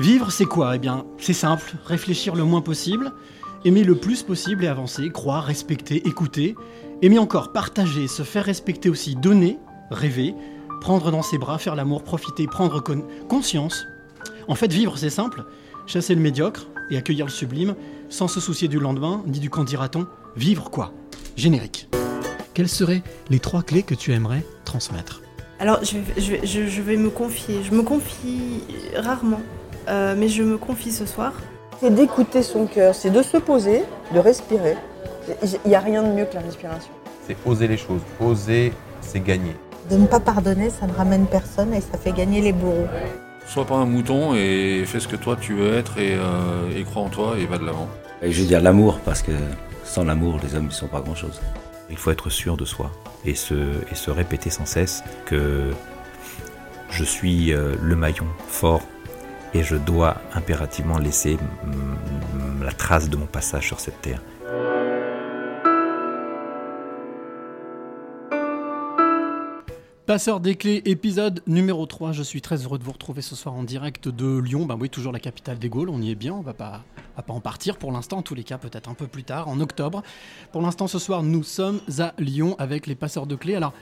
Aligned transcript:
Vivre, 0.00 0.32
c'est 0.32 0.46
quoi? 0.46 0.76
Eh 0.76 0.78
bien, 0.78 1.04
c'est 1.18 1.34
simple, 1.34 1.74
réfléchir 1.84 2.34
le 2.34 2.42
moins 2.42 2.62
possible, 2.62 3.12
aimer 3.66 3.84
le 3.84 3.94
plus 3.94 4.22
possible 4.22 4.64
et 4.64 4.66
avancer, 4.66 5.10
croire, 5.10 5.44
respecter, 5.44 6.08
écouter, 6.08 6.54
aimer 7.02 7.18
encore, 7.18 7.52
partager, 7.52 8.08
se 8.08 8.22
faire 8.22 8.46
respecter 8.46 8.88
aussi, 8.88 9.14
donner, 9.14 9.58
rêver, 9.90 10.34
prendre 10.80 11.10
dans 11.10 11.20
ses 11.20 11.36
bras, 11.36 11.58
faire 11.58 11.76
l'amour, 11.76 12.02
profiter, 12.02 12.46
prendre 12.46 12.82
conscience. 13.28 13.84
En 14.48 14.54
fait, 14.54 14.72
vivre, 14.72 14.96
c'est 14.96 15.10
simple, 15.10 15.44
chasser 15.86 16.14
le 16.14 16.22
médiocre 16.22 16.68
et 16.88 16.96
accueillir 16.96 17.26
le 17.26 17.30
sublime, 17.30 17.74
sans 18.08 18.26
se 18.26 18.40
soucier 18.40 18.68
du 18.68 18.80
lendemain, 18.80 19.22
ni 19.26 19.38
du 19.38 19.50
quand 19.50 19.64
dira-t-on. 19.64 20.06
Vivre 20.34 20.70
quoi? 20.70 20.94
Générique. 21.36 21.90
Quelles 22.54 22.70
seraient 22.70 23.02
les 23.28 23.38
trois 23.38 23.62
clés 23.62 23.82
que 23.82 23.94
tu 23.94 24.14
aimerais 24.14 24.46
transmettre? 24.64 25.20
Alors, 25.58 25.80
je 25.84 26.80
vais, 26.80 26.96
me 26.96 27.10
confier. 27.10 27.62
Je 27.62 27.74
me 27.74 27.82
confie 27.82 28.62
rarement, 28.96 29.42
euh, 29.90 30.14
mais 30.16 30.28
je 30.28 30.42
me 30.42 30.56
confie 30.56 30.92
ce 30.92 31.06
soir. 31.06 31.32
C'est 31.80 31.94
d'écouter 31.94 32.42
son 32.42 32.66
cœur, 32.66 32.94
c'est 32.94 33.10
de 33.10 33.22
se 33.22 33.36
poser, 33.38 33.82
de 34.14 34.18
respirer. 34.18 34.76
Il 35.42 35.68
n'y 35.68 35.74
a 35.74 35.80
rien 35.80 36.02
de 36.02 36.08
mieux 36.08 36.26
que 36.26 36.34
la 36.34 36.40
respiration. 36.40 36.90
C'est 37.26 37.36
oser 37.46 37.68
les 37.68 37.76
choses. 37.76 38.00
Oser, 38.20 38.72
c'est 39.00 39.20
gagner. 39.20 39.56
De 39.90 39.96
ne 39.96 40.06
pas 40.06 40.20
pardonner, 40.20 40.70
ça 40.70 40.86
ne 40.86 40.92
ramène 40.92 41.26
personne 41.26 41.72
et 41.74 41.80
ça 41.80 41.98
fait 41.98 42.12
gagner 42.12 42.40
les 42.40 42.52
bourreaux. 42.52 42.86
Sois 43.46 43.64
pas 43.64 43.76
un 43.76 43.86
mouton 43.86 44.34
et 44.34 44.84
fais 44.86 45.00
ce 45.00 45.08
que 45.08 45.16
toi 45.16 45.36
tu 45.40 45.54
veux 45.54 45.74
être 45.74 45.98
et, 45.98 46.14
euh, 46.14 46.84
crois 46.84 47.02
en 47.02 47.08
toi 47.08 47.34
et 47.38 47.46
va 47.46 47.58
de 47.58 47.64
l'avant. 47.64 47.88
Et 48.22 48.30
je 48.30 48.42
veux 48.42 48.46
dire 48.46 48.60
l'amour 48.60 49.00
parce 49.04 49.22
que 49.22 49.32
sans 49.84 50.04
l'amour, 50.04 50.38
les 50.42 50.54
hommes 50.54 50.66
ne 50.66 50.70
sont 50.70 50.86
pas 50.86 51.00
grand-chose. 51.00 51.40
Il 51.88 51.96
faut 51.96 52.12
être 52.12 52.30
sûr 52.30 52.56
de 52.56 52.64
soi 52.64 52.92
et 53.24 53.34
se, 53.34 53.54
et 53.90 53.94
se 53.94 54.10
répéter 54.10 54.50
sans 54.50 54.66
cesse 54.66 55.02
que 55.26 55.70
je 56.90 57.04
suis 57.04 57.52
euh, 57.52 57.74
le 57.80 57.96
maillon 57.96 58.26
fort 58.46 58.82
et 59.54 59.62
je 59.62 59.76
dois 59.76 60.16
impérativement 60.34 60.98
laisser 60.98 61.38
la 62.62 62.72
trace 62.72 63.08
de 63.08 63.16
mon 63.16 63.26
passage 63.26 63.66
sur 63.66 63.80
cette 63.80 64.00
terre. 64.00 64.20
Passeur 70.10 70.40
des 70.40 70.56
clés, 70.56 70.82
épisode 70.86 71.40
numéro 71.46 71.86
3. 71.86 72.10
Je 72.10 72.24
suis 72.24 72.42
très 72.42 72.64
heureux 72.64 72.78
de 72.78 72.82
vous 72.82 72.90
retrouver 72.90 73.22
ce 73.22 73.36
soir 73.36 73.54
en 73.54 73.62
direct 73.62 74.08
de 74.08 74.38
Lyon. 74.38 74.66
Ben 74.66 74.76
oui, 74.76 74.90
toujours 74.90 75.12
la 75.12 75.20
capitale 75.20 75.60
des 75.60 75.68
Gaules, 75.68 75.88
on 75.88 76.02
y 76.02 76.10
est 76.10 76.16
bien, 76.16 76.34
on 76.34 76.40
va 76.40 76.52
pas, 76.52 76.82
va 77.16 77.22
pas 77.22 77.32
en 77.32 77.40
partir 77.40 77.76
pour 77.76 77.92
l'instant, 77.92 78.18
en 78.18 78.22
tous 78.22 78.34
les 78.34 78.42
cas 78.42 78.58
peut-être 78.58 78.90
un 78.90 78.94
peu 78.94 79.06
plus 79.06 79.22
tard, 79.22 79.46
en 79.46 79.60
octobre. 79.60 80.02
Pour 80.50 80.62
l'instant 80.62 80.88
ce 80.88 80.98
soir, 80.98 81.22
nous 81.22 81.44
sommes 81.44 81.80
à 82.00 82.12
Lyon 82.18 82.56
avec 82.58 82.88
les 82.88 82.96
passeurs 82.96 83.28
de 83.28 83.36
clés. 83.36 83.54
Alors, 83.54 83.72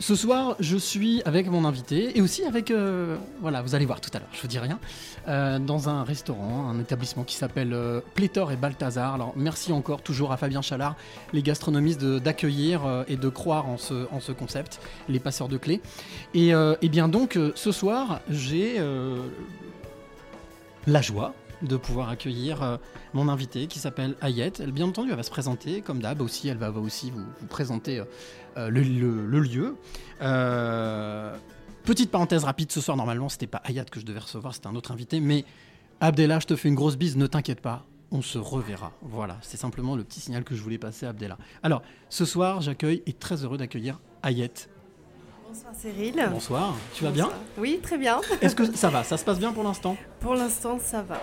ce 0.00 0.14
soir, 0.14 0.56
je 0.60 0.76
suis 0.76 1.22
avec 1.24 1.48
mon 1.50 1.64
invité 1.64 2.16
et 2.16 2.20
aussi 2.20 2.44
avec, 2.44 2.70
euh, 2.70 3.16
voilà, 3.40 3.62
vous 3.62 3.74
allez 3.74 3.84
voir 3.84 4.00
tout 4.00 4.10
à 4.14 4.20
l'heure, 4.20 4.28
je 4.32 4.40
vous 4.40 4.46
dis 4.46 4.58
rien, 4.58 4.78
euh, 5.26 5.58
dans 5.58 5.88
un 5.88 6.04
restaurant, 6.04 6.68
un 6.70 6.78
établissement 6.78 7.24
qui 7.24 7.34
s'appelle 7.34 7.72
euh, 7.72 8.00
Pléthore 8.14 8.52
et 8.52 8.56
Balthazar. 8.56 9.14
Alors, 9.14 9.32
merci 9.34 9.72
encore 9.72 10.02
toujours 10.02 10.30
à 10.32 10.36
Fabien 10.36 10.62
Chalard, 10.62 10.94
les 11.32 11.42
gastronomistes, 11.42 12.04
d'accueillir 12.04 13.04
et 13.08 13.16
de 13.16 13.28
croire 13.28 13.68
en 13.68 13.76
ce, 13.76 14.06
en 14.12 14.20
ce 14.20 14.32
concept, 14.32 14.80
les 15.08 15.18
passeurs 15.18 15.48
de 15.48 15.56
clés. 15.56 15.80
Et 16.34 16.52
bien 16.88 17.08
donc, 17.08 17.38
ce 17.54 17.72
soir, 17.72 18.20
j'ai 18.30 18.80
la 20.86 21.02
joie 21.02 21.34
de 21.62 21.76
pouvoir 21.76 22.08
accueillir 22.08 22.78
mon 23.14 23.28
invité 23.28 23.66
qui 23.66 23.78
s'appelle 23.78 24.16
Ayette. 24.20 24.60
Elle, 24.60 24.72
bien 24.72 24.86
entendu, 24.86 25.10
elle 25.10 25.16
va 25.16 25.22
se 25.22 25.30
présenter 25.30 25.80
comme 25.80 26.00
d'hab 26.00 26.20
aussi. 26.20 26.48
Elle 26.48 26.58
va, 26.58 26.70
aussi 26.70 27.10
vous, 27.10 27.24
présenter 27.48 28.02
euh, 28.58 28.70
le, 28.70 29.40
lieu. 29.40 29.76
Euh, 30.20 31.36
petite 31.84 32.10
parenthèse 32.10 32.42
rapide, 32.42 32.72
ce 32.72 32.80
soir 32.80 32.96
normalement 32.96 33.28
c'était 33.28 33.46
pas 33.46 33.62
Ayat 33.64 33.84
que 33.84 34.00
je 34.00 34.04
devais 34.04 34.18
recevoir, 34.18 34.52
c'était 34.54 34.66
un 34.66 34.74
autre 34.74 34.90
invité, 34.90 35.20
mais 35.20 35.44
Abdella, 36.00 36.40
je 36.40 36.46
te 36.46 36.56
fais 36.56 36.68
une 36.68 36.74
grosse 36.74 36.96
bise, 36.96 37.16
ne 37.16 37.26
t'inquiète 37.26 37.60
pas, 37.60 37.86
on 38.10 38.20
se 38.20 38.38
reverra. 38.38 38.92
Voilà, 39.02 39.36
c'est 39.42 39.56
simplement 39.56 39.94
le 39.94 40.02
petit 40.02 40.20
signal 40.20 40.42
que 40.42 40.56
je 40.56 40.62
voulais 40.62 40.78
passer 40.78 41.06
à 41.06 41.10
Abdella. 41.10 41.38
Alors, 41.62 41.82
ce 42.08 42.24
soir, 42.24 42.60
j'accueille 42.60 43.02
et 43.06 43.12
très 43.12 43.44
heureux 43.44 43.58
d'accueillir 43.58 44.00
Ayette 44.22 44.68
Bonsoir 45.48 45.72
Cyril. 45.74 46.28
Bonsoir, 46.30 46.76
tu 46.92 47.04
vas 47.04 47.10
bien 47.10 47.30
Oui, 47.56 47.80
très 47.82 47.96
bien. 47.96 48.20
Est-ce 48.42 48.54
que 48.54 48.76
ça 48.76 48.90
va? 48.90 49.02
Ça 49.02 49.16
se 49.16 49.24
passe 49.24 49.38
bien 49.38 49.50
pour 49.50 49.62
l'instant? 49.64 49.96
Pour 50.20 50.34
l'instant, 50.34 50.78
ça 50.78 51.00
va. 51.00 51.22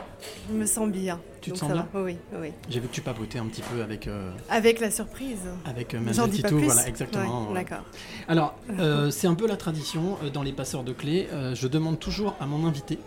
Je 0.49 0.55
me 0.55 0.65
sens 0.65 0.89
bien. 0.89 1.19
Tu 1.41 1.51
te 1.51 1.57
sens 1.59 1.71
bien 1.71 1.87
Oui, 1.93 2.17
oui. 2.41 2.51
J'ai 2.67 2.79
vu 2.79 2.87
que 2.87 2.93
tu 2.93 3.01
papotais 3.01 3.37
un 3.37 3.45
petit 3.45 3.61
peu 3.61 3.83
avec... 3.83 4.07
Euh, 4.07 4.31
avec 4.49 4.79
la 4.79 4.89
surprise. 4.89 5.41
Avec 5.63 5.93
euh, 5.93 6.27
Tito, 6.31 6.57
voilà, 6.57 6.87
exactement. 6.87 7.51
D'accord. 7.53 7.83
Alors, 8.27 8.55
euh, 8.79 9.11
c'est 9.11 9.27
un 9.27 9.35
peu 9.35 9.45
la 9.45 9.57
tradition 9.57 10.17
euh, 10.23 10.31
dans 10.31 10.41
les 10.41 10.53
passeurs 10.53 10.83
de 10.83 10.93
clés. 10.93 11.27
je 11.53 11.67
demande 11.67 11.99
toujours 11.99 12.35
à 12.39 12.47
mon 12.47 12.65
invité 12.65 12.97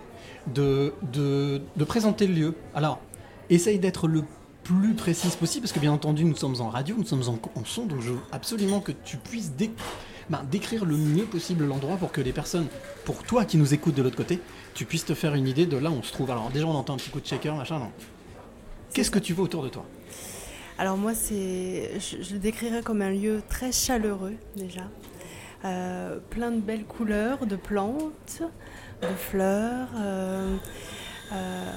de, 0.55 0.95
de, 1.13 1.61
de 1.75 1.85
présenter 1.85 2.29
le 2.29 2.35
lieu. 2.35 2.55
Alors, 2.77 3.01
essaye 3.51 3.81
d'être 3.81 4.07
le 4.07 4.23
plus 4.63 4.95
précise 4.95 5.35
possible, 5.35 5.63
parce 5.63 5.73
que 5.73 5.81
bien 5.81 5.93
entendu, 5.93 6.25
nous 6.25 6.37
sommes 6.37 6.61
en 6.61 6.69
radio, 6.69 6.95
nous 6.97 7.07
sommes 7.07 7.23
en, 7.27 7.65
son, 7.65 7.87
donc 7.87 8.03
je 8.03 8.11
veux 8.11 8.19
absolument 8.31 8.81
que 8.81 8.93
tu 8.93 9.17
puisses 9.17 9.53
ben, 10.31 10.45
décrire 10.51 10.85
le 10.85 10.97
mieux 10.97 11.25
possible 11.25 11.65
l'endroit 11.65 11.97
pour 11.97 12.13
que 12.13 12.21
les 12.21 12.33
personnes, 12.33 12.67
pour 13.05 13.23
toi 13.23 13.45
qui 13.45 13.57
nous 13.57 13.75
écoutes 13.75 13.95
de 13.95 14.03
l'autre 14.03 14.17
côté, 14.17 14.41
tu 14.75 14.85
puisses 14.85 15.05
te 15.05 15.15
faire 15.15 15.35
une 15.35 15.47
idée 15.47 15.67
de 15.67 15.77
là 15.77 15.91
où 15.91 15.95
on 15.95 16.03
se 16.03 16.13
trouve. 16.13 16.31
Alors 16.31 16.51
déjà, 16.51 16.67
on 16.67 16.75
entend 16.75 16.95
un 16.95 16.97
petit 16.97 17.11
coup 17.11 17.21
de 17.21 17.27
shaker, 17.27 17.55
machin, 17.55 17.79
non? 17.79 17.91
Qu'est-ce 18.93 19.11
que 19.11 19.19
tu 19.19 19.33
vois 19.33 19.45
autour 19.45 19.63
de 19.63 19.69
toi? 19.69 19.85
Alors 20.79 20.97
moi, 20.97 21.15
c'est, 21.15 21.99
je, 21.99 22.35
le 22.35 22.39
décrirais 22.39 22.83
comme 22.83 23.03
un 23.03 23.11
lieu 23.11 23.43
très 23.49 23.73
chaleureux 23.73 24.35
déjà. 24.57 24.89
Euh, 25.65 26.19
plein 26.31 26.53
de 26.53 26.61
belles 26.61 26.85
couleurs, 26.85 27.47
de 27.47 27.57
plantes, 27.57 28.43
de 29.03 29.09
fleurs. 29.17 29.89
Euh, 29.97 30.57
euh, 31.33 31.73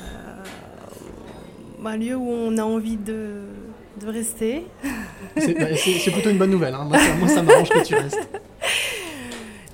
un 1.83 1.97
lieu 1.97 2.15
où 2.15 2.29
on 2.29 2.57
a 2.57 2.63
envie 2.63 2.97
de, 2.97 3.41
de 4.05 4.11
rester. 4.11 4.65
Bah, 5.35 5.67
c'est 5.75 6.11
plutôt 6.11 6.29
une 6.29 6.37
bonne 6.37 6.51
nouvelle. 6.51 6.73
Hein. 6.73 6.89
Moi, 7.19 7.27
ça, 7.27 7.41
m'arrange 7.41 7.69
que 7.69 7.85
tu 7.85 7.95
restes. 7.95 8.27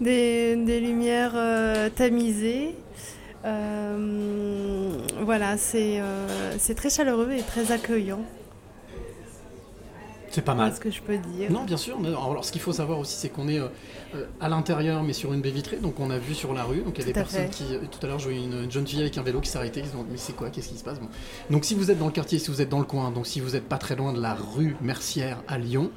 Des, 0.02 0.56
des 0.56 0.80
lumières 0.80 1.34
euh, 1.36 1.90
tamisées. 1.90 2.76
Euh, 3.46 4.90
voilà, 5.22 5.56
euh, 5.76 6.54
c'est 6.60 6.76
très 6.76 6.90
chaleureux 6.90 7.32
et 7.32 7.42
très 7.42 7.72
accueillant. 7.72 8.22
C'est 10.38 10.44
pas 10.44 10.54
mal. 10.54 10.72
ce 10.72 10.80
que 10.80 10.92
je 10.92 11.02
peux 11.02 11.18
dire. 11.18 11.52
Non, 11.52 11.64
bien 11.64 11.78
sûr. 11.78 11.98
Alors, 11.98 12.46
ce 12.46 12.52
qu'il 12.52 12.62
faut 12.62 12.72
savoir 12.72 13.00
aussi, 13.00 13.16
c'est 13.16 13.30
qu'on 13.30 13.48
est, 13.48 13.60
à 14.40 14.50
l'intérieur, 14.50 15.02
mais 15.02 15.14
sur 15.14 15.34
une 15.34 15.42
baie 15.42 15.50
vitrée. 15.50 15.78
Donc, 15.78 16.00
on 16.00 16.12
a 16.12 16.20
vu 16.20 16.36
sur 16.36 16.54
la 16.54 16.64
rue. 16.64 16.82
Donc, 16.82 16.94
il 16.98 17.00
y 17.00 17.04
a 17.04 17.08
des 17.08 17.14
personnes 17.14 17.50
qui. 17.50 17.64
Tout 17.64 18.06
à 18.06 18.08
l'heure, 18.08 18.20
je 18.20 18.26
voyais 18.26 18.44
une, 18.44 18.72
jeune 18.72 18.86
fille 18.86 19.02
avec 19.02 19.18
un 19.18 19.24
vélo 19.24 19.42
qui 19.42 19.50
s'arrêtait. 19.50 19.80
Ils 19.80 19.88
dit, 19.88 19.96
mais 20.12 20.18
c'est 20.18 20.36
quoi 20.36 20.52
Qu'est-ce 20.52 20.70
qui 20.70 20.78
se 20.78 20.84
passe? 20.84 21.00
Bon. 21.00 21.08
Donc, 21.50 21.66
si 21.66 21.74
vous 21.74 21.90
êtes 21.90 21.98
dans 21.98 22.06
le 22.06 22.12
quartier, 22.12 22.38
si 22.38 22.52
vous 22.52 22.62
êtes 22.62 22.70
dans 22.70 22.78
le 22.78 22.86
coin, 22.86 23.10
donc 23.10 23.26
si 23.26 23.40
vous 23.40 23.52
n'êtes 23.52 23.68
pas 23.68 23.80
très 23.80 23.96
loin 23.96 24.14
de 24.14 24.22
la 24.22 24.36
rue 24.36 24.76
Mercière 24.80 25.42
à 25.48 25.58
Lyon, 25.58 25.90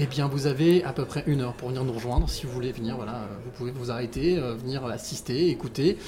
eh 0.00 0.06
bien, 0.06 0.28
vous 0.28 0.46
avez 0.46 0.84
à 0.84 0.92
peu 0.92 1.04
près 1.04 1.24
une 1.26 1.40
heure 1.40 1.54
pour 1.54 1.68
venir 1.68 1.82
nous 1.82 1.92
rejoindre. 1.92 2.30
Si 2.30 2.46
vous 2.46 2.52
voulez 2.52 2.70
venir, 2.70 2.94
voilà, 2.96 3.16
euh, 3.16 3.26
vous 3.44 3.50
pouvez 3.50 3.72
vous 3.72 3.90
arrêter, 3.90 4.38
euh, 4.38 4.54
venir 4.54 4.84
assister, 4.86 5.48
écouter. 5.50 5.98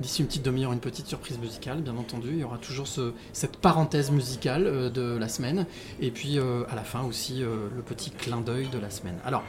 D'ici 0.00 0.22
une 0.22 0.28
petite 0.28 0.42
demi-heure, 0.42 0.72
une 0.72 0.80
petite 0.80 1.06
surprise 1.06 1.38
musicale, 1.38 1.82
bien 1.82 1.96
entendu. 1.98 2.30
Il 2.30 2.38
y 2.38 2.44
aura 2.44 2.56
toujours 2.56 2.88
cette 3.34 3.58
parenthèse 3.58 4.10
musicale 4.10 4.66
euh, 4.66 4.88
de 4.88 5.18
la 5.18 5.28
semaine. 5.28 5.66
Et 6.00 6.10
puis, 6.10 6.38
à 6.38 6.74
la 6.74 6.82
fin 6.82 7.02
aussi, 7.02 7.40
le 7.40 7.82
petit 7.82 8.10
clin 8.10 8.40
d'œil 8.40 8.68
de 8.68 8.78
la 8.78 8.90
semaine. 8.90 9.16
Alors, 9.24 9.42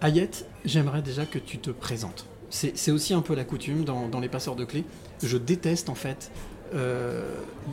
Ayette, 0.00 0.46
j'aimerais 0.64 1.02
déjà 1.02 1.26
que 1.26 1.38
tu 1.38 1.58
te 1.58 1.70
présentes. 1.70 2.26
C'est 2.50 2.90
aussi 2.90 3.14
un 3.14 3.22
peu 3.22 3.34
la 3.34 3.44
coutume 3.44 3.84
dans, 3.84 4.20
les 4.20 4.28
passeurs 4.28 4.56
de 4.56 4.64
clés. 4.64 4.84
Je 5.22 5.36
déteste 5.36 5.88
en 5.88 5.94
fait 5.94 6.30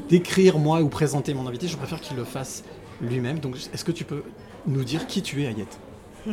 décrire 0.10 0.60
moi 0.60 0.82
ou 0.82 0.90
présenter 0.90 1.34
mon 1.34 1.48
invité. 1.48 1.68
Je 1.68 1.78
préfère 1.78 2.02
qu'il 2.02 2.18
le 2.18 2.26
fasse 2.26 2.64
lui-même. 3.02 3.40
Donc, 3.40 3.56
est-ce 3.74 3.86
que 3.86 3.92
tu 3.92 4.04
peux 4.04 4.24
nous 4.68 4.84
dire 4.84 5.08
qui 5.08 5.22
tu 5.22 5.44
es, 5.44 5.48
Ayette 5.48 5.80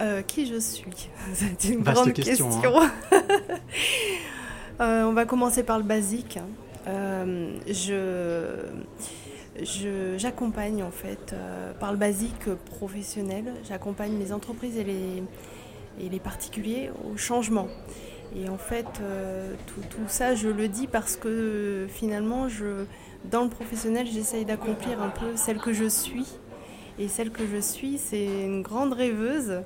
euh, 0.00 0.22
Qui 0.22 0.46
je 0.46 0.58
suis? 0.58 0.84
C'est 1.34 1.68
une 1.68 1.82
grande 1.82 2.12
question. 2.12 2.50
Hein. 2.64 2.90
Euh, 4.80 5.04
on 5.04 5.12
va 5.12 5.26
commencer 5.26 5.62
par 5.62 5.78
le 5.78 5.84
basique. 5.84 6.38
Euh, 6.88 7.52
je 7.68 8.56
j'accompagne 10.16 10.82
en 10.82 10.90
fait 10.90 11.36
par 11.78 11.92
le 11.92 11.98
basique 11.98 12.52
professionnel, 12.64 13.44
j'accompagne 13.68 14.18
les 14.18 14.32
entreprises 14.32 14.78
et 14.78 14.82
les, 14.82 15.22
et 16.00 16.08
les 16.08 16.18
particuliers 16.18 16.90
au 17.04 17.16
changement. 17.16 17.68
Et 18.34 18.48
en 18.48 18.56
fait, 18.56 18.86
tout, 19.66 19.82
tout, 19.90 20.08
ça, 20.08 20.34
je 20.34 20.48
le 20.48 20.66
dis 20.66 20.88
parce 20.88 21.16
que 21.16 21.86
finalement, 21.90 22.48
je, 22.48 22.86
dans 23.30 23.44
le 23.44 23.48
professionnel, 23.48 24.06
j'essaye 24.06 24.44
d'accomplir 24.44 25.00
un 25.02 25.10
peu 25.10 25.36
celle 25.36 25.58
que 25.58 25.72
je 25.72 25.88
suis. 25.88 26.26
Et 26.98 27.08
celle 27.08 27.30
que 27.30 27.46
je 27.46 27.60
suis, 27.60 27.98
c'est 27.98 28.24
une 28.24 28.62
grande 28.62 28.92
rêveuse, 28.92 29.62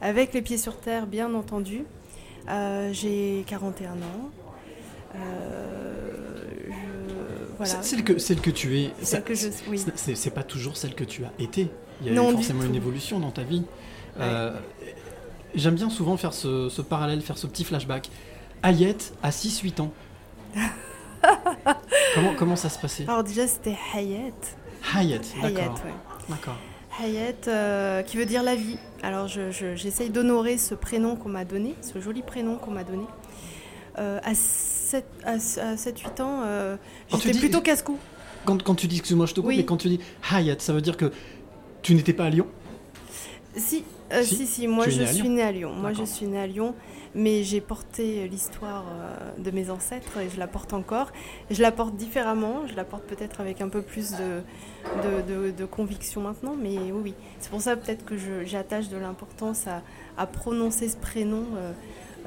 avec 0.00 0.32
les 0.32 0.42
pieds 0.42 0.58
sur 0.58 0.78
terre, 0.78 1.06
bien 1.06 1.34
entendu. 1.34 1.84
Euh, 2.48 2.90
j'ai 2.92 3.44
41 3.46 3.92
ans. 3.92 3.96
Euh, 5.16 6.12
voilà. 7.56 7.82
Celle 7.82 8.04
que, 8.04 8.18
celle 8.18 8.40
que 8.40 8.50
tu 8.50 8.78
es, 8.78 8.92
celle 9.02 9.24
que 9.24 9.34
je 9.34 9.48
suis. 9.48 9.84
C'est 9.96 10.30
pas 10.30 10.44
toujours 10.44 10.76
celle 10.76 10.94
que 10.94 11.04
tu 11.04 11.24
as 11.24 11.32
été. 11.38 11.68
Il 12.00 12.06
y 12.06 12.10
a 12.10 12.12
eu 12.12 12.32
forcément 12.32 12.62
une 12.62 12.76
évolution 12.76 13.18
dans 13.18 13.32
ta 13.32 13.42
vie. 13.42 13.64
Euh, 14.20 14.56
j'aime 15.54 15.74
bien 15.74 15.90
souvent 15.90 16.16
faire 16.16 16.32
ce, 16.32 16.68
ce, 16.68 16.82
parallèle, 16.82 17.20
faire 17.20 17.38
ce 17.38 17.46
petit 17.46 17.64
flashback. 17.64 18.10
Hayet 18.62 18.96
à 19.22 19.30
6-8 19.30 19.80
ans. 19.80 19.92
comment, 22.14 22.34
comment 22.36 22.56
ça 22.56 22.68
se 22.68 22.78
passait? 22.78 23.04
Alors 23.08 23.24
déjà 23.24 23.46
c'était. 23.46 23.76
Hayet, 23.94 24.32
Hayet, 24.94 25.20
d'accord. 25.42 25.74
ouais. 25.84 25.92
D'accord. 26.28 26.56
Hayet, 27.00 27.36
euh, 27.48 28.02
qui 28.02 28.16
veut 28.16 28.26
dire 28.26 28.42
la 28.42 28.54
vie. 28.54 28.78
Alors 29.02 29.28
je- 29.28 29.50
je- 29.50 29.76
j'essaye 29.76 30.10
d'honorer 30.10 30.58
ce 30.58 30.74
prénom 30.74 31.16
qu'on 31.16 31.28
m'a 31.28 31.44
donné, 31.44 31.74
ce 31.82 32.00
joli 32.00 32.22
prénom 32.22 32.56
qu'on 32.56 32.70
m'a 32.72 32.84
donné. 32.84 33.04
Euh, 33.98 34.20
à 34.24 34.32
7-8 34.34 36.20
ans, 36.20 36.42
euh, 36.44 36.76
j'étais 37.10 37.30
dis- 37.32 37.38
plutôt 37.40 37.60
casse-cou. 37.60 37.98
Quand, 38.44 38.62
quand 38.62 38.74
tu 38.74 38.86
dis, 38.86 38.96
excuse-moi, 38.98 39.26
je 39.26 39.34
te 39.34 39.40
coupe, 39.40 39.48
Oui. 39.48 39.56
mais 39.58 39.64
quand 39.64 39.76
tu 39.76 39.88
dis 39.88 40.00
Hayat, 40.30 40.56
ça 40.60 40.72
veut 40.72 40.80
dire 40.80 40.96
que 40.96 41.12
tu 41.82 41.94
n'étais 41.94 42.12
pas 42.12 42.24
à 42.26 42.30
Lyon? 42.30 42.46
Si, 43.56 43.84
Si, 44.22 44.36
si, 44.36 44.46
si, 44.46 44.66
moi 44.68 44.88
je 44.88 45.00
né 45.00 45.08
à 45.08 45.12
Lyon. 45.12 45.20
suis 45.20 45.28
née 45.28 45.42
à 45.42 45.52
Lyon. 45.52 45.72
Moi 45.72 45.92
je 45.92 46.04
suis 46.04 46.26
née 46.26 46.40
à 46.40 46.46
Lyon, 46.46 46.74
mais 47.18 47.42
j'ai 47.42 47.60
porté 47.60 48.28
l'histoire 48.28 48.84
euh, 48.88 49.42
de 49.42 49.50
mes 49.50 49.70
ancêtres 49.70 50.18
et 50.18 50.30
je 50.32 50.38
la 50.38 50.46
porte 50.46 50.72
encore. 50.72 51.08
Je 51.50 51.60
la 51.60 51.72
porte 51.72 51.96
différemment, 51.96 52.66
je 52.68 52.74
la 52.76 52.84
porte 52.84 53.02
peut-être 53.04 53.40
avec 53.40 53.60
un 53.60 53.68
peu 53.68 53.82
plus 53.82 54.12
de, 54.12 54.40
de, 55.02 55.34
de- 55.46 55.50
de 55.50 55.64
conviction 55.64 56.20
maintenant, 56.22 56.54
mais 56.60 56.76
oui, 56.78 57.00
oui. 57.02 57.14
C'est 57.40 57.50
pour 57.50 57.60
ça 57.60 57.76
peut-être 57.76 58.04
que 58.04 58.14
j'attache 58.46 58.88
de 58.88 58.96
l'importance 58.96 59.66
à, 59.66 59.82
à 60.16 60.26
prononcer 60.26 60.88
ce 60.88 60.96
prénom 60.96 61.44
euh, 61.56 61.72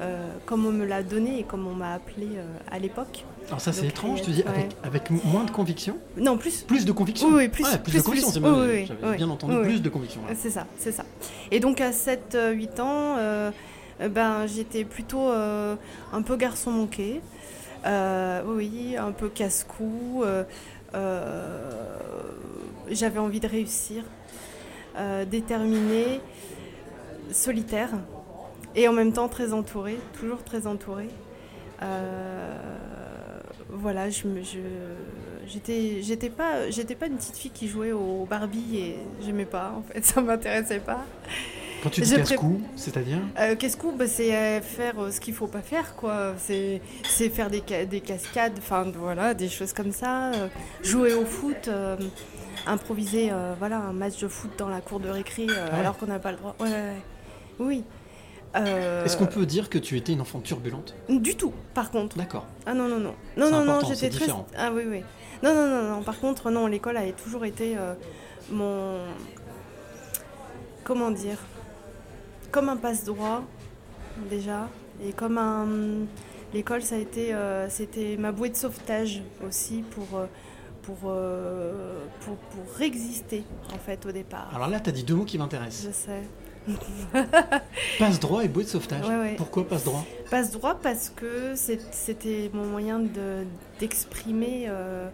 euh, 0.00 0.28
comme 0.46 0.66
on 0.66 0.72
me 0.72 0.84
l'a 0.84 1.02
donné 1.02 1.38
et 1.40 1.42
comme 1.42 1.66
on 1.66 1.74
m'a 1.74 1.94
appelé 1.94 2.26
euh, 2.36 2.44
à 2.70 2.78
l'époque. 2.78 3.24
Alors 3.48 3.60
ça, 3.60 3.72
c'est 3.72 3.86
étrange, 3.86 4.22
tu 4.22 4.30
dis, 4.30 4.40
ouais. 4.42 4.48
avec, 4.48 4.70
avec 4.84 5.10
moins 5.24 5.44
de 5.44 5.50
conviction? 5.50 5.96
Non, 6.16 6.36
plus. 6.38 6.62
Plus 6.62 6.84
de 6.84 6.92
conviction? 6.92 7.28
Oui, 7.28 7.34
oui, 7.36 7.48
plus- 7.48 7.64
Ouais, 7.64 7.70
plus, 7.78 7.92
plus, 7.92 7.98
de 7.98 8.02
conviction, 8.04 8.30
c'est 8.30 8.40
Oui, 8.40 8.86
oui, 9.02 9.16
bien 9.16 9.28
entendu, 9.30 9.60
plus 9.62 9.80
de 9.82 9.88
conviction. 9.88 10.20
C'est 10.34 10.50
ça, 10.50 10.66
c'est 10.78 10.92
ça. 10.92 11.04
Et 11.50 11.60
donc 11.60 11.80
à 11.80 11.90
7-8 11.92 12.80
ans, 12.80 13.16
ben, 14.00 14.46
j'étais 14.46 14.84
plutôt 14.84 15.28
euh, 15.30 15.76
un 16.12 16.22
peu 16.22 16.36
garçon 16.36 16.70
manqué. 16.70 17.20
Euh, 17.86 18.42
oui, 18.46 18.96
un 18.96 19.12
peu 19.12 19.28
casse-cou. 19.28 20.22
euh, 20.24 20.44
euh, 20.94 21.98
J'avais 22.90 23.18
envie 23.18 23.40
de 23.40 23.46
réussir, 23.48 24.04
euh, 24.96 25.24
déterminée, 25.24 26.20
solitaire 27.30 27.90
et 28.74 28.88
en 28.88 28.92
même 28.92 29.12
temps 29.12 29.28
très 29.28 29.52
entourée, 29.52 29.98
toujours 30.18 30.44
très 30.44 30.66
entourée. 30.66 31.10
Euh, 31.82 32.58
voilà, 33.70 34.10
je 34.10 34.28
j'étais, 35.46 36.30
pas, 36.30 36.52
pas 36.98 37.06
une 37.06 37.16
petite 37.16 37.36
fille 37.36 37.50
qui 37.50 37.68
jouait 37.68 37.92
au 37.92 38.26
Barbie 38.28 38.76
et 38.78 38.96
j'aimais 39.24 39.46
pas. 39.46 39.74
En 39.76 39.82
fait, 39.82 40.04
ça 40.04 40.20
m'intéressait 40.20 40.80
pas. 40.80 41.04
Quand 41.82 41.90
tu 41.90 42.00
dis 42.02 42.14
casse-cou, 42.14 42.60
c'est-à-dire 42.76 43.18
Euh, 43.38 43.56
Qu'est-ce 43.56 43.76
que 43.76 43.96
bah, 43.96 44.06
c'est 44.06 44.34
euh, 44.34 44.60
faire 44.60 44.94
euh, 45.02 45.10
ce 45.10 45.20
qu'il 45.20 45.34
faut 45.34 45.48
pas 45.48 45.62
faire, 45.62 45.96
quoi. 45.96 46.34
C'est, 46.38 46.80
faire 47.30 47.50
des, 47.50 47.62
ca- 47.66 47.84
des 47.84 48.00
cascades, 48.00 48.54
enfin 48.58 48.90
voilà, 48.96 49.34
des 49.34 49.48
choses 49.48 49.72
comme 49.72 49.92
ça. 49.92 50.32
euh, 50.32 50.48
jouer 50.82 51.12
au 51.14 51.24
foot, 51.24 51.68
improviser, 52.66 53.30
voilà, 53.58 53.78
un 53.78 53.92
match 53.92 54.18
de 54.20 54.28
foot 54.28 54.50
dans 54.58 54.68
la 54.68 54.80
cour 54.80 55.00
de 55.00 55.08
récré 55.08 55.46
Ah 55.50 55.52
ouais. 55.74 55.80
alors 55.80 55.98
qu'on 55.98 56.06
n'a 56.06 56.18
pas 56.20 56.30
le 56.32 56.38
droit. 56.38 56.54
Ouais, 56.60 56.68
ouais, 56.68 56.72
ouais. 56.72 57.02
Oui. 57.58 57.84
Est-ce 58.54 59.16
qu'on 59.16 59.26
peut 59.26 59.46
dire 59.46 59.70
que 59.70 59.78
tu 59.78 59.96
étais 59.96 60.12
une 60.12 60.20
enfant 60.20 60.38
turbulente? 60.40 60.94
Du 61.08 61.34
tout, 61.36 61.52
par 61.74 61.90
contre. 61.90 62.16
D'accord. 62.18 62.46
Ah 62.66 62.74
non, 62.74 62.86
non, 62.86 62.98
non. 62.98 63.14
Non, 63.36 63.46
C'est 63.46 63.50
non, 63.50 63.64
non, 63.64 63.80
j'étais 63.80 63.94
c'est 63.96 64.10
très. 64.10 64.32
Ah 64.56 64.70
oui, 64.74 64.82
oui. 64.86 65.02
Non, 65.42 65.54
non, 65.54 65.66
non, 65.68 65.82
non. 65.96 66.02
Par 66.02 66.20
contre, 66.20 66.50
non, 66.50 66.66
l'école 66.66 66.96
avait 66.98 67.12
toujours 67.12 67.44
été 67.44 67.76
mon. 68.50 68.98
Comment 70.84 71.10
dire 71.10 71.38
Comme 72.52 72.68
un 72.68 72.76
passe-droit, 72.76 73.42
déjà. 74.30 74.68
Et 75.04 75.12
comme 75.12 75.38
un. 75.38 75.66
L'école, 76.54 76.82
ça 76.82 76.94
a 76.96 76.98
été. 76.98 77.34
euh, 77.34 77.68
C'était 77.70 78.16
ma 78.18 78.30
bouée 78.30 78.50
de 78.50 78.56
sauvetage 78.56 79.22
aussi 79.46 79.82
pour. 79.90 80.18
euh, 80.18 80.26
pour, 80.82 80.98
euh, 81.06 82.00
pour, 82.24 82.34
pour 82.36 82.82
exister, 82.82 83.44
en 83.72 83.78
fait, 83.78 84.04
au 84.04 84.10
départ. 84.10 84.50
Alors 84.52 84.66
là, 84.68 84.80
tu 84.80 84.90
as 84.90 84.92
dit 84.92 85.04
deux 85.04 85.14
mots 85.14 85.24
qui 85.24 85.38
m'intéressent. 85.38 85.86
Je 85.86 85.92
sais. 85.92 86.22
Passe 88.00 88.18
droit 88.18 88.42
et 88.44 88.48
bouée 88.48 88.64
de 88.64 88.68
sauvetage. 88.68 89.06
Ouais, 89.08 89.16
ouais. 89.16 89.34
Pourquoi 89.36 89.66
passe 89.68 89.84
droit 89.84 90.04
Passe 90.28 90.50
droit 90.50 90.74
parce 90.74 91.08
que 91.10 91.54
c'était 91.54 92.50
mon 92.52 92.64
moyen 92.66 92.98
de- 92.98 93.44
d'exprimer, 93.78 94.64
euh, 94.68 95.08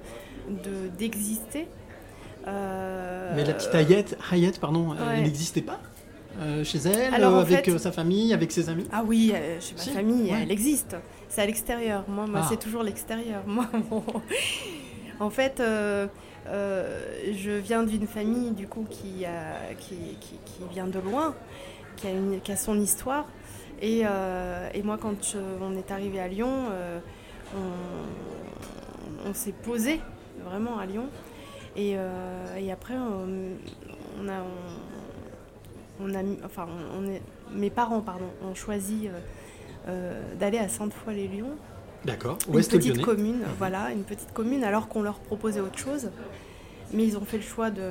de- 0.48 0.88
d'exister. 0.98 1.68
Euh, 2.46 3.32
Mais 3.36 3.44
la 3.44 3.52
petite 3.52 3.74
Hayet, 3.74 4.06
Hayet 4.32 4.52
pardon, 4.58 4.90
ouais. 4.92 4.96
elle 5.16 5.24
n'existait 5.24 5.60
pas? 5.62 5.78
Euh, 6.38 6.64
chez 6.64 6.78
elle, 6.78 7.14
Alors, 7.14 7.36
euh, 7.36 7.40
avec 7.42 7.64
fait- 7.64 7.70
euh, 7.72 7.78
sa 7.78 7.92
famille, 7.92 8.32
avec 8.32 8.52
ses 8.52 8.68
amis 8.68 8.86
Ah 8.92 9.02
oui, 9.06 9.32
euh, 9.34 9.60
chez 9.60 9.74
ma 9.74 9.80
Si, 9.80 9.90
famille, 9.90 10.30
ouais. 10.32 10.38
elle 10.42 10.52
existe. 10.52 10.96
C'est 11.28 11.42
à 11.42 11.46
l'extérieur. 11.46 12.04
Moi, 12.08 12.26
moi 12.26 12.40
Ah. 12.42 12.46
c'est 12.48 12.58
toujours 12.58 12.82
l'extérieur. 12.82 13.42
Moi, 13.46 13.66
en 15.20 15.30
fait, 15.30 15.60
je 16.46 17.50
viens 17.58 17.82
d'une 17.82 18.06
famille 18.06 18.52
du 18.52 18.66
coup 18.68 18.86
qui, 18.88 19.24
a- 19.24 19.74
qui, 19.78 19.94
qui- 20.20 20.38
qui 20.44 20.62
vient 20.72 20.86
de 20.86 20.98
loin, 21.00 21.34
qui 21.96 22.06
a, 22.06 22.10
une, 22.12 22.40
qui 22.40 22.52
a 22.52 22.56
son 22.56 22.80
histoire. 22.80 23.26
Et, 23.82 24.00
et 24.74 24.82
moi, 24.82 24.98
quand 25.00 25.22
je- 25.32 25.38
on 25.60 25.76
est 25.76 25.90
arrivé 25.90 26.20
à 26.20 26.28
Lyon, 26.28 26.50
on, 27.56 29.28
on 29.28 29.34
s'est 29.34 29.52
posé 29.64 30.00
vraiment 30.44 30.78
à 30.78 30.86
Lyon. 30.86 31.06
Et, 31.76 31.94
euh, 31.96 32.56
et 32.58 32.72
après, 32.72 32.94
on, 32.94 33.28
on 34.22 34.28
a, 34.28 34.42
on, 36.00 36.14
a, 36.14 36.22
enfin, 36.44 36.66
on 36.96 37.06
est, 37.08 37.22
mes 37.52 37.70
parents, 37.70 38.00
pardon, 38.00 38.26
ont 38.44 38.54
choisi 38.54 39.08
euh, 39.08 39.10
euh, 39.88 40.22
d'aller 40.38 40.58
à 40.58 40.68
Sainte-Foy-les-Lyons, 40.68 41.56
D'accord. 42.04 42.38
une 42.52 42.62
petite 42.64 43.02
commune, 43.02 43.42
voilà, 43.58 43.90
une 43.92 44.04
petite 44.04 44.32
commune, 44.32 44.64
alors 44.64 44.88
qu'on 44.88 45.02
leur 45.02 45.18
proposait 45.18 45.60
autre 45.60 45.78
chose. 45.78 46.10
Mais 46.92 47.04
ils 47.04 47.16
ont 47.18 47.24
fait 47.24 47.36
le 47.38 47.42
choix 47.42 47.70
de, 47.70 47.90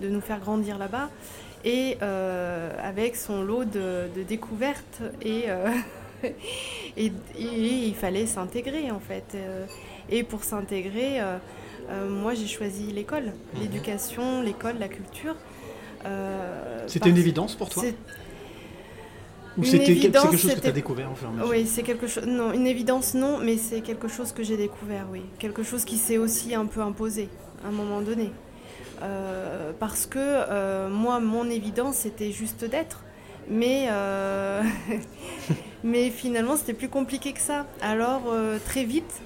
de 0.00 0.08
nous 0.08 0.20
faire 0.20 0.40
grandir 0.40 0.78
là-bas. 0.78 1.10
Et 1.64 1.98
euh, 2.02 2.70
avec 2.82 3.16
son 3.16 3.42
lot 3.42 3.64
de, 3.64 4.08
de 4.14 4.22
découvertes 4.22 5.02
et, 5.22 5.44
euh, 5.48 5.68
et, 6.96 7.06
et 7.06 7.12
il 7.36 7.94
fallait 7.96 8.26
s'intégrer 8.26 8.90
en 8.92 9.00
fait. 9.00 9.36
Et 10.08 10.22
pour 10.22 10.44
s'intégrer, 10.44 11.20
euh, 11.20 11.36
moi 12.08 12.34
j'ai 12.34 12.46
choisi 12.46 12.92
l'école, 12.92 13.32
Mhm. 13.54 13.60
l'éducation, 13.60 14.40
l'école, 14.40 14.78
la 14.78 14.88
culture. 14.88 15.34
Euh, 16.04 16.84
C'était 16.86 17.10
une 17.10 17.16
évidence 17.16 17.54
pour 17.54 17.68
toi 17.68 17.82
Ou 19.56 19.64
c'était 19.64 19.96
quelque 19.96 20.36
chose 20.36 20.54
que 20.54 20.60
tu 20.60 20.66
as 20.66 20.72
découvert 20.72 21.10
oui, 21.48 21.66
c'est 21.66 21.82
quelque 21.82 22.06
chose. 22.06 22.26
Non, 22.26 22.52
une 22.52 22.66
évidence, 22.66 23.14
non, 23.14 23.38
mais 23.38 23.56
c'est 23.56 23.80
quelque 23.80 24.08
chose 24.08 24.32
que 24.32 24.42
j'ai 24.42 24.56
découvert, 24.56 25.06
oui. 25.10 25.22
Quelque 25.38 25.62
chose 25.62 25.84
qui 25.84 25.96
s'est 25.96 26.18
aussi 26.18 26.54
un 26.54 26.66
peu 26.66 26.80
imposé 26.80 27.28
à 27.64 27.68
un 27.68 27.72
moment 27.72 28.00
donné. 28.00 28.30
Euh, 29.02 29.72
parce 29.78 30.06
que 30.06 30.18
euh, 30.18 30.88
moi, 30.88 31.20
mon 31.20 31.48
évidence, 31.48 31.96
c'était 31.96 32.32
juste 32.32 32.64
d'être. 32.64 33.02
Mais, 33.48 33.86
euh, 33.90 34.62
mais 35.84 36.10
finalement, 36.10 36.56
c'était 36.56 36.74
plus 36.74 36.88
compliqué 36.88 37.32
que 37.32 37.40
ça. 37.40 37.66
Alors, 37.80 38.22
très 38.66 38.84
vite, 38.84 39.20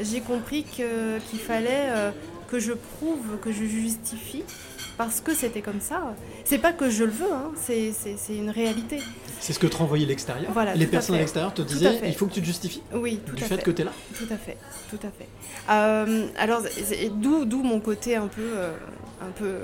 j'ai 0.00 0.20
compris 0.20 0.64
qu'il 0.64 1.38
fallait 1.38 2.12
que 2.48 2.58
je 2.58 2.72
prouve, 2.72 3.38
que 3.42 3.52
je 3.52 3.64
justifie. 3.64 4.44
Parce 4.98 5.20
que 5.20 5.32
c'était 5.32 5.62
comme 5.62 5.80
ça. 5.80 6.14
C'est 6.44 6.58
pas 6.58 6.72
que 6.72 6.90
je 6.90 7.04
le 7.04 7.10
veux, 7.12 7.32
hein, 7.32 7.52
c'est 7.56 7.92
une 8.28 8.50
réalité. 8.50 8.98
C'est 9.40 9.52
ce 9.52 9.58
que 9.60 9.68
te 9.68 9.76
renvoyait 9.76 10.04
l'extérieur 10.06 10.50
Voilà, 10.52 10.74
Les 10.74 10.86
à 10.86 10.88
personnes 10.88 11.14
à 11.14 11.18
l'extérieur 11.18 11.54
te 11.54 11.62
disaient 11.62 12.00
il 12.04 12.14
faut 12.14 12.26
que 12.26 12.34
tu 12.34 12.40
te 12.40 12.46
justifies 12.46 12.82
Oui, 12.92 13.20
tout 13.24 13.36
du 13.36 13.44
à 13.44 13.46
fait, 13.46 13.56
fait. 13.56 13.62
que 13.62 13.70
tu 13.70 13.82
es 13.82 13.84
là 13.84 13.92
Tout 14.18 14.26
à 14.30 14.36
fait, 14.36 14.56
tout 14.90 14.98
à 15.06 15.10
fait. 15.10 15.28
Euh, 15.70 16.26
alors, 16.36 16.62
d'où, 17.12 17.62
mon 17.62 17.78
côté 17.80 18.16
un 18.16 18.26
peu, 18.26 18.42
euh, 18.42 18.72
un 19.22 19.30
peu, 19.30 19.54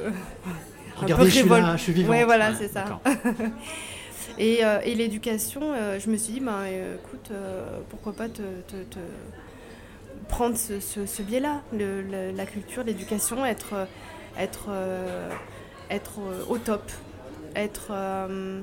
un 0.97 1.01
Regardez, 1.01 1.25
peu 1.25 1.29
je 1.31 1.35
suis 1.35 1.43
révolte- 1.43 1.63
là, 1.67 1.77
je 1.77 1.83
suis 1.83 1.93
vivante. 1.93 2.11
Ouais, 2.13 2.25
voilà, 2.25 2.51
Ouais, 2.51 2.57
c'est 2.59 2.69
ça. 2.73 3.01
Et, 4.39 4.65
euh, 4.65 4.79
et 4.85 4.95
l'éducation, 4.95 5.61
euh, 5.75 5.99
je 6.01 6.09
me 6.11 6.17
suis 6.17 6.33
dit, 6.35 6.41
ben, 6.41 6.53
euh, 6.65 6.95
écoute, 6.97 7.29
euh, 7.31 7.65
pourquoi 7.91 8.13
pas 8.15 8.29
te, 8.29 8.43
te- 8.67 8.83
te 8.91 8.99
prendre 10.29 10.57
ce, 10.57 10.81
ce- 10.81 11.07
ce 11.07 11.23
biais-là, 11.23 11.61
la 12.35 12.47
culture, 12.47 12.83
l'éducation, 12.85 13.45
être, 13.45 13.75
euh, 13.75 13.85
être, 14.39 14.67
euh, 14.69 15.31
être 15.91 16.13
euh, 16.21 16.45
au 16.49 16.59
top, 16.59 16.83
être 17.57 17.89
euh, 17.91 18.61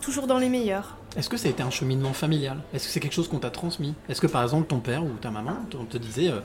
toujours 0.00 0.26
dans 0.26 0.38
les 0.38 0.48
meilleurs. 0.48 0.96
Est-ce 1.16 1.28
que 1.28 1.36
ça 1.36 1.48
a 1.48 1.50
été 1.50 1.62
un 1.62 1.70
cheminement 1.70 2.12
familial? 2.12 2.58
Est-ce 2.74 2.86
que 2.86 2.92
c'est 2.92 3.00
quelque 3.00 3.12
chose 3.14 3.28
qu'on 3.28 3.38
t'a 3.38 3.50
transmis? 3.50 3.94
Est-ce 4.08 4.20
que 4.20 4.26
par 4.26 4.42
exemple 4.42 4.66
ton 4.66 4.80
père 4.80 5.04
ou 5.04 5.10
ta 5.20 5.30
maman 5.30 5.56
te- 5.70 5.76
te 5.76 5.96
disait 5.98 6.28
euh, 6.30 6.40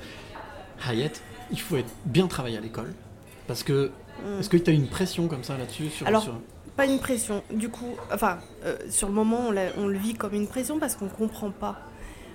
Hayet, 0.87 1.11
il 1.51 1.59
faut 1.59 1.77
être 1.77 1.89
bien 2.05 2.27
travailler 2.27 2.57
à 2.57 2.61
l'école? 2.61 2.93
Parce 3.47 3.63
que 3.63 3.91
Mm. 4.19 4.39
est-ce 4.41 4.49
que 4.49 4.57
tu 4.57 4.69
as 4.69 4.73
une 4.73 4.87
pression 4.87 5.27
comme 5.29 5.43
ça 5.45 5.57
là-dessus 5.57 5.89
sur, 5.89 6.05
Alors, 6.05 6.21
sur- 6.23 6.37
Pas 6.75 6.85
une 6.85 6.99
pression. 6.99 7.41
Du 7.53 7.69
coup, 7.69 7.95
enfin, 8.13 8.37
euh, 8.65 8.75
sur 8.89 9.07
le 9.07 9.13
moment, 9.13 9.47
on, 9.47 9.55
on 9.81 9.87
le 9.87 9.97
vit 9.97 10.13
comme 10.13 10.33
une 10.33 10.47
pression 10.47 10.77
parce 10.77 10.95
qu'on 10.95 11.07
comprend 11.07 11.49
pas. 11.49 11.79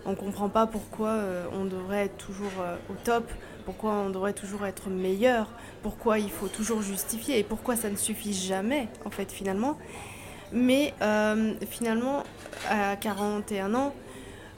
On 0.07 0.15
comprend 0.15 0.49
pas 0.49 0.67
pourquoi 0.67 1.09
euh, 1.11 1.45
on 1.53 1.65
devrait 1.65 2.05
être 2.07 2.17
toujours 2.19 2.53
euh, 2.61 2.77
au 2.91 2.95
top, 3.05 3.25
pourquoi 3.65 3.93
on 3.93 4.11
devrait 4.11 4.35
toujours 4.35 4.67
être 4.67 4.91
meilleur, 4.91 5.49
pourquoi 5.83 6.19
il 6.19 6.31
faut 6.31 6.49
toujours 6.49 6.83
justifier 6.83 7.39
et 7.39 7.43
pourquoi 7.43 7.75
ça 7.77 7.89
ne 7.89 7.97
suffit 7.97 8.35
jamais, 8.35 8.89
en 9.07 9.11
fait, 9.11 9.33
finalement. 9.33 9.79
Mais 10.53 10.93
euh, 11.01 11.55
finalement, 11.71 12.23
à 12.71 12.97
41 12.97 13.75
ans, 13.75 13.95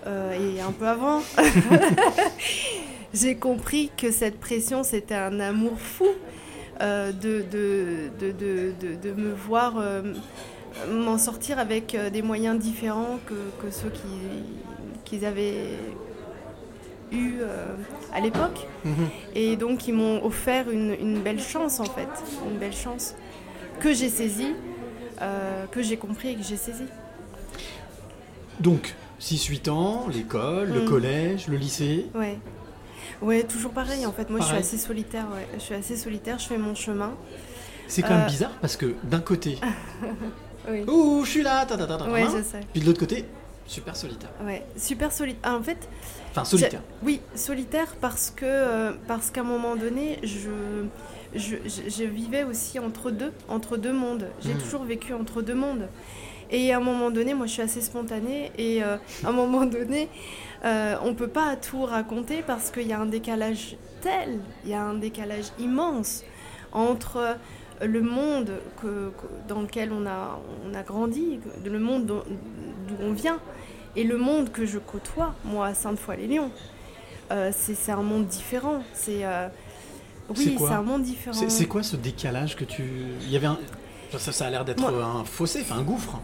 et 0.06 0.60
un 0.60 0.70
peu 0.70 0.86
avant, 0.86 1.20
j'ai 3.12 3.34
compris 3.36 3.90
que 3.96 4.12
cette 4.12 4.38
pression, 4.38 4.84
c'était 4.84 5.14
un 5.16 5.40
amour 5.40 5.80
fou 5.80 6.06
de, 6.80 7.12
de, 7.12 8.10
de, 8.20 8.30
de, 8.30 8.94
de 9.02 9.12
me 9.14 9.32
voir 9.32 9.74
m'en 10.90 11.18
sortir 11.18 11.58
avec 11.58 11.96
des 12.12 12.22
moyens 12.22 12.56
différents 12.58 13.18
que, 13.26 13.34
que 13.62 13.70
ceux 13.72 13.88
qui- 13.90 14.75
qu'ils 15.06 15.24
avaient 15.24 15.70
eu 17.12 17.36
euh, 17.40 17.74
à 18.12 18.20
l'époque. 18.20 18.66
Mhm. 18.84 19.08
Et 19.34 19.56
donc 19.56 19.88
ils 19.88 19.94
m'ont 19.94 20.22
offert 20.24 20.68
une, 20.70 20.94
une 21.00 21.20
belle 21.20 21.40
chance 21.40 21.80
en 21.80 21.84
fait, 21.84 22.08
une 22.50 22.58
belle 22.58 22.74
chance 22.74 23.14
que 23.80 23.94
j'ai 23.94 24.08
saisie, 24.10 24.54
euh, 25.22 25.64
que 25.70 25.80
j'ai 25.82 25.96
compris 25.96 26.30
et 26.30 26.34
que 26.34 26.42
j'ai 26.42 26.56
saisie. 26.58 26.88
Donc, 28.60 28.94
6-8 29.20 29.68
ans, 29.70 30.06
l'école, 30.12 30.68
le 30.72 30.82
Mm. 30.82 30.88
collège, 30.88 31.48
le 31.48 31.56
lycée. 31.56 32.06
Ouais. 32.14 32.38
Ouais, 33.22 33.42
toujours 33.44 33.70
pareil 33.72 34.04
en 34.06 34.12
fait. 34.12 34.28
Moi 34.30 34.40
Pareil. 34.40 34.56
je 34.62 34.66
suis 34.66 34.76
assez 34.76 34.86
solitaire, 34.86 35.26
ouais. 35.34 35.46
Je 35.54 35.60
suis 35.60 35.74
assez 35.74 35.96
solitaire, 35.96 36.38
je 36.38 36.46
fais 36.46 36.58
mon 36.58 36.74
chemin. 36.74 37.12
C'est 37.88 38.02
quand 38.02 38.10
même 38.10 38.22
Euh. 38.24 38.26
bizarre 38.26 38.52
parce 38.60 38.76
que 38.76 38.94
d'un 39.04 39.20
côté, 39.20 39.58
Oui. 40.68 40.84
ouh, 40.88 41.24
je 41.24 41.30
suis 41.30 41.42
là, 41.42 41.64
ta 41.66 41.76
ta 41.76 41.86
ta 41.86 41.96
ta, 41.98 42.10
Ouais, 42.10 42.24
ta, 42.24 42.38
je 42.38 42.42
sais. 42.42 42.60
puis 42.72 42.80
de 42.80 42.86
l'autre 42.86 42.98
côté, 42.98 43.24
super 43.66 43.96
solitaire. 43.96 44.30
Ouais, 44.44 44.64
super 44.76 45.12
solitaire. 45.12 45.52
en 45.52 45.62
fait, 45.62 45.88
Enfin, 46.30 46.44
solitaire. 46.44 46.82
Oui, 47.02 47.20
solitaire 47.34 47.94
parce 48.00 48.30
que 48.30 48.44
euh, 48.44 48.92
parce 49.08 49.30
qu'à 49.30 49.40
un 49.40 49.44
moment 49.44 49.74
donné, 49.76 50.18
je, 50.22 50.50
je, 51.34 51.56
je- 51.64 51.88
je 51.90 52.04
vivais 52.04 52.44
aussi 52.44 52.78
entre 52.78 53.10
deux, 53.10 53.32
entre 53.48 53.76
deux 53.76 53.92
mondes. 53.92 54.28
J'ai 54.40 54.54
Mm. 54.54 54.58
toujours 54.58 54.84
vécu 54.84 55.12
entre 55.14 55.42
deux 55.42 55.54
mondes. 55.54 55.88
Et 56.50 56.72
à 56.72 56.76
un 56.76 56.80
moment 56.80 57.10
donné, 57.10 57.34
moi 57.34 57.46
je 57.46 57.52
suis 57.52 57.62
assez 57.62 57.80
spontanée 57.80 58.52
et 58.56 58.82
euh, 58.84 58.96
à 59.24 59.28
un 59.28 59.32
moment 59.32 59.64
donné, 59.78 60.08
euh, 60.64 60.94
on 61.02 61.14
peut 61.14 61.28
pas 61.28 61.56
tout 61.56 61.82
raconter 61.84 62.42
parce 62.46 62.70
qu'il 62.70 62.86
y 62.86 62.92
a 62.92 63.00
un 63.00 63.06
décalage 63.06 63.76
tel, 64.02 64.38
il 64.64 64.70
y 64.70 64.74
a 64.74 64.82
un 64.82 64.94
décalage 64.94 65.46
immense 65.58 66.22
entre 66.72 67.36
le 67.84 68.00
monde 68.00 68.50
que- 68.80 69.10
que- 69.10 69.48
dans 69.48 69.62
lequel 69.62 69.92
on 69.92 70.06
a, 70.06 70.38
on 70.68 70.74
a 70.74 70.82
grandi, 70.82 71.40
le 71.64 71.78
monde 71.78 72.06
d'où 72.06 72.94
on 73.02 73.12
vient, 73.12 73.38
et 73.96 74.04
le 74.04 74.16
monde 74.18 74.50
que 74.52 74.66
je 74.66 74.78
côtoie, 74.78 75.34
moi, 75.44 75.66
à 75.68 75.74
Sainte-Foy-les-Lyons. 75.74 76.50
Euh, 77.32 77.50
c'est 77.52 77.90
un 77.92 78.02
monde 78.02 78.26
différent. 78.26 78.82
C'est 78.92 79.24
euh, 79.24 79.48
oui, 80.36 80.54
quoi 80.54 80.68
c'est 80.68 80.74
un 80.74 80.82
monde 80.82 81.02
différent. 81.02 81.36
C'est 81.48 81.66
quoi 81.66 81.82
ce 81.82 81.96
décalage 81.96 82.54
que 82.56 82.64
tu. 82.64 82.84
Il 83.22 83.30
y 83.30 83.36
avait 83.36 83.46
un. 83.48 83.58
Ça, 84.16 84.30
ça 84.32 84.46
a 84.46 84.50
l'air 84.50 84.64
d'être 84.64 84.84
un 84.84 85.24
fossé, 85.24 85.60
enfin 85.62 85.78
un 85.78 85.82
gouffre. 85.82 86.20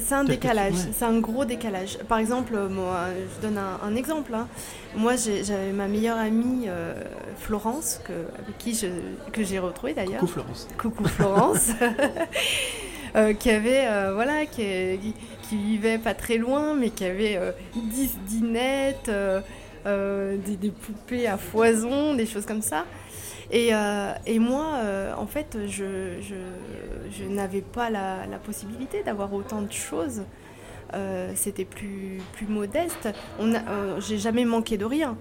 C'est 0.00 0.14
un 0.14 0.24
décalage, 0.24 0.74
ouais. 0.74 0.92
c'est 0.92 1.04
un 1.04 1.18
gros 1.20 1.44
décalage. 1.44 1.98
Par 2.08 2.18
exemple, 2.18 2.54
euh, 2.54 2.68
moi, 2.68 3.06
je 3.36 3.46
donne 3.46 3.58
un, 3.58 3.78
un 3.86 3.96
exemple. 3.96 4.34
hein. 4.34 4.46
Moi, 4.96 5.14
j'avais 5.16 5.72
ma 5.72 5.88
meilleure 5.88 6.18
amie 6.18 6.64
euh, 6.68 6.94
Florence, 7.38 8.00
que, 8.04 8.12
avec 8.12 8.56
qui 8.58 8.74
je, 8.74 8.86
que 9.32 9.42
j'ai 9.44 9.58
retrouvée 9.58 9.94
d'ailleurs. 9.94 10.20
Coucou 10.20 10.32
Florence. 10.32 10.68
Coucou 10.78 11.04
Florence, 11.08 11.70
Euh, 13.16 13.32
qui 13.32 13.50
avait, 13.50 13.86
euh, 13.86 14.12
voilà, 14.14 14.44
qui, 14.44 14.98
vivait 15.50 15.96
pas 15.96 16.12
très 16.12 16.36
loin, 16.36 16.74
mais 16.74 16.90
qui 16.90 17.06
avait 17.06 17.36
euh, 17.38 17.52
10 17.74 18.18
dinettes, 18.26 19.08
euh, 19.08 19.40
euh, 19.86 20.36
des, 20.36 20.56
des 20.56 20.70
poupées 20.70 21.26
à 21.26 21.38
foison, 21.38 22.14
des 22.14 22.26
choses 22.26 22.44
comme 22.44 22.60
ça. 22.60 22.84
Et, 23.50 23.70
euh, 23.72 24.12
et 24.26 24.38
moi, 24.38 24.74
euh, 24.82 25.14
en 25.16 25.26
fait, 25.26 25.56
je, 25.66 26.20
je, 26.20 27.24
n'avais 27.24 27.62
pas 27.62 27.88
la, 27.90 28.26
la 28.26 28.38
possibilité 28.38 29.02
d'avoir 29.02 29.32
autant 29.32 29.62
de 29.62 29.72
choses. 29.72 30.22
Euh, 30.94 31.32
C'était 31.34 31.64
plus, 31.64 32.18
plus 32.32 32.46
modeste. 32.46 33.08
On 33.38 33.52
euh, 33.54 34.00
J'ai 34.00 34.18
jamais 34.18 34.44
manqué 34.44 34.76
de 34.76 34.84
rien. 34.84 35.16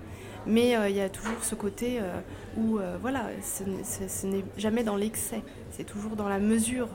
Mais 0.46 0.76
il 0.90 0.96
y 0.96 1.02
a 1.02 1.10
toujours 1.10 1.44
ce 1.44 1.56
côté 1.56 2.00
où, 2.58 2.80
voilà, 3.02 3.24
ce- 3.44 4.08
ce 4.08 4.26
n'est 4.28 4.46
jamais 4.58 4.84
dans 4.86 4.96
l'excès. 4.96 5.42
C'est 5.72 5.84
toujours 5.84 6.16
dans 6.16 6.30
la 6.30 6.40
mesure 6.40 6.88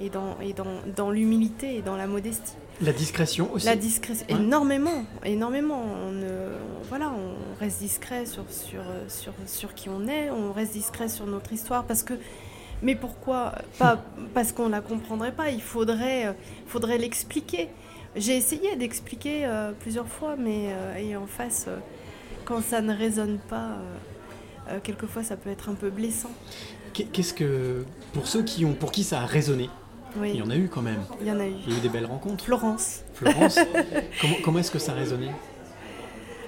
et 0.00 0.10
dans, 0.10 0.36
et 0.40 0.52
dans, 0.52 0.80
dans 0.96 1.12
l'humilité 1.12 1.76
et 1.76 1.82
dans 1.82 1.94
la 1.96 2.08
modestie. 2.08 2.56
La 2.82 2.92
discrétion 2.92 3.50
aussi. 3.52 3.64
La 3.66 3.76
discrétion, 3.76 4.26
Ouais. 4.28 4.34
énormément, 4.40 5.04
énormément. 5.24 5.82
On, 6.06 6.12
ne- 6.12 6.52
voilà, 6.88 7.10
on 7.10 7.58
reste 7.58 7.78
discret 7.80 8.26
sur, 8.26 8.44
sur, 8.50 8.82
sur, 9.08 9.32
sur 9.46 9.74
qui 9.74 9.88
on 9.88 10.06
est, 10.08 10.30
on 10.30 10.52
reste 10.52 10.72
discret 10.74 11.08
sur 11.08 11.26
notre 11.26 11.52
histoire 11.52 11.84
parce 11.84 12.02
que. 12.02 12.14
Mais 12.82 12.94
pourquoi 12.94 13.52
Pas? 13.78 14.02
Parce 14.34 14.52
qu'on 14.52 14.68
la 14.68 14.82
comprendrait 14.82 15.32
pas. 15.32 15.48
Il 15.50 15.62
faudrait, 15.62 16.26
euh, 16.26 16.32
faudrait 16.66 16.98
l'expliquer. 16.98 17.68
J'ai 18.14 18.36
essayé 18.36 18.76
d'expliquer 18.76 19.46
euh, 19.46 19.72
plusieurs 19.80 20.08
fois, 20.08 20.36
mais 20.38 20.68
euh, 20.72 20.96
et 20.96 21.16
en 21.16 21.26
face, 21.26 21.68
quand 22.44 22.62
ça 22.62 22.82
ne 22.82 22.94
résonne 22.94 23.38
pas, 23.48 23.78
quelquefois 24.82 25.22
ça 25.22 25.36
peut 25.36 25.48
être 25.50 25.68
un 25.70 25.74
peu 25.74 25.88
blessant. 25.90 26.30
Qu'est- 26.92 27.04
Qu'est-ce 27.04 27.32
que. 27.32 27.84
Pour 28.12 28.26
ceux 28.26 28.42
qui 28.42 28.64
ont, 28.66 28.74
pour 28.74 28.92
qui 28.92 29.02
ça 29.04 29.20
a 29.22 29.26
résonné, 29.26 29.70
Oui, 30.18 30.30
il 30.34 30.40
y 30.40 30.42
en 30.42 30.50
a 30.50 30.56
eu 30.56 30.68
quand 30.68 30.82
même. 30.82 31.02
il 31.20 31.26
y 31.26 31.30
en 31.32 31.38
a 31.40 31.46
eu. 31.46 31.52
Il 31.66 31.72
y 31.72 31.76
a 31.76 31.78
eu 31.78 31.80
des 31.82 31.88
belles 31.88 32.06
rencontres. 32.06 32.44
Florence, 32.44 33.02
Florence, 33.14 33.58
comment, 34.20 34.34
comment 34.44 34.58
est-ce 34.60 34.70
que 34.70 34.78
ça 34.78 34.92
a 34.92 34.94
résonné 34.94 35.28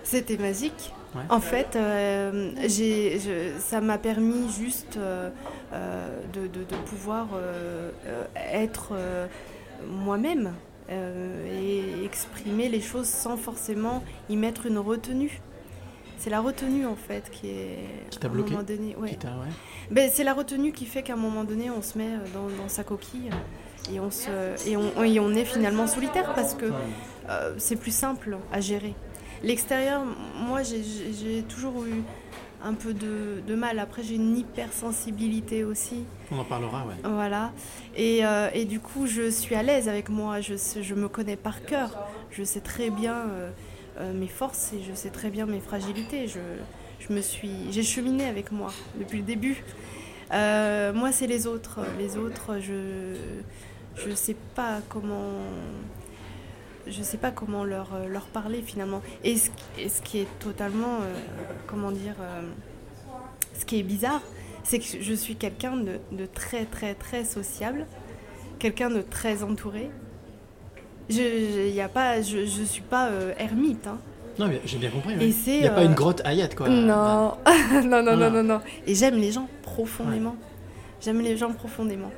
C'était 0.04 0.36
magique. 0.38 0.92
Ouais. 1.14 1.22
En 1.30 1.40
fait, 1.40 1.74
euh, 1.76 2.50
je- 2.62 3.52
ça 3.58 3.80
m'a 3.80 3.96
permis 3.98 4.50
juste 4.52 4.96
euh, 4.98 5.30
euh, 5.72 6.18
de, 6.34 6.40
de- 6.42 6.64
de 6.64 6.76
pouvoir 6.86 7.28
euh, 7.34 7.90
être 8.52 8.92
moi-même 9.86 10.52
et 10.90 12.04
exprimer 12.04 12.68
les 12.68 12.80
choses 12.80 13.06
sans 13.06 13.36
forcément 13.36 14.02
y 14.30 14.36
mettre 14.36 14.66
une 14.66 14.78
retenue. 14.78 15.40
C'est 16.18 16.30
la 16.30 16.40
retenue 16.40 16.84
en 16.86 16.96
fait 16.96 17.30
qui 17.30 17.48
est 17.48 17.78
Qui 18.10 18.18
t'a 18.18 18.26
à 18.26 18.30
un 18.30 18.32
bloqué 18.34 18.50
moment 18.50 18.62
donné, 18.64 18.96
ouais. 18.96 19.10
Qui 19.10 19.26
ouais. 19.26 19.32
Ben, 19.90 20.10
c'est 20.12 20.24
la 20.24 20.34
retenue 20.34 20.72
qui 20.72 20.84
fait 20.84 21.02
qu'à 21.02 21.14
un 21.14 21.16
moment 21.16 21.44
donné, 21.44 21.70
on 21.70 21.80
se 21.80 21.96
met 21.96 22.08
euh, 22.08 22.18
dans, 22.34 22.48
dans 22.62 22.68
sa 22.68 22.82
coquille 22.84 23.30
et 23.92 24.00
on, 24.00 24.10
se, 24.10 24.28
et, 24.68 24.76
on, 24.76 25.02
et 25.04 25.18
on 25.20 25.30
est 25.30 25.44
finalement 25.44 25.86
solitaire 25.86 26.34
parce 26.34 26.54
que 26.54 26.66
euh, 27.30 27.54
c'est 27.58 27.76
plus 27.76 27.94
simple 27.94 28.36
à 28.52 28.60
gérer. 28.60 28.94
L'extérieur, 29.42 30.02
moi, 30.46 30.62
j'ai- 30.62 31.42
toujours 31.48 31.84
eu 31.84 32.02
un 32.64 32.74
peu 32.74 32.92
de, 32.92 33.40
de 33.46 33.54
mal. 33.54 33.78
Après, 33.78 34.02
j'ai 34.02 34.16
une 34.16 34.36
hypersensibilité 34.36 35.62
aussi. 35.62 36.04
On 36.32 36.38
en 36.40 36.44
parlera, 36.44 36.84
ouais. 36.86 36.94
Voilà. 37.04 37.52
Et, 37.96 38.26
euh, 38.26 38.48
et 38.52 38.64
du 38.64 38.80
coup, 38.80 39.06
je 39.06 39.30
suis 39.30 39.54
à 39.54 39.62
l'aise 39.62 39.88
avec 39.88 40.08
moi. 40.08 40.40
Je, 40.40 40.54
je 40.82 40.94
me 40.94 41.08
connais 41.08 41.36
par 41.36 41.64
cœur. 41.64 41.90
Je 42.32 42.42
sais 42.42 42.60
très 42.60 42.90
bien 42.90 43.14
euh, 43.14 43.50
euh, 44.00 44.12
mes 44.12 44.28
forces 44.28 44.72
et 44.72 44.82
je 44.82 44.94
sais 44.94 45.10
très 45.10 45.30
bien 45.30 45.46
mes 45.46 45.60
fragilités. 45.60 46.28
Je, 46.28 46.40
je 47.00 47.12
me 47.12 47.20
suis, 47.20 47.70
j'ai 47.70 47.82
cheminé 47.82 48.26
avec 48.26 48.52
moi 48.52 48.72
depuis 48.98 49.18
le 49.18 49.24
début. 49.24 49.64
Euh, 50.32 50.92
moi, 50.92 51.12
c'est 51.12 51.26
les 51.26 51.46
autres. 51.46 51.80
Les 51.98 52.16
autres, 52.16 52.58
je 52.60 53.14
je 53.96 54.14
sais 54.14 54.36
pas 54.54 54.80
comment 54.88 55.32
je 56.86 57.02
sais 57.02 57.18
pas 57.18 57.30
comment 57.32 57.64
leur, 57.64 57.88
leur 58.08 58.26
parler 58.26 58.62
finalement. 58.62 59.02
Et 59.24 59.36
ce, 59.36 59.50
et 59.78 59.88
ce 59.88 60.00
qui 60.00 60.20
est 60.20 60.38
totalement, 60.38 61.00
euh, 61.02 61.14
comment 61.66 61.90
dire, 61.90 62.14
ce 63.58 63.64
qui 63.64 63.78
est 63.80 63.82
bizarre, 63.82 64.22
c'est 64.62 64.78
que 64.78 64.84
je 65.00 65.14
suis 65.14 65.36
quelqu'un 65.36 65.76
de 65.76 66.26
très 66.26 66.64
très 66.64 66.94
très 66.94 67.24
sociable, 67.24 67.86
quelqu'un 68.58 68.90
de 68.90 69.02
très 69.02 69.42
entouré. 69.42 69.90
Je, 71.10 71.68
y 71.70 71.80
a 71.80 71.88
pas, 71.88 72.20
je, 72.22 72.44
je 72.44 72.62
suis 72.62 72.82
pas 72.82 73.08
euh, 73.08 73.32
ermite. 73.38 73.86
hein. 73.86 73.98
Non, 74.38 74.46
mais 74.46 74.60
j'ai 74.64 74.78
bien 74.78 74.90
compris. 74.90 75.16
Ouais. 75.16 75.28
Il 75.46 75.60
n'y 75.60 75.66
a 75.66 75.70
pas 75.70 75.80
euh, 75.80 75.86
une 75.86 75.94
grotte 75.94 76.20
Hayat, 76.24 76.48
quoi. 76.48 76.68
Non. 76.68 77.34
non, 77.72 77.82
non, 77.82 78.02
non, 78.02 78.02
Voilà. 78.16 78.30
non, 78.30 78.42
non. 78.42 78.60
Et 78.86 78.94
j'aime 78.94 79.16
les 79.16 79.32
gens 79.32 79.48
profondément. 79.62 80.36
J'aime 81.00 81.20
les 81.20 81.36
gens 81.36 81.52
profondément. 81.52 82.10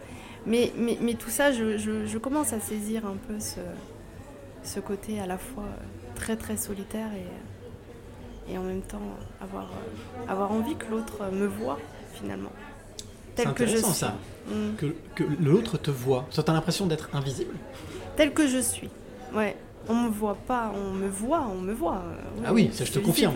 Mais, 0.46 0.72
mais, 0.76 0.98
mais 1.00 1.14
tout 1.14 1.30
ça, 1.30 1.52
je, 1.52 1.78
je, 1.78 2.06
je 2.06 2.18
commence 2.18 2.52
à 2.52 2.60
saisir 2.60 3.06
un 3.06 3.16
peu 3.28 3.38
ce, 3.38 3.60
ce 4.62 4.80
côté 4.80 5.20
à 5.20 5.26
la 5.26 5.38
fois 5.38 5.64
euh, 5.64 5.84
très 6.14 6.36
très 6.36 6.56
solitaire 6.56 7.08
et, 8.48 8.52
et 8.52 8.58
en 8.58 8.62
même 8.62 8.82
temps 8.82 9.00
avoir, 9.40 9.68
avoir 10.28 10.50
envie 10.52 10.76
que 10.76 10.86
l'autre 10.90 11.18
me 11.32 11.46
voit 11.46 11.78
finalement. 12.14 12.52
Tel 13.36 13.52
que 13.54 13.66
je 13.66 13.76
suis. 13.76 13.94
ça. 13.94 14.14
Mm. 14.48 14.74
Que, 14.76 14.86
que 15.14 15.24
l'autre 15.40 15.78
te 15.78 15.90
voit. 15.90 16.26
Ça 16.30 16.42
t'a 16.42 16.52
l'impression 16.52 16.86
d'être 16.86 17.08
invisible 17.12 17.54
Tel 18.20 18.34
que 18.34 18.46
je 18.46 18.58
suis. 18.58 18.90
Ouais. 19.34 19.56
On 19.88 19.94
me 19.94 20.10
voit 20.10 20.36
pas, 20.46 20.70
on 20.76 20.90
me 20.92 21.08
voit, 21.08 21.48
on 21.50 21.58
me 21.58 21.72
voit. 21.72 22.02
Ah 22.44 22.52
oui, 22.52 22.68
ça 22.70 22.84
je 22.84 22.92
te 22.92 22.98
confirme. 22.98 23.34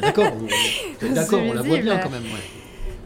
D'accord, 0.00 0.32
d'accord, 1.02 1.42
on 1.42 1.52
la 1.52 1.60
voit 1.60 1.76
bien 1.76 1.98
quand 1.98 2.08
même. 2.08 2.22
ouais. 2.22 2.40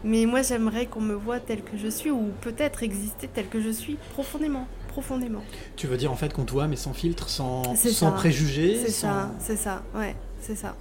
Mais 0.05 0.25
moi, 0.25 0.43
j'aimerais 0.43 0.87
qu'on 0.87 1.01
me 1.01 1.15
voit 1.15 1.41
tel 1.41 1.63
que 1.65 1.77
je 1.77 1.89
suis, 1.89 2.13
ou 2.13 2.31
peut-être 2.43 2.85
exister 2.85 3.27
tel 3.27 3.49
que 3.49 3.61
je 3.61 3.71
suis, 3.71 3.97
profondément, 4.13 4.69
profondément. 4.87 5.43
Tu 5.75 5.89
veux 5.89 5.97
dire 5.97 6.13
en 6.13 6.15
fait 6.15 6.33
qu'on 6.33 6.45
te 6.45 6.53
voit, 6.53 6.69
mais 6.69 6.77
sans 6.77 6.93
filtre, 6.93 7.29
sans, 7.29 7.75
sans 7.75 7.91
ça. 7.91 8.11
préjugés 8.13 8.79
C'est 8.85 8.93
sans- 8.93 9.09
ça, 9.09 9.31
c'est 9.41 9.57
ça, 9.57 9.83
ouais, 9.97 10.15
c'est 10.41 10.55
ça. 10.55 10.77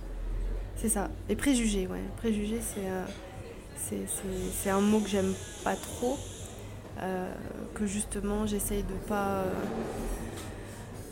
C'est 0.75 0.89
ça. 0.89 1.09
Les 1.27 1.35
préjugés, 1.35 1.87
ouais. 1.87 2.03
Préjugés, 2.17 2.59
c'est 2.61 2.87
euh, 2.87 3.03
c'est- 4.61 4.69
un 4.69 4.79
mot 4.81 4.99
que 4.99 5.09
j'aime 5.09 5.33
pas 5.63 5.73
trop, 5.73 6.19
que 7.73 7.85
justement 7.85 8.45
j'essaye 8.47 8.83
de 8.83 8.93
pas, 9.07 9.27
euh, 9.39 9.51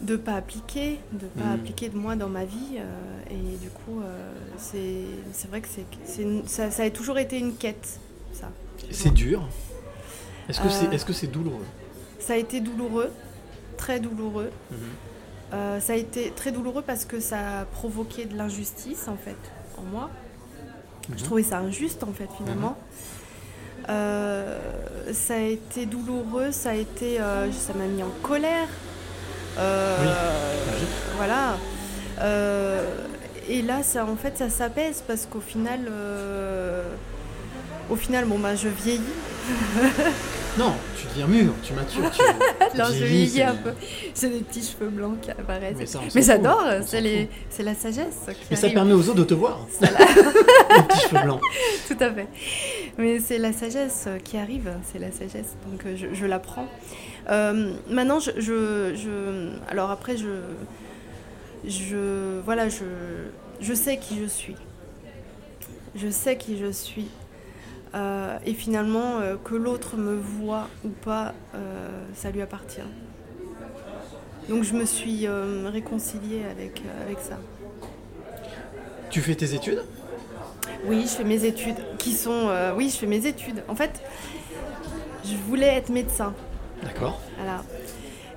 de 0.01 0.15
pas 0.15 0.35
appliquer, 0.35 0.99
de 1.13 1.27
pas 1.27 1.45
Mhm. 1.45 1.53
appliquer 1.55 1.89
de 1.89 1.97
moi 1.97 2.15
dans 2.15 2.29
ma 2.29 2.45
vie. 2.45 2.77
euh, 2.77 2.83
et 3.31 3.57
du 3.57 3.69
coup, 3.69 4.01
euh, 4.01 4.33
c'est 4.57 5.03
c'est 5.33 5.47
vrai 5.49 5.61
que 5.61 5.67
c'est 5.67 6.27
ça, 6.45 6.71
ça 6.71 6.83
a 6.83 6.89
toujours 6.89 7.17
été 7.19 7.37
une 7.39 7.55
quête, 7.55 7.99
ça. 8.33 8.49
C'est 8.91 9.13
dur. 9.13 9.47
Est-ce 10.49 10.59
que 10.59 10.69
c'est 10.69 10.87
Euh. 10.87 10.91
est-ce 10.91 11.05
que 11.05 11.13
c'est 11.13 11.27
douloureux? 11.27 11.65
Ça 12.19 12.33
a 12.33 12.35
été 12.37 12.59
douloureux, 12.59 13.11
très 13.77 13.99
douloureux. 13.99 14.51
Mhm. 14.71 14.77
Euh, 15.53 15.79
ça 15.79 15.93
a 15.93 15.95
été 15.95 16.31
très 16.35 16.51
douloureux 16.51 16.81
parce 16.85 17.05
que 17.05 17.19
ça 17.19 17.59
a 17.61 17.65
provoqué 17.65 18.25
de 18.25 18.35
l'injustice 18.35 19.07
en 19.07 19.15
fait 19.17 19.37
en 19.77 19.83
moi. 19.83 20.09
Je 21.09 21.13
Mhm. 21.13 21.19
trouvais 21.19 21.43
ça 21.43 21.59
injuste 21.59 22.03
en 22.03 22.11
fait 22.13 22.29
finalement. 22.37 22.77
Euh, 23.89 24.57
ça 25.11 25.35
a 25.35 25.39
été 25.39 25.85
douloureux, 25.85 26.51
ça 26.51 26.71
a 26.71 26.73
été, 26.75 27.19
euh, 27.19 27.51
ça 27.51 27.73
m'a 27.73 27.85
mis 27.85 28.03
en 28.03 28.11
colère. 28.21 28.67
Euh, 29.57 29.97
Oui, 30.01 30.87
voilà. 31.17 31.57
Et 33.49 33.61
là, 33.61 33.83
ça 33.83 34.05
en 34.05 34.15
fait, 34.15 34.37
ça 34.37 34.49
s'apaise 34.49 35.03
parce 35.05 35.25
qu'au 35.25 35.41
final, 35.41 35.81
au 37.89 37.95
final, 37.95 38.25
bon 38.25 38.39
bah 38.39 38.55
je 38.55 38.69
vieillis. 38.69 39.01
Non, 40.57 40.71
tu 40.95 41.07
deviens 41.07 41.25
mûr, 41.27 41.53
tu 41.63 41.73
matures. 41.73 42.11
Tu, 42.11 42.21
Non, 42.77 42.85
je 42.93 43.03
vieillis, 43.05 43.41
un 43.41 43.55
peu. 43.55 43.71
J'ai 44.19 44.29
des 44.29 44.39
petits 44.41 44.61
cheveux 44.63 44.89
blancs 44.89 45.19
qui 45.21 45.31
apparaissent. 45.31 45.75
Mais 45.77 45.85
ça, 45.87 45.99
Mais 46.13 46.21
c'est 46.85 47.01
les- 47.01 47.29
la 47.63 47.73
sagesse 47.75 48.17
qui 48.27 48.45
Mais 48.51 48.55
ça 48.55 48.69
permet 48.69 48.93
aux 48.93 49.09
autres 49.09 49.19
de 49.19 49.23
te 49.23 49.33
voir. 49.33 49.65
Les 49.81 49.87
petits 50.83 50.99
cheveux 51.09 51.21
blancs. 51.23 51.41
Tout 51.87 51.97
à 51.99 52.11
fait. 52.11 52.27
Mais 52.99 53.19
c'est 53.19 53.39
la 53.39 53.51
sagesse 53.51 54.07
qui 54.23 54.37
arrive, 54.37 54.71
c'est 54.91 54.99
la 54.99 55.11
sagesse, 55.11 55.55
donc 55.71 55.83
euh, 55.85 55.95
je, 55.95 56.13
je 56.13 56.25
la 56.27 56.37
prends. 56.39 56.67
Euh, 57.29 57.73
maintenant, 57.89 58.19
je, 58.19 58.31
je, 58.37 58.93
je- 58.95 59.71
Alors 59.71 59.89
après, 59.89 60.17
je. 60.17 60.27
Je. 61.67 62.39
Voilà, 62.45 62.69
je. 62.69 62.83
Je 63.59 63.73
sais 63.73 63.97
qui 63.97 64.19
je 64.21 64.27
suis. 64.27 64.55
Je 65.95 66.09
sais 66.09 66.37
qui 66.37 66.57
je 66.59 66.71
suis. 66.71 67.07
Euh, 67.95 68.37
et 68.45 68.53
finalement, 68.53 69.19
euh, 69.19 69.35
que 69.43 69.53
l'autre 69.55 69.97
me 69.97 70.15
voit 70.15 70.67
ou 70.83 70.89
pas, 70.89 71.33
euh, 71.53 71.89
ça 72.15 72.31
lui 72.31 72.41
appartient. 72.41 72.81
Donc 74.49 74.63
je 74.63 74.73
me 74.73 74.83
suis 74.83 75.25
réconciliée 75.27 76.43
avec, 76.51 76.81
avec 77.05 77.19
ça. 77.19 77.39
Tu 79.09 79.21
fais 79.21 79.35
tes 79.35 79.53
études? 79.53 79.83
Oui, 80.85 81.03
je 81.03 81.11
fais 81.11 81.23
mes 81.23 81.45
études 81.45 81.77
qui 81.97 82.11
sont. 82.11 82.49
oui, 82.75 82.89
je 82.89 82.97
fais 82.97 83.05
mes 83.05 83.25
études. 83.25 83.63
En 83.69 83.75
fait, 83.75 84.01
je 85.23 85.35
voulais 85.47 85.67
être 85.67 85.89
médecin. 85.89 86.33
D'accord. 86.83 87.21
Voilà. 87.37 87.63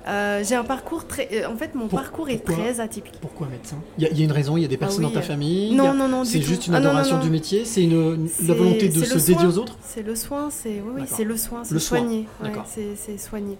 Euh, 0.07 0.41
j'ai 0.47 0.55
un 0.55 0.63
parcours 0.63 1.05
très. 1.05 1.27
euh, 1.33 1.49
en 1.49 1.55
fait, 1.57 1.75
mon 1.75 1.87
Pour- 1.87 1.99
parcours 1.99 2.29
est 2.29 2.37
pourquoi 2.37 2.63
très 2.63 2.79
atypique. 2.79 3.15
Pourquoi 3.19 3.47
médecin? 3.47 3.75
Il 3.97 4.03
y, 4.03 4.07
a- 4.07 4.09
il 4.11 4.17
y 4.17 4.21
a 4.21 4.25
une 4.25 4.31
raison, 4.31 4.55
il 4.55 4.61
y 4.61 4.65
a 4.65 4.69
des 4.69 4.77
personnes 4.77 5.03
Ah 5.03 5.07
oui, 5.07 5.13
dans 5.13 5.19
ta 5.19 5.25
euh, 5.25 5.27
famille 5.27 5.75
non, 5.75 5.83
il 5.83 5.87
y 5.87 5.89
a- 5.89 5.93
non, 5.93 6.07
non, 6.07 6.23
C'est 6.23 6.39
tout. 6.39 6.45
juste 6.45 6.67
une 6.67 6.75
Ah, 6.75 6.79
non, 6.79 6.85
non, 6.85 6.89
adoration 6.91 7.17
non. 7.17 7.23
du 7.23 7.29
métier 7.29 7.65
C'est 7.65 7.83
une, 7.83 8.23
la 8.23 8.29
C'est- 8.29 8.53
volonté 8.53 8.87
de 8.89 8.99
c'est 8.99 9.05
se 9.05 9.13
le 9.15 9.19
dédier 9.19 9.35
soin. 9.35 9.47
aux 9.49 9.57
autres? 9.57 9.77
C'est 9.81 10.03
le 10.03 10.15
soin, 10.15 10.49
c'est 10.49 10.69
oui, 10.69 10.81
oui, 10.95 11.01
D'accord. 11.01 11.17
c'est 11.17 11.23
le 11.25 11.35
soin, 11.37 11.63
c'est 11.65 11.73
Le 11.73 11.79
soin, 11.81 11.97
soigner. 11.99 12.19
ouais, 12.41 12.47
d'accord. 12.49 12.65
c'est 12.67 12.95
c'est 12.95 13.17
soigner. 13.17 13.57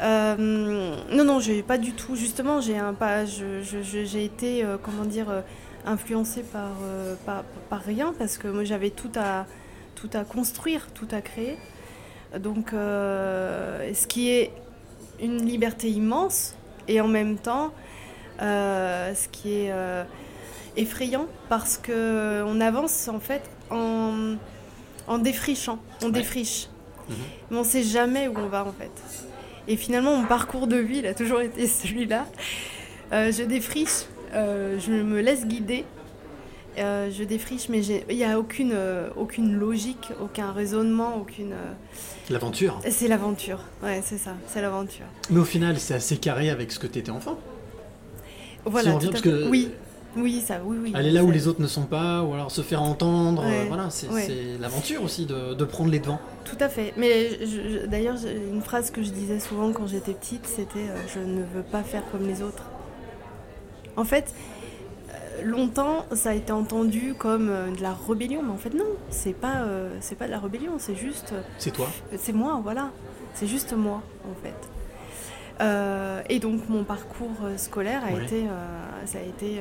Euh, 0.00 0.94
non, 1.12 1.24
non, 1.24 1.40
j'ai 1.40 1.62
pas 1.62 1.76
du 1.76 1.92
tout. 1.92 2.14
Justement, 2.16 2.60
j'ai 2.60 2.78
un 2.78 2.94
pas. 2.94 3.24
je- 3.24 3.62
je- 3.62 3.82
je- 3.82 4.04
J'ai 4.04 4.24
été, 4.24 4.64
euh, 4.64 4.76
comment 4.82 5.04
dire, 5.04 5.28
euh, 5.28 5.40
influencée 5.86 6.42
par, 6.42 6.70
euh, 6.84 7.14
par 7.26 7.44
par 7.68 7.80
rien 7.82 8.14
parce 8.18 8.38
que 8.38 8.48
moi 8.48 8.64
j'avais 8.64 8.90
tout 8.90 9.10
à 9.16 9.46
tout 9.96 10.10
à 10.14 10.22
construire, 10.24 10.88
tout 10.94 11.08
à 11.10 11.20
créer. 11.20 11.56
Donc, 12.38 12.72
euh, 12.72 13.92
ce 13.94 14.06
qui 14.06 14.30
est 14.30 14.52
une 15.22 15.44
liberté 15.44 15.88
immense 15.90 16.54
et 16.86 17.00
en 17.00 17.08
même 17.08 17.36
temps, 17.36 17.72
euh, 18.40 19.14
ce 19.14 19.28
qui 19.28 19.52
est 19.62 19.72
euh, 19.72 20.04
effrayant 20.76 21.26
parce 21.48 21.76
que 21.78 22.42
on 22.46 22.60
avance 22.60 23.08
en 23.08 23.20
fait 23.20 23.42
en, 23.70 24.34
en 25.06 25.18
défrichant, 25.18 25.78
on 26.02 26.08
défriche, 26.08 26.68
Mhm. 27.08 27.14
mais 27.50 27.56
on 27.56 27.64
sait 27.64 27.82
jamais 27.82 28.28
où 28.28 28.34
on 28.36 28.48
va 28.48 28.64
en 28.66 28.72
fait. 28.72 28.90
Et 29.66 29.76
finalement, 29.76 30.14
mon 30.16 30.26
parcours 30.26 30.66
de 30.66 30.76
vie, 30.76 30.98
il 30.98 31.06
a 31.06 31.14
toujours 31.14 31.40
été 31.40 31.66
celui-là. 31.80 32.26
Euh, 33.12 33.32
je 33.32 33.42
défriche, 33.44 34.04
je 34.34 35.02
me 35.02 35.20
laisse 35.20 35.46
guider. 35.46 35.84
Euh, 36.78 37.10
je 37.10 37.24
défriche, 37.24 37.68
mais 37.68 37.84
il 37.84 38.16
n'y 38.16 38.24
a 38.24 38.38
aucune, 38.38 38.72
euh, 38.72 39.08
aucune 39.16 39.54
logique, 39.58 40.08
aucun 40.22 40.52
raisonnement, 40.52 41.16
aucune. 41.20 41.52
euh, 41.52 41.72
L'aventure. 42.30 42.78
C'est 42.88 43.08
l'aventure, 43.08 43.60
ouais, 43.82 44.00
c'est 44.04 44.18
ça, 44.18 44.32
c'est 44.46 44.60
l'aventure. 44.60 45.06
Mais 45.30 45.40
au 45.40 45.44
final, 45.44 45.78
c'est 45.78 45.94
assez 45.94 46.16
carré 46.18 46.50
avec 46.50 46.70
ce 46.70 46.78
que 46.78 46.86
tu 46.86 46.98
étais 47.00 47.10
enfant. 47.10 47.38
Voilà, 48.64 48.90
on 48.92 48.96
revient, 48.96 49.08
parce 49.10 49.22
que- 49.22 49.48
Oui, 49.48 49.70
oui, 50.16 50.40
ça, 50.46 50.60
oui, 50.64 50.76
oui. 50.82 50.92
Aller 50.94 51.10
là 51.10 51.24
où 51.24 51.30
les 51.30 51.48
autres 51.48 51.60
ne 51.62 51.66
sont 51.66 51.84
pas, 51.86 52.22
ou 52.22 52.34
alors 52.34 52.50
se 52.50 52.60
faire 52.62 52.82
entendre, 52.82 53.44
Ouais, 53.44 53.64
voilà, 53.66 53.88
c'est 53.90 54.08
ouais. 54.10 54.28
l'aventure 54.60 55.02
aussi 55.02 55.26
de, 55.26 55.54
de 55.54 55.64
prendre 55.64 55.90
les 55.90 55.98
devants. 56.00 56.20
Tout 56.44 56.56
à 56.60 56.68
fait. 56.68 56.92
Mais 56.96 57.30
d'ailleurs, 57.88 58.16
une 58.52 58.62
phrase 58.62 58.90
que 58.90 59.02
je 59.02 59.10
disais 59.10 59.40
souvent 59.40 59.72
quand 59.72 59.86
j'étais 59.86 60.12
petite, 60.12 60.46
c'était 60.46 60.86
je 61.14 61.18
ne 61.20 61.40
veux 61.42 61.62
pas 61.72 61.82
faire 61.82 62.02
comme 62.12 62.26
les 62.26 62.42
autres. 62.42 62.64
En 63.96 64.04
fait, 64.04 64.32
longtemps, 65.44 66.06
ça 66.12 66.30
a 66.30 66.34
été 66.34 66.52
entendu 66.52 67.14
comme 67.18 67.48
euh, 67.50 67.70
de 67.70 67.82
la 67.82 67.92
rébellion, 68.08 68.42
mais 68.42 68.52
en 68.52 68.56
fait 68.56 68.74
non, 68.74 68.84
c'est 69.10 69.32
pas, 69.34 69.62
euh, 69.62 69.90
c'est 70.00 70.16
pas 70.16 70.26
de 70.26 70.30
la 70.32 70.38
rébellion, 70.38 70.72
c'est 70.78 70.96
juste, 70.96 71.32
euh, 71.32 71.40
C'est 71.58 71.72
toi. 71.72 71.88
c'est 72.16 72.32
moi, 72.32 72.60
voilà, 72.62 72.90
c'est 73.34 73.46
juste 73.46 73.72
moi 73.74 74.02
en 74.24 74.34
fait. 74.42 74.54
Euh, 75.60 76.22
et 76.28 76.38
donc 76.38 76.68
mon 76.68 76.84
parcours 76.84 77.36
scolaire 77.56 78.02
a 78.04 78.14
Ouais. 78.14 78.24
été, 78.24 78.44
euh, 78.46 79.06
ça 79.06 79.18
a 79.18 79.22
été, 79.22 79.58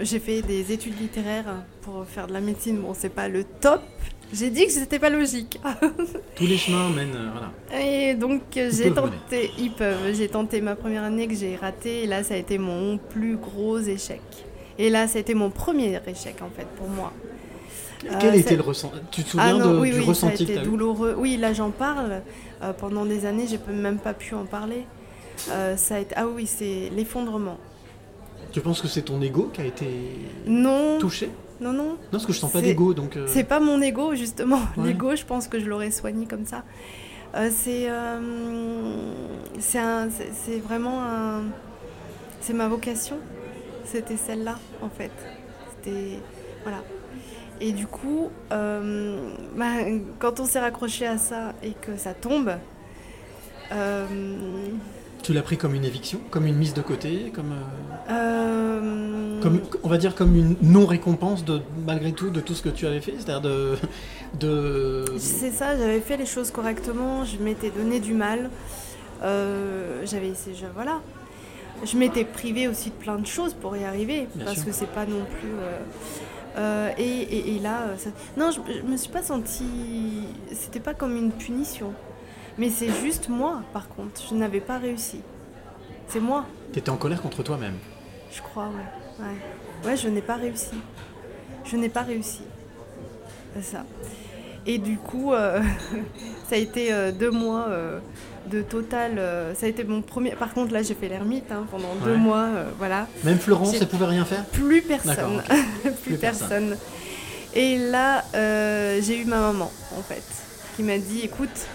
j'ai 0.00 0.18
fait 0.20 0.40
des 0.42 0.72
études 0.72 0.98
littéraires 1.00 1.64
pour 1.82 2.04
faire 2.06 2.26
de 2.26 2.32
la 2.32 2.40
médecine. 2.40 2.78
Bon, 2.78 2.94
c'est 2.94 3.08
pas 3.08 3.28
le 3.28 3.44
top. 3.44 3.82
J'ai 4.32 4.50
dit 4.50 4.64
que 4.66 4.72
c'était 4.72 4.98
pas 4.98 5.10
logique. 5.10 5.60
Tous 6.36 6.46
les 6.46 6.56
chemins 6.56 6.88
mènent, 6.90 7.30
voilà. 7.32 7.84
Et 7.84 8.14
donc 8.14 8.40
j'ai 8.54 8.92
tenté, 8.92 9.50
ils 9.58 9.70
peuvent, 9.72 10.12
j'ai 10.14 10.28
tenté 10.28 10.60
ma 10.60 10.74
première 10.74 11.02
année 11.04 11.28
que 11.28 11.34
j'ai 11.34 11.54
raté 11.56 12.04
et 12.04 12.06
là 12.06 12.22
ça 12.24 12.34
a 12.34 12.36
été 12.38 12.56
mon 12.58 12.96
plus 12.98 13.36
gros 13.36 13.78
échec. 13.78 14.22
Et 14.78 14.90
là 14.90 15.06
ça 15.08 15.18
a 15.18 15.20
été 15.20 15.34
mon 15.34 15.50
premier 15.50 16.00
échec 16.06 16.36
en 16.42 16.50
fait 16.56 16.66
pour 16.76 16.88
moi. 16.88 17.12
Quel 18.20 18.34
Euh, 18.34 18.38
était 18.38 18.56
le 18.56 18.62
ressenti 18.62 18.96
Tu 19.10 19.22
te 19.22 19.28
Ah 19.38 19.50
souviens 19.50 19.58
non, 19.64 19.72
de- 19.74 19.78
oui, 19.80 19.90
du 19.90 19.96
oui, 20.00 20.02
ça 20.04 20.26
a 20.26 20.30
ressenti 20.30 20.42
été 20.42 20.58
douloureux. 20.58 21.14
Oui, 21.16 21.36
là 21.38 21.52
j'en 21.54 21.70
parle. 21.70 22.20
Euh, 22.62 22.72
pendant 22.74 23.04
des 23.06 23.24
années, 23.24 23.46
j'ai 23.46 23.58
même 23.72 23.98
pas 23.98 24.12
pu 24.14 24.34
en 24.34 24.44
parler. 24.44 24.84
Euh, 25.50 25.76
ça 25.76 25.96
a 25.96 25.98
été... 26.00 26.14
Ah 26.16 26.26
oui, 26.26 26.46
c'est 26.46 26.90
l'effondrement. 26.94 27.56
Tu 28.52 28.60
penses 28.60 28.80
que 28.82 28.88
c'est 28.88 29.02
ton 29.02 29.20
ego 29.22 29.50
qui 29.52 29.60
a 29.62 29.64
été 29.64 29.86
Non, 30.46 30.98
touché 30.98 31.30
non, 31.60 31.72
non. 31.72 31.84
Non, 31.90 31.96
parce 32.10 32.26
que 32.26 32.32
je 32.32 32.38
sens 32.40 32.52
pas 32.52 32.60
d'ego, 32.60 32.92
donc... 32.94 33.16
euh, 33.16 33.26
C'est 33.28 33.44
pas 33.44 33.60
mon 33.60 33.80
ego, 33.80 34.14
justement. 34.14 34.58
Ouais. 34.76 34.88
L'ego, 34.88 35.14
je 35.16 35.24
pense 35.24 35.46
que 35.48 35.58
je 35.60 35.66
l'aurais 35.66 35.90
soigné 35.92 36.26
comme 36.26 36.44
ça. 36.44 36.62
Euh, 37.36 37.48
c'est 37.50 37.88
euh, 37.88 38.18
c'est 39.60 39.78
un- 39.78 40.08
vraiment 40.66 41.00
un. 41.02 41.42
C'est 42.40 42.52
ma 42.52 42.68
vocation. 42.68 43.16
C'était 43.84 44.16
celle-là, 44.16 44.58
en 44.82 44.88
fait. 44.88 45.10
C'était. 45.76 46.18
Voilà. 46.62 46.78
Et 47.60 47.72
du 47.72 47.86
coup, 47.86 48.30
euh, 48.52 49.30
bah, 49.56 49.66
quand 50.18 50.40
on 50.40 50.44
s'est 50.46 50.58
raccroché 50.60 51.06
à 51.06 51.18
ça 51.18 51.52
et 51.62 51.70
que 51.72 51.96
ça 51.96 52.12
tombe, 52.14 52.52
euh, 53.72 54.06
Tu 55.22 55.32
l'as 55.32 55.42
pris 55.42 55.56
comme 55.56 55.74
une 55.74 55.84
éviction, 55.84 56.20
comme 56.30 56.46
une 56.46 56.56
mise 56.56 56.74
de 56.74 56.82
côté, 56.82 57.32
comme, 57.34 57.54
euh, 58.10 59.40
comme 59.40 59.60
on 59.82 59.88
va 59.88 59.96
dire 59.98 60.14
comme 60.14 60.34
une 60.36 60.56
non-récompense 60.62 61.44
de 61.44 61.60
malgré 61.86 62.12
tout 62.12 62.30
de 62.30 62.40
tout 62.40 62.54
ce 62.54 62.62
que 62.62 62.68
tu 62.68 62.86
avais 62.86 63.00
fait, 63.00 63.12
c'est-à-dire 63.18 63.40
de, 63.40 63.76
de 64.40 65.04
C'est 65.18 65.50
ça, 65.52 65.76
j'avais 65.78 66.00
fait 66.00 66.16
les 66.16 66.26
choses 66.26 66.50
correctement, 66.50 67.24
je 67.24 67.38
m'étais 67.38 67.70
donné 67.70 68.00
du 68.00 68.14
mal. 68.14 68.50
Euh, 69.22 70.02
j'avais 70.04 70.28
essayé, 70.28 70.56
je- 70.56 70.66
voilà. 70.74 71.00
Je 71.84 71.96
m'étais 71.98 72.24
privée 72.24 72.68
aussi 72.68 72.90
de 72.90 72.94
plein 72.94 73.16
de 73.18 73.26
choses 73.26 73.54
pour 73.54 73.76
y 73.76 73.84
arriver, 73.84 74.28
Bien 74.34 74.44
parce 74.46 74.58
sûr. 74.58 74.66
que 74.66 74.72
c'est 74.72 74.86
pas 74.90 75.04
non 75.06 75.24
plus. 75.24 75.48
euh, 75.58 75.78
euh, 76.56 76.90
et, 76.98 77.02
et- 77.02 77.56
et 77.56 77.58
là, 77.58 77.82
euh, 77.88 77.96
ça- 77.96 78.10
non, 78.36 78.50
je, 78.50 78.60
je 78.72 78.82
me 78.82 78.96
suis 78.96 79.10
pas 79.10 79.22
sentie. 79.22 80.28
C'était 80.52 80.80
pas 80.80 80.94
comme 80.94 81.16
une 81.16 81.32
punition, 81.32 81.92
mais 82.58 82.70
c'est 82.70 82.90
juste 83.02 83.28
moi, 83.28 83.62
par 83.72 83.88
contre, 83.88 84.22
je 84.30 84.34
n'avais 84.34 84.60
pas 84.60 84.78
réussi. 84.78 85.20
C'est 86.06 86.20
moi, 86.20 86.44
T'étais 86.72 86.90
en 86.90 86.96
colère 86.96 87.20
contre 87.20 87.42
toi-même. 87.42 87.74
je 88.32 88.40
crois, 88.40 88.68
ouais. 88.68 89.24
Ouais, 89.24 89.90
ouais 89.90 89.96
je 89.96 90.08
n'ai 90.08 90.22
pas 90.22 90.36
réussi. 90.36 90.76
Je 91.64 91.76
n'ai 91.76 91.88
pas 91.88 92.02
réussi. 92.02 92.42
C'est 93.56 93.62
ça. 93.62 93.84
Et 94.66 94.78
du 94.78 94.96
coup, 94.96 95.32
euh, 95.32 95.60
ça 96.48 96.54
a 96.54 96.58
été 96.58 97.12
deux 97.12 97.30
mois 97.30 97.66
euh, 97.68 97.98
de 98.50 98.62
total. 98.62 99.18
euh, 99.18 99.54
ça 99.54 99.66
a 99.66 99.68
été 99.68 99.84
mon 99.84 100.02
premier. 100.02 100.30
Par 100.32 100.52
contre, 100.54 100.72
là, 100.72 100.82
j'ai 100.82 100.94
fait 100.94 101.08
l'ermite 101.08 101.50
hein, 101.52 101.66
pendant 101.70 101.94
deux 102.04 102.16
mois. 102.16 102.46
euh, 102.54 102.70
voilà. 102.78 103.06
Même 103.24 103.38
Florence, 103.38 103.74
elle 103.80 103.88
pouvait 103.88 104.06
rien 104.06 104.24
faire 104.24 104.44
Plus 104.46 104.82
personne. 104.82 105.42
Plus, 105.82 105.92
Plus 105.92 106.16
personne. 106.16 106.48
personne. 106.48 106.78
Et 107.54 107.78
là, 107.78 108.24
euh, 108.34 109.00
j'ai 109.02 109.20
eu 109.20 109.24
ma 109.24 109.38
maman, 109.38 109.70
en 109.96 110.02
fait, 110.02 110.22
qui 110.76 110.82
m'a 110.82 110.98
dit 110.98 111.20
écoute, 111.22 111.66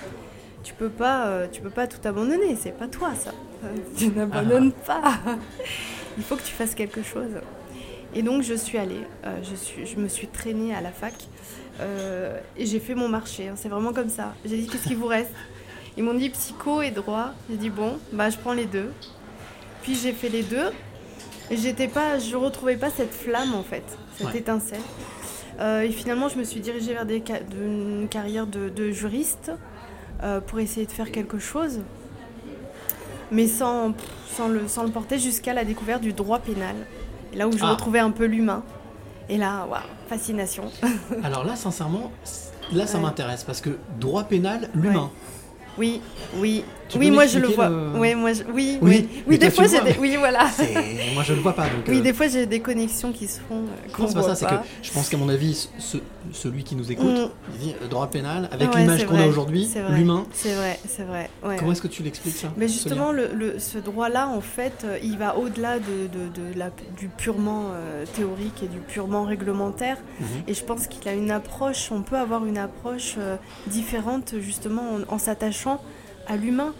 tu 0.63 0.73
peux 0.73 0.89
pas, 0.89 1.47
tu 1.51 1.61
peux 1.61 1.69
pas 1.69 1.87
tout 1.87 2.05
abandonner. 2.07 2.57
C'est 2.61 2.77
pas 2.77 2.87
toi 2.87 3.11
ça. 3.17 3.31
Tu 3.97 4.07
n'abandonnes 4.09 4.71
pas. 4.71 5.19
Il 6.17 6.23
faut 6.23 6.35
que 6.35 6.43
tu 6.43 6.53
fasses 6.53 6.75
quelque 6.75 7.01
chose. 7.03 7.31
Et 8.15 8.21
donc 8.23 8.41
je 8.41 8.53
suis 8.55 8.77
allée, 8.77 9.01
je, 9.43 9.53
suis, 9.55 9.85
je 9.85 9.95
me 9.97 10.07
suis 10.07 10.27
traînée 10.27 10.73
à 10.73 10.81
la 10.81 10.91
fac 10.91 11.13
euh, 11.79 12.39
et 12.57 12.65
j'ai 12.65 12.79
fait 12.79 12.95
mon 12.95 13.07
marché. 13.07 13.47
hein. 13.49 13.53
C'est 13.55 13.69
vraiment 13.69 13.93
comme 13.93 14.09
ça. 14.09 14.33
J'ai 14.45 14.57
dit 14.57 14.67
qu'est-ce 14.67 14.87
qu'il 14.87 14.97
vous 14.97 15.05
reste? 15.07 15.29
Ils 15.97 16.03
m'ont 16.03 16.13
dit 16.13 16.29
psycho 16.29 16.81
et 16.81 16.91
droit. 16.91 17.31
J'ai 17.49 17.57
dit 17.57 17.69
bon, 17.69 17.97
bah 18.13 18.29
je 18.29 18.37
prends 18.37 18.53
les 18.53 18.65
deux. 18.65 18.91
Puis 19.83 19.95
j'ai 19.95 20.11
fait 20.13 20.29
les 20.29 20.43
deux. 20.43 20.71
Et 21.51 21.57
j'étais 21.57 21.87
pas, 21.87 22.19
je 22.19 22.35
retrouvais 22.35 22.77
pas 22.77 22.89
cette 22.91 23.13
flamme 23.13 23.55
en 23.55 23.63
fait, 23.63 23.83
cette 24.17 24.27
Ouais. 24.27 24.37
étincelle. 24.37 24.81
Euh, 25.59 25.81
et 25.81 25.89
finalement, 25.91 26.29
je 26.29 26.37
me 26.37 26.43
suis 26.43 26.59
dirigée 26.59 26.93
vers 26.93 27.05
des 27.05 27.23
une 27.59 28.07
carrière 28.09 28.45
de, 28.47 28.69
de 28.69 28.91
juriste 28.91 29.51
euh, 30.23 30.39
pour 30.41 30.59
essayer 30.59 30.85
de 30.85 30.91
faire 30.91 31.11
quelque 31.11 31.39
chose, 31.39 31.79
mais 33.31 33.47
sans, 33.47 33.93
le, 34.47 34.67
sans 34.67 34.83
le 34.83 34.89
porter 34.91 35.17
jusqu'à 35.19 35.53
la 35.53 35.65
découverte 35.65 36.01
du 36.01 36.13
droit 36.13 36.39
pénal. 36.39 36.75
Là 37.33 37.47
où 37.47 37.51
je 37.51 37.63
Ah. 37.63 37.71
retrouvais 37.71 37.99
un 37.99 38.11
peu 38.11 38.25
l'humain. 38.25 38.63
Et 39.27 39.37
là, 39.37 39.65
waouh, 39.69 39.81
fascination. 40.07 40.65
Alors 41.23 41.43
là, 41.43 41.55
sincèrement, 41.55 42.11
là, 42.71 42.87
ça 42.87 42.97
Ouais. 42.97 43.03
m'intéresse 43.03 43.43
parce 43.43 43.61
que 43.61 43.71
droit 43.99 44.23
pénal, 44.23 44.69
l'humain. 44.73 45.11
Oui, 45.79 46.01
oui. 46.35 46.63
Tu 46.89 46.97
oui, 46.97 47.11
moi 47.11 47.27
je 47.27 47.37
le 47.37 47.49
vois. 47.49 47.69
le- 47.69 47.91
Oui, 47.99 48.15
moi 48.15 48.33
je- 48.33 48.41
oui, 48.51 48.79
Oui, 48.81 48.89
oui. 48.89 49.07
mais 49.11 49.23
Oui, 49.27 49.37
des 49.37 49.51
fois 49.51 49.65
j'ai 49.67 49.79
des... 49.81 49.95
Oui, 49.99 50.15
voilà. 50.17 50.45
Moi, 51.13 51.21
je 51.23 51.33
le 51.33 51.39
vois 51.39 51.53
pas. 51.53 51.65
Donc, 51.65 51.83
Oui, 51.87 51.99
euh, 51.99 52.01
des 52.01 52.13
fois 52.13 52.27
j'ai 52.27 52.47
des 52.47 52.61
connexions 52.61 53.11
qui 53.11 53.27
se 53.27 53.39
font. 53.41 53.61
qu'on 53.93 54.03
Non, 54.03 54.07
c'est 54.09 54.15
pas 54.15 54.23
ça, 54.23 54.33
c'est 54.35 54.45
que 54.47 54.55
je 54.81 54.91
pense 54.91 55.07
qu'à 55.07 55.17
mon 55.17 55.29
avis, 55.29 55.69
ce- 55.77 55.97
celui 56.33 56.63
qui 56.63 56.75
nous 56.75 56.91
écoute, 56.91 57.05
Mm. 57.05 57.29
il 57.53 57.59
dit 57.59 57.75
euh, 57.83 57.87
droit 57.87 58.07
pénal, 58.07 58.49
avec 58.51 58.73
Ouais, 58.73 58.81
l'image 58.81 59.05
qu'on 59.05 59.19
a 59.19 59.27
aujourd'hui, 59.27 59.69
l'humain. 59.91 60.25
C'est 60.33 60.55
vrai, 60.55 60.79
c'est 60.87 61.03
vrai. 61.03 61.29
ouais. 61.45 61.57
Comment 61.59 61.73
est-ce 61.73 61.81
que 61.83 61.87
tu 61.87 62.01
l'expliques 62.01 62.37
ça 62.37 62.47
Mais 62.57 62.67
justement, 62.67 63.11
le, 63.11 63.59
ce 63.59 63.77
droit-là, 63.77 64.27
en 64.27 64.41
fait, 64.41 64.81
euh, 64.83 64.97
il 65.03 65.15
va 65.19 65.37
au-delà 65.37 65.77
de, 65.77 66.07
de- 66.07 66.51
de 66.51 66.57
la- 66.57 66.71
du 66.97 67.07
purement 67.09 67.65
euh, 67.71 68.03
théorique 68.15 68.63
et 68.63 68.67
du 68.67 68.79
purement 68.79 69.25
réglementaire. 69.25 69.97
Mhm. 70.19 70.27
Et 70.47 70.55
je 70.55 70.63
pense 70.63 70.87
qu'il 70.87 71.07
a 71.07 71.13
une 71.13 71.29
approche, 71.29 71.91
on 71.91 72.01
peut 72.01 72.17
avoir 72.17 72.47
une 72.47 72.57
approche 72.57 73.13
euh, 73.19 73.35
différente, 73.67 74.33
justement, 74.39 74.81
en, 75.07 75.13
en 75.13 75.19
s'attachant 75.19 75.68
à 76.27 76.37
l'humain, 76.37 76.73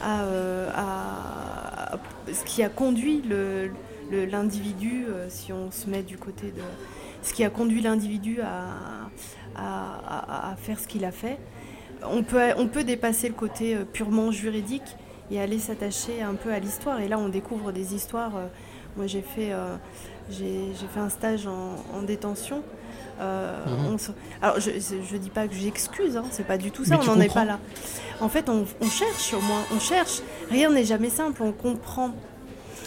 à, 0.00 0.24
euh, 0.24 0.70
à- 0.74 1.98
ce 2.32 2.44
qui 2.44 2.62
a 2.62 2.68
conduit 2.68 3.22
l'individu, 4.10 5.06
euh, 5.08 5.26
si 5.28 5.52
on 5.52 5.70
se 5.70 5.88
met 5.88 6.02
du 6.02 6.18
côté 6.18 6.48
de. 6.48 6.62
ce 7.22 7.32
qui 7.32 7.44
a 7.44 7.50
conduit 7.50 7.80
l'individu 7.80 8.40
à, 8.42 9.08
faire 10.58 10.80
ce 10.80 10.88
qu'il 10.88 11.04
a 11.04 11.12
fait. 11.12 11.38
On 12.02 12.22
peut, 12.22 12.40
on 12.58 12.66
peut 12.66 12.84
dépasser 12.84 13.28
le 13.28 13.34
côté 13.34 13.76
euh, 13.76 13.84
purement 13.84 14.30
juridique 14.30 14.96
et 15.30 15.40
aller 15.40 15.58
s'attacher 15.58 16.22
un 16.22 16.34
peu 16.34 16.52
à 16.52 16.58
l'histoire. 16.58 17.00
Et 17.00 17.08
là, 17.08 17.18
on 17.18 17.28
découvre 17.28 17.72
des 17.72 17.94
histoires. 17.94 18.32
moi, 18.96 19.06
j'ai 19.06 19.22
fait, 19.22 19.52
j'ai 20.30 20.74
fait 20.92 21.00
un 21.00 21.08
stage 21.08 21.46
en 21.46 22.02
détention. 22.02 22.62
Euh, 23.20 23.64
Mhm. 23.66 23.94
on 23.94 23.98
se- 23.98 24.10
Alors, 24.42 24.60
je 24.60 24.70
ne 24.70 25.18
dis 25.18 25.30
pas 25.30 25.46
que 25.48 25.54
j'excuse, 25.54 26.16
hein, 26.16 26.24
c'est 26.30 26.46
pas 26.46 26.58
du 26.58 26.70
tout 26.70 26.84
ça, 26.84 26.96
Mais 26.98 27.08
on 27.08 27.14
n'en 27.14 27.20
est 27.20 27.32
pas 27.32 27.44
là. 27.44 27.58
En 28.20 28.28
fait, 28.28 28.48
on, 28.48 28.64
on 28.80 28.88
cherche 28.88 29.32
au 29.34 29.40
moins, 29.40 29.62
on 29.74 29.80
cherche. 29.80 30.20
Rien 30.50 30.70
n'est 30.70 30.84
jamais 30.84 31.10
simple, 31.10 31.42
on 31.42 31.52
comprend. 31.52 32.10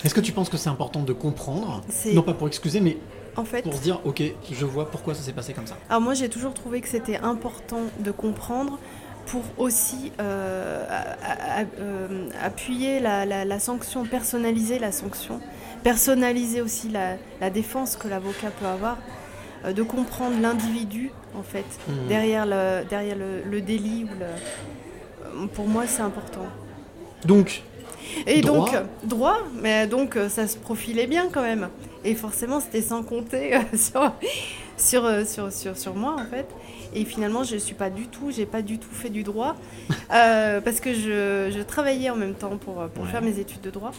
Est-ce 0.03 0.13
que 0.13 0.21
tu 0.21 0.31
penses 0.31 0.49
que 0.49 0.57
c'est 0.57 0.69
important 0.69 1.01
de 1.01 1.13
comprendre 1.13 1.81
Non 2.13 2.21
pas 2.21 2.33
pour 2.33 2.47
excuser, 2.47 2.79
mais 2.79 2.97
En 3.35 3.43
fait, 3.45 3.61
pour 3.63 3.73
se 3.73 3.81
dire, 3.81 3.99
ok, 4.05 4.21
je 4.51 4.65
vois 4.65 4.89
pourquoi 4.91 5.13
ça 5.15 5.21
s'est 5.21 5.33
passé 5.33 5.53
comme 5.53 5.67
ça. 5.67 5.77
Alors 5.89 6.01
moi 6.01 6.13
j'ai 6.13 6.29
toujours 6.29 6.53
trouvé 6.53 6.81
que 6.81 6.87
c'était 6.87 7.17
important 7.17 7.81
de 7.99 8.11
comprendre 8.11 8.77
pour 9.25 9.41
aussi 9.57 10.11
euh, 10.19 10.85
euh, 11.79 12.29
appuyer 12.43 12.99
la, 12.99 13.25
la- 13.25 13.43
la 13.45 13.59
sanction, 13.59 14.05
personnaliser 14.05 14.79
la 14.79 14.91
sanction, 14.91 15.39
personnaliser 15.83 16.61
aussi 16.61 16.89
la, 16.89 17.15
la 17.41 17.49
défense 17.49 17.95
que 17.95 18.07
l'avocat 18.07 18.51
peut 18.51 18.65
avoir, 18.67 18.97
de 19.65 19.83
comprendre 19.83 20.39
l'individu 20.41 21.11
en 21.37 21.43
fait 21.43 21.65
Mhm. 21.87 22.07
derrière, 22.07 22.45
le, 22.45 22.83
derrière 22.89 23.15
le, 23.17 23.43
le 23.49 23.61
délit. 23.61 24.05
Ou 24.05 24.19
le... 24.19 24.25
euh, 24.25 25.47
Pour 25.53 25.67
moi 25.67 25.83
c'est 25.87 26.01
important. 26.01 26.45
Donc, 27.25 27.63
Et 28.25 28.41
Droit. 28.41 28.57
donc, 28.65 28.73
euh, 28.75 28.83
droit, 29.03 29.37
mais 29.61 29.87
donc 29.87 30.15
euh, 30.15 30.29
ça 30.29 30.47
se 30.47 30.57
profilait 30.57 31.07
bien 31.07 31.27
quand 31.31 31.41
même. 31.41 31.69
Et 32.05 32.15
forcément, 32.15 32.59
c'était 32.59 32.81
sans 32.81 33.03
compter 33.03 33.55
euh, 33.55 33.59
sur, 33.75 34.13
sur, 34.77 35.05
euh, 35.05 35.25
sur, 35.25 35.51
sur, 35.51 35.77
sur 35.77 35.95
moi 35.95 36.15
en 36.19 36.25
fait. 36.25 36.47
Et 36.93 37.03
finalement, 37.03 37.43
je 37.43 37.57
suis 37.57 37.73
pas 37.75 37.89
du 37.89 38.07
tout, 38.07 38.31
j'ai 38.31 38.45
pas 38.45 38.61
du 38.61 38.79
tout 38.79 38.89
fait 38.91 39.09
du 39.09 39.23
droit 39.23 39.55
euh, 40.13 40.61
parce 40.61 40.79
que 40.79 40.93
je, 40.93 41.51
je 41.53 41.61
travaillais 41.61 42.09
en 42.09 42.15
même 42.15 42.33
temps 42.35 42.55
pour, 42.57 42.87
pour 42.89 43.03
Ouais. 43.03 43.09
faire 43.11 43.21
mes 43.21 43.39
études 43.39 43.61
de 43.61 43.71
droit. 43.71 43.91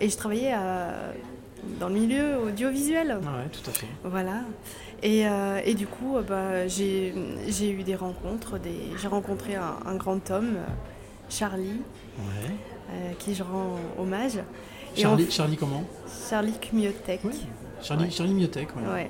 Et 0.00 0.08
je 0.08 0.16
travaillais 0.16 0.52
à- 0.52 0.94
dans 1.78 1.88
le 1.88 1.94
milieu 1.94 2.38
audiovisuel. 2.46 3.18
Ah 3.22 3.38
ouais, 3.38 3.48
tout 3.52 3.68
à 3.68 3.72
fait. 3.72 3.86
Voilà. 4.04 4.42
Et, 5.02 5.26
euh, 5.26 5.60
et 5.64 5.74
du 5.74 5.86
coup, 5.86 6.16
euh, 6.16 6.22
bah, 6.22 6.66
j'ai 6.68 7.12
eu 7.70 7.82
des 7.82 7.94
rencontres. 7.96 8.58
Des... 8.58 8.74
J'ai 9.00 9.08
rencontré 9.08 9.54
un, 9.54 9.76
un 9.86 9.94
grand 9.96 10.30
homme, 10.30 10.56
Charlie, 11.28 11.80
Ouais. 12.18 12.50
euh, 12.92 13.12
qui 13.18 13.34
je 13.34 13.42
rends 13.42 13.76
hommage. 13.98 14.36
Et 14.96 15.06
on 15.06 15.10
Charlie, 15.10 15.30
Charlie 15.30 15.56
comment? 15.56 15.84
Charlie 16.28 16.52
Kmiotek. 16.60 17.20
Oui. 17.24 17.46
Charlie, 17.82 18.04
Ouais. 18.04 18.10
Charlie 18.10 18.34
Miotek, 18.34 18.68
voilà. 18.74 18.92
Ouais. 18.94 19.08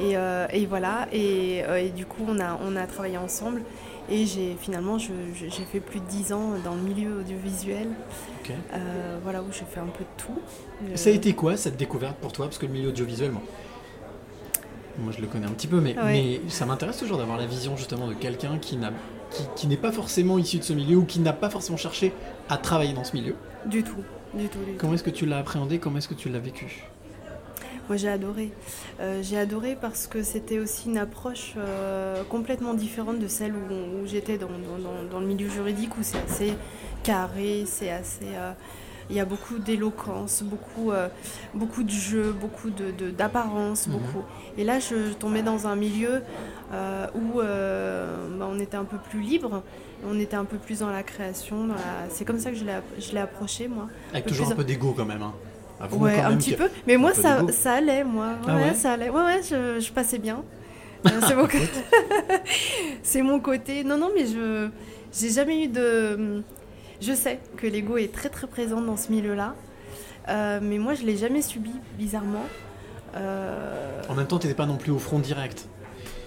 Et, 0.00 0.16
euh, 0.16 0.46
et 0.52 0.66
voilà, 0.66 1.06
et, 1.12 1.58
et 1.60 1.90
du 1.90 2.04
coup 2.04 2.24
on 2.28 2.40
a, 2.40 2.58
on 2.66 2.74
a 2.74 2.84
travaillé 2.86 3.16
ensemble 3.16 3.62
et 4.10 4.26
j'ai 4.26 4.56
finalement 4.60 4.98
j'ai 4.98 5.50
fait 5.70 5.80
plus 5.80 6.00
de 6.00 6.04
10 6.06 6.32
ans 6.32 6.50
dans 6.64 6.74
le 6.74 6.80
milieu 6.82 7.18
audiovisuel, 7.20 7.88
euh, 8.72 9.18
voilà 9.22 9.42
où 9.42 9.46
j'ai 9.52 9.64
fait 9.64 9.80
un 9.80 9.86
peu 9.86 10.04
de 10.04 10.22
tout. 10.22 10.38
Euh, 10.84 10.96
Ça 10.96 11.10
a 11.10 11.12
été 11.12 11.32
quoi 11.34 11.56
cette 11.56 11.76
découverte 11.76 12.16
pour 12.16 12.32
toi? 12.32 12.46
Parce 12.46 12.58
que 12.58 12.66
le 12.66 12.72
milieu 12.72 12.88
audiovisuel, 12.90 13.32
moi, 13.32 13.42
moi 14.98 15.12
je 15.16 15.20
le 15.20 15.26
connais 15.26 15.46
un 15.46 15.50
petit 15.52 15.66
peu, 15.66 15.80
mais, 15.80 15.96
Ouais. 15.98 16.40
mais 16.44 16.50
ça 16.50 16.66
m'intéresse 16.66 16.98
toujours 16.98 17.18
d'avoir 17.18 17.38
la 17.38 17.46
vision 17.46 17.76
justement 17.76 18.06
de 18.08 18.14
quelqu'un 18.14 18.58
qui 18.58 18.76
n'a 18.76 18.92
qui, 19.30 19.42
qui 19.56 19.66
n'est 19.66 19.76
pas 19.76 19.90
forcément 19.90 20.38
issu 20.38 20.58
de 20.58 20.62
ce 20.64 20.72
milieu 20.74 20.96
ou 20.98 21.04
qui 21.04 21.18
n'a 21.18 21.32
pas 21.32 21.50
forcément 21.50 21.76
cherché 21.78 22.12
à 22.48 22.56
travailler 22.56 22.92
dans 22.92 23.02
ce 23.04 23.16
milieu. 23.16 23.34
Du 23.66 23.82
tout, 23.82 23.96
du 24.34 24.48
tout, 24.48 24.58
du 24.58 24.64
tout. 24.72 24.78
Comment 24.78 24.94
est-ce 24.94 25.02
que 25.02 25.10
tu 25.10 25.26
l'as 25.26 25.38
appréhendé? 25.38 25.78
Comment 25.80 25.98
est-ce 25.98 26.08
que 26.08 26.14
tu 26.14 26.28
l'as 26.28 26.38
vécu? 26.38 26.84
Moi 27.88 27.96
j'ai 27.96 28.08
adoré. 28.08 28.50
Euh, 29.00 29.20
j'ai 29.22 29.38
adoré 29.38 29.76
parce 29.80 30.06
que 30.06 30.22
c'était 30.22 30.58
aussi 30.58 30.88
une 30.88 30.98
approche 30.98 31.54
euh, 31.58 32.22
complètement 32.24 32.74
différente 32.74 33.18
de 33.18 33.28
celle 33.28 33.52
où, 33.54 34.02
où 34.02 34.06
j'étais 34.06 34.38
dans, 34.38 34.48
dans- 35.10 35.20
le 35.20 35.26
milieu 35.26 35.48
juridique 35.48 35.96
où 35.98 36.02
c'est 36.02 36.18
assez 36.18 36.54
carré, 37.02 37.64
c'est 37.66 37.90
assez... 37.90 38.24
euh, 38.34 38.52
il 39.10 39.16
y 39.16 39.20
a 39.20 39.26
beaucoup 39.26 39.58
d'éloquence, 39.58 40.42
beaucoup, 40.42 40.90
beaucoup 41.52 41.82
de 41.82 41.90
jeu, 41.90 42.32
beaucoup 42.32 42.70
de, 42.70 42.90
de- 42.90 43.10
d'apparence, 43.10 43.86
Mhm. 43.86 43.92
beaucoup. 43.98 44.24
Et 44.56 44.64
là, 44.64 44.78
je, 44.80 45.08
je 45.08 45.12
tombais 45.12 45.42
dans 45.42 45.66
un 45.66 45.76
milieu 45.76 46.22
où 47.14 47.38
bah, 47.42 48.48
on 48.50 48.58
était 48.58 48.78
un 48.78 48.84
peu 48.86 48.96
plus 48.96 49.20
libre, 49.20 49.62
on 50.08 50.18
était 50.18 50.36
un 50.36 50.46
peu 50.46 50.56
plus 50.56 50.78
dans 50.78 50.88
la 50.90 51.02
création. 51.02 51.66
la- 51.66 51.74
C'est 52.08 52.24
comme 52.24 52.38
ça 52.38 52.50
que 52.50 52.56
je 52.56 52.64
l'ai, 53.12 53.20
approché, 53.20 53.68
moi. 53.68 53.88
Avec 54.12 54.24
toujours 54.24 54.46
plus- 54.46 54.52
un 54.54 54.56
peu 54.56 54.64
d'ego 54.64 54.94
quand 54.96 55.04
même. 55.04 55.20
Hein. 55.22 55.34
Avouons 55.80 56.00
Ouais, 56.00 56.14
quand 56.16 56.24
un 56.26 56.28
même 56.30 56.38
petit 56.38 56.52
que- 56.52 56.56
peu. 56.64 56.70
Mais 56.86 56.96
moi, 56.96 57.12
ça, 57.14 57.40
ça 57.50 57.74
allait, 57.74 58.04
moi. 58.04 58.28
Ouais, 58.28 58.48
Ah 58.48 58.56
ouais 58.56 58.74
ça 58.74 58.92
allait. 58.92 59.10
Ouais, 59.10 59.22
ouais, 59.22 59.40
je, 59.42 59.80
je 59.80 59.92
passais 59.92 60.18
bien. 60.18 60.42
Euh, 61.06 61.20
c'est 61.28 61.34
mon 61.34 61.42
côté. 61.42 61.68
c'est 63.02 63.20
mon 63.22 63.38
côté. 63.40 63.84
Non, 63.84 63.98
non, 63.98 64.08
mais 64.14 64.24
je 64.26 64.68
j'ai 65.12 65.28
jamais 65.30 65.64
eu 65.64 65.68
de. 65.68 66.42
Je 67.02 67.12
sais 67.12 67.40
que 67.58 67.66
l'ego 67.66 67.98
est 67.98 68.10
très 68.10 68.30
très 68.30 68.46
présent 68.46 68.80
dans 68.80 68.96
ce 68.96 69.10
milieu-là, 69.12 69.54
Euh, 70.30 70.60
mais 70.62 70.78
moi, 70.78 70.94
je 70.94 71.02
l'ai 71.04 71.18
jamais 71.18 71.42
subi, 71.42 71.72
bizarrement. 71.98 72.46
Euh, 73.16 74.00
En 74.08 74.14
même 74.14 74.26
temps, 74.26 74.38
tu 74.38 74.46
n'étais 74.46 74.56
pas 74.56 74.64
non 74.64 74.76
plus 74.76 74.92
au 74.92 74.98
front 74.98 75.18
direct. 75.18 75.66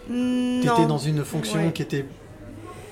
Tu 0.08 0.14
non. 0.14 0.74
étais 0.76 0.86
dans 0.86 1.00
une 1.00 1.26
fonction 1.26 1.60
Ouais. 1.66 1.72
qui 1.74 1.82
était 1.82 2.06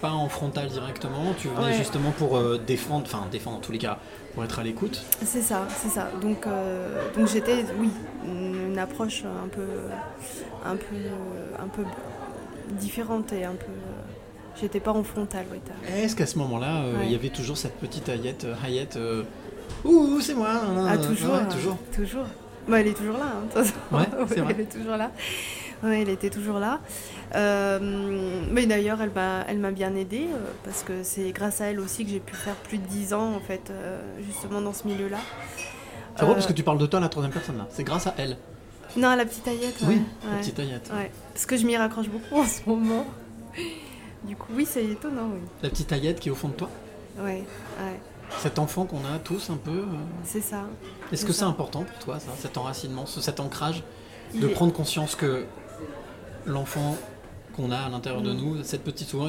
pas 0.02 0.12
en 0.12 0.28
frontal 0.28 0.68
directement. 0.70 1.34
Tu 1.38 1.48
venais 1.50 1.68
Ouais. 1.68 1.74
justement 1.74 2.10
pour 2.12 2.36
euh, 2.36 2.58
défendre, 2.58 3.04
enfin 3.06 3.28
défendre 3.32 3.58
en 3.58 3.62
tous 3.62 3.72
les 3.72 3.78
cas, 3.78 4.00
pour 4.36 4.44
être 4.44 4.60
à 4.60 4.64
l'écoute. 4.64 5.02
C'est 5.24 5.42
ça, 5.42 5.66
c'est 5.82 5.90
ça. 5.90 6.10
Donc, 6.22 6.46
euh, 6.46 7.02
donc 7.18 7.28
j'étais, 7.28 7.66
oui, 7.80 7.90
une, 8.28 8.78
approche 8.78 9.24
un 9.24 9.48
peu, 9.48 9.64
un 10.66 10.76
peu, 10.76 10.96
un 11.58 11.68
peu 11.68 11.84
différente 12.80 13.32
et 13.34 13.46
un 13.46 13.54
peu. 13.56 13.72
J'étais 14.60 14.80
pas 14.82 14.92
en 14.92 15.04
frontal, 15.04 15.46
oui. 15.52 15.60
t'as- 15.66 15.96
Est-ce 15.98 16.16
qu'à 16.16 16.26
ce 16.26 16.38
moment-là, 16.40 16.84
euh, 16.84 16.92
il 16.96 17.00
Ouais. 17.00 17.12
y 17.12 17.16
avait 17.16 17.30
toujours 17.30 17.58
cette 17.58 17.76
petite 17.78 18.08
Hayette, 18.10 18.44
euh, 18.46 18.56
Hayette, 18.64 18.98
euh, 18.98 19.24
ouh, 19.86 20.20
c'est 20.22 20.34
moi 20.34 20.50
Ah, 20.88 20.98
toujours. 20.98 21.34
ouais, 21.36 21.48
toujours. 21.50 21.78
Toujours. 21.94 22.26
Bah, 22.68 22.80
elle 22.82 22.88
est 22.88 22.94
toujours 22.98 23.18
là. 23.18 23.26
hein, 23.26 23.42
de 23.44 23.54
toute 23.62 23.72
façon. 23.72 23.74
Ouais, 23.92 24.26
c'est 24.28 24.36
Oui, 24.36 24.42
vrai. 24.42 24.56
Elle 24.58 24.62
est 24.62 24.72
toujours 24.80 24.98
là. 24.98 25.12
Oui, 25.86 26.02
elle 26.02 26.10
était 26.10 26.30
toujours 26.30 26.60
là. 26.60 26.80
Euh, 27.36 27.80
mais 28.52 28.66
d'ailleurs, 28.66 29.02
elle 29.02 29.12
m'a, 29.12 29.44
elle 29.48 29.60
m'a 29.60 29.72
bien 29.72 29.94
aidée 29.96 30.28
euh, 30.34 30.38
parce 30.64 30.84
que 30.84 31.04
c'est 31.04 31.32
grâce 31.32 31.62
à 31.62 31.66
elle 31.66 31.80
aussi 31.80 32.04
que 32.06 32.12
j'ai 32.12 32.20
pu 32.20 32.36
faire 32.36 32.56
plus 32.56 32.78
de 32.78 32.88
10 32.88 33.14
ans 33.14 33.34
en 33.36 33.40
fait, 33.40 33.70
euh, 33.70 34.02
justement 34.26 34.62
dans 34.62 34.74
ce 34.74 34.88
milieu-là. 34.88 35.18
C'est 36.18 36.24
vrai 36.26 36.34
parce 36.34 36.48
que 36.48 36.54
tu 36.54 36.64
parles 36.64 36.78
de 36.78 36.86
toi 36.86 37.00
à 37.00 37.02
la 37.04 37.10
troisième 37.10 37.34
personne 37.34 37.58
là. 37.58 37.68
C'est 37.70 37.84
grâce 37.84 38.08
à 38.08 38.16
elle. 38.18 38.38
Non, 38.98 39.10
à 39.10 39.16
la 39.18 39.26
petite 39.26 39.48
Ayette. 39.48 39.76
Oui, 39.84 39.96
ouais, 39.96 40.02
la 40.32 40.38
petite 40.38 40.60
Hayette. 40.60 40.90
ouais. 40.96 41.12
Parce 41.34 41.46
que 41.46 41.58
je 41.58 41.66
m'y 41.66 41.76
raccroche 41.76 42.08
beaucoup 42.08 42.36
en 42.42 42.46
ce 42.46 42.62
moment. 42.68 43.06
Du 44.24 44.36
coup, 44.36 44.48
oui, 44.56 44.66
c'est 44.70 44.84
étonnant, 44.86 45.30
oui. 45.34 45.40
La 45.62 45.70
petite 45.70 45.92
Ayette 45.92 46.20
qui 46.20 46.30
est 46.30 46.32
au 46.32 46.36
fond 46.36 46.48
de 46.48 46.54
toi 46.54 46.70
ouais. 47.20 47.44
Cet 48.40 48.58
enfant 48.58 48.86
qu'on 48.86 48.98
a 49.06 49.20
tous 49.24 49.50
un 49.52 49.58
peu. 49.58 49.84
C'est 50.24 50.42
ça. 50.42 50.64
Est-ce 51.12 51.22
C'est 51.22 51.28
que 51.28 51.34
c'est 51.34 51.44
important 51.44 51.84
pour 51.84 52.00
toi, 52.00 52.20
ça, 52.20 52.32
cet 52.40 52.58
enracinement, 52.58 53.06
ce- 53.06 53.22
cet 53.22 53.40
ancrage, 53.40 53.84
Il 54.34 54.40
de 54.42 54.48
est- 54.48 54.52
prendre 54.52 54.74
conscience 54.74 55.16
que 55.16 55.46
l'enfant 56.46 56.98
qu'on 57.56 57.72
a 57.72 57.78
à 57.78 57.90
l'intérieur 57.90 58.22
de 58.22 58.32
Mm. 58.34 58.38
nous, 58.38 58.64
cette 58.64 58.84
petite 58.84 59.08
souvent, 59.08 59.28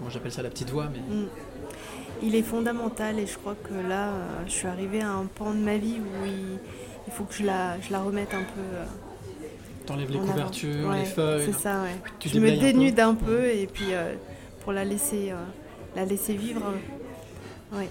moi 0.00 0.08
j'appelle 0.10 0.32
ça 0.32 0.42
la 0.42 0.50
petite 0.50 0.70
voix, 0.70 0.88
mais 0.92 1.00
Mm. 1.00 1.26
Il 2.22 2.34
est 2.36 2.42
fondamental 2.42 3.18
et 3.18 3.26
je 3.26 3.36
crois 3.36 3.56
que 3.62 3.74
là, 3.88 4.08
euh, 4.08 4.26
je 4.46 4.52
suis 4.52 4.68
arrivée 4.68 5.00
à 5.02 5.10
un 5.10 5.24
pan 5.26 5.50
de 5.50 5.58
ma 5.58 5.76
vie 5.76 5.96
où 6.00 6.24
il, 6.24 6.58
il 7.06 7.12
faut 7.12 7.24
que 7.24 7.34
je 7.34 7.42
la, 7.44 7.78
je 7.80 7.90
la 7.92 8.00
remette 8.00 8.32
un 8.32 8.42
peu. 8.44 8.60
euh, 8.60 8.84
t'enlèves 9.84 10.10
les 10.12 10.18
couvertures, 10.18 10.88
Ouais, 10.88 11.00
les 11.00 11.04
feuilles. 11.04 11.46
C'est 11.52 11.60
ça, 11.60 11.82
ouais. 11.82 11.96
Tu 12.20 12.28
je 12.30 12.38
me 12.38 12.48
déblayes 12.50 12.56
un 12.56 12.60
peu. 12.60 12.72
dénude 12.78 13.00
un 13.00 13.14
peu, 13.14 13.44
et 13.48 13.66
puis 13.66 13.86
euh, 13.90 14.14
pour 14.62 14.72
la 14.72 14.84
laisser, 14.84 15.32
euh, 15.32 15.34
la 15.96 16.04
laisser 16.06 16.34
vivre. 16.34 16.62
ouais. 17.72 17.88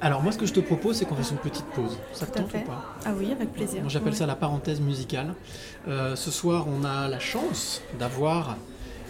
Alors 0.00 0.22
moi 0.22 0.30
ce 0.32 0.38
que 0.38 0.46
je 0.46 0.52
te 0.52 0.60
propose 0.60 0.96
c'est 0.96 1.04
qu'on 1.04 1.16
fasse 1.16 1.30
une 1.30 1.38
petite 1.38 1.66
pause. 1.66 1.98
Ça 2.12 2.26
te 2.26 2.38
tente 2.38 2.54
ou 2.54 2.58
pas 2.66 2.94
Ah 3.04 3.10
oui, 3.16 3.32
avec 3.32 3.52
plaisir. 3.52 3.82
J'appelle 3.88 4.14
ça 4.14 4.26
la 4.26 4.36
parenthèse 4.36 4.80
musicale. 4.80 5.34
Euh, 5.88 6.14
ce 6.16 6.30
soir 6.30 6.66
on 6.68 6.84
a 6.84 7.08
la 7.08 7.18
chance 7.18 7.82
d'avoir 7.98 8.56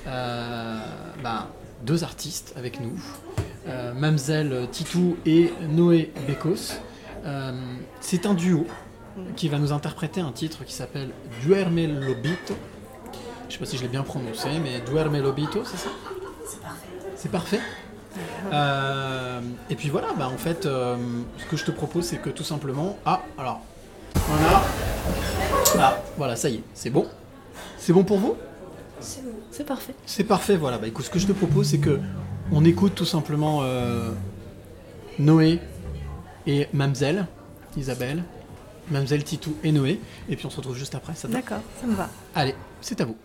euh, 0.06 0.78
bah, 1.22 1.48
deux 1.84 2.04
artistes 2.04 2.54
avec 2.56 2.80
nous. 2.80 2.98
Euh, 3.68 3.92
Mamselle 3.92 4.68
Titou 4.70 5.16
et 5.26 5.52
Noé 5.68 6.10
Bekos. 6.26 6.80
Euh, 7.24 7.52
c'est 8.00 8.24
un 8.24 8.34
duo 8.34 8.66
qui 9.36 9.48
va 9.48 9.58
nous 9.58 9.72
interpréter 9.72 10.20
un 10.20 10.32
titre 10.32 10.64
qui 10.64 10.72
s'appelle 10.72 11.10
Duerme 11.42 12.00
Lobito. 12.00 12.54
Je 13.48 13.54
sais 13.54 13.58
pas 13.58 13.66
si 13.66 13.76
je 13.76 13.82
l'ai 13.82 13.88
bien 13.88 14.02
prononcé, 14.04 14.48
mais 14.62 14.80
Duerme 14.88 15.18
Lobito, 15.20 15.64
c'est 15.64 15.76
ça? 15.76 15.88
C'est 16.46 16.60
parfait. 16.60 16.86
C'est 17.16 17.30
parfait? 17.30 17.60
Euh, 18.52 19.40
et 19.70 19.74
puis 19.74 19.90
voilà, 19.90 20.08
bah 20.18 20.28
en 20.28 20.38
fait, 20.38 20.66
euh, 20.66 20.96
ce 21.38 21.44
que 21.44 21.56
je 21.56 21.64
te 21.64 21.70
propose, 21.70 22.04
c'est 22.04 22.18
que 22.18 22.30
tout 22.30 22.44
simplement. 22.44 22.96
Ah, 23.04 23.20
alors. 23.36 23.60
Voilà. 24.14 24.62
Ah, 25.78 25.98
voilà, 26.16 26.36
ça 26.36 26.48
y 26.48 26.56
est, 26.56 26.62
c'est 26.74 26.90
bon. 26.90 27.06
C'est 27.78 27.92
bon 27.92 28.04
pour 28.04 28.18
vous? 28.18 28.36
C'est 29.00 29.22
bon, 29.22 29.32
c'est 29.50 29.64
parfait. 29.64 29.94
C'est 30.06 30.24
parfait, 30.24 30.56
voilà. 30.56 30.78
Bah 30.78 30.88
écoute, 30.88 31.04
ce 31.04 31.10
que 31.10 31.18
je 31.18 31.26
te 31.26 31.32
propose, 31.32 31.68
c'est 31.68 31.78
que 31.78 32.00
on 32.50 32.64
écoute 32.64 32.94
tout 32.94 33.04
simplement 33.04 33.60
euh, 33.62 34.10
Noé 35.18 35.60
et 36.46 36.66
Mamselle, 36.72 37.26
Isabelle, 37.76 38.24
Mamselle 38.90 39.22
Titou 39.22 39.54
et 39.62 39.70
Noé, 39.70 40.00
et 40.28 40.36
puis 40.36 40.46
on 40.46 40.50
se 40.50 40.56
retrouve 40.56 40.76
juste 40.76 40.94
après. 40.94 41.14
Ça 41.14 41.28
te 41.28 41.32
va? 41.32 41.40
D'accord, 41.40 41.60
ça 41.80 41.86
me 41.86 41.94
va. 41.94 42.08
Allez, 42.34 42.54
c'est 42.80 43.00
à 43.00 43.04
vous. 43.04 43.16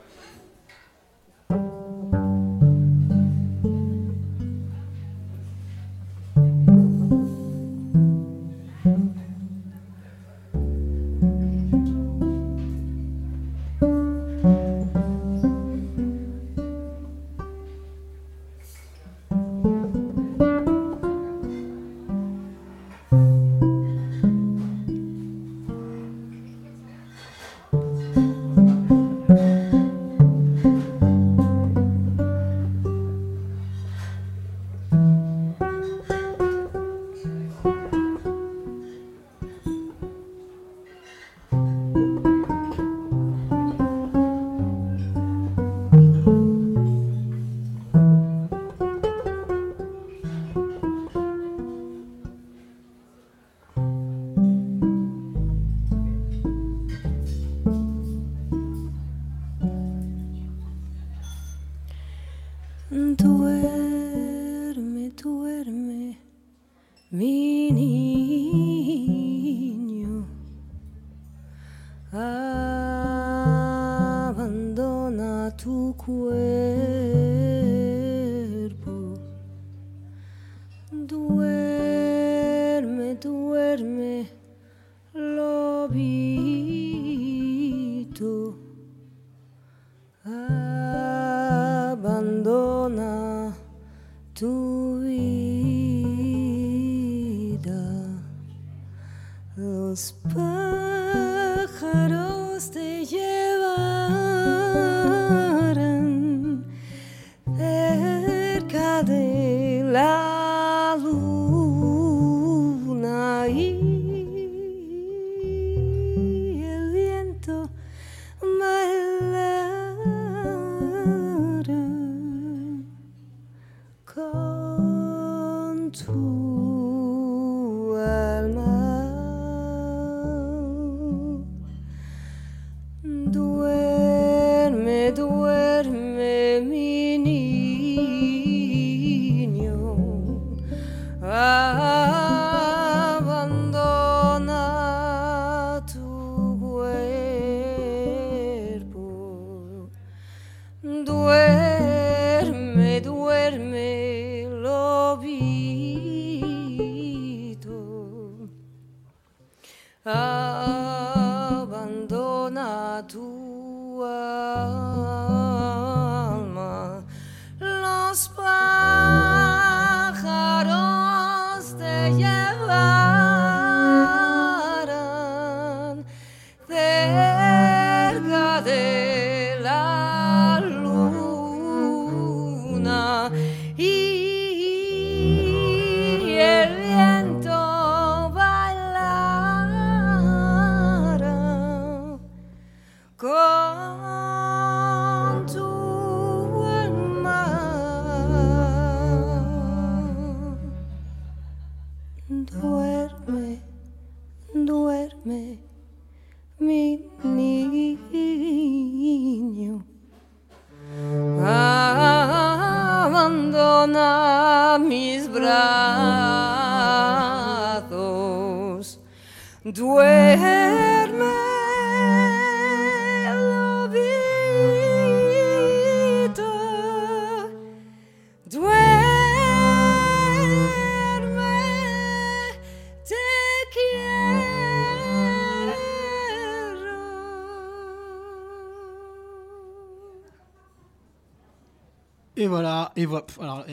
Et 242.95 243.05
voilà, 243.05 243.25
et 243.37 243.41
Alors, 243.43 243.65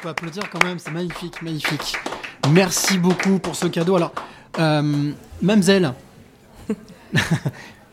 faut 0.00 0.08
applaudir 0.08 0.48
quand 0.50 0.62
même, 0.64 0.78
c'est 0.78 0.90
magnifique, 0.90 1.40
magnifique. 1.42 1.96
Merci 2.50 2.98
beaucoup 2.98 3.38
pour 3.38 3.54
ce 3.56 3.66
cadeau. 3.66 3.96
Alors, 3.96 4.12
euh, 4.58 5.12
Mamselle. 5.40 5.92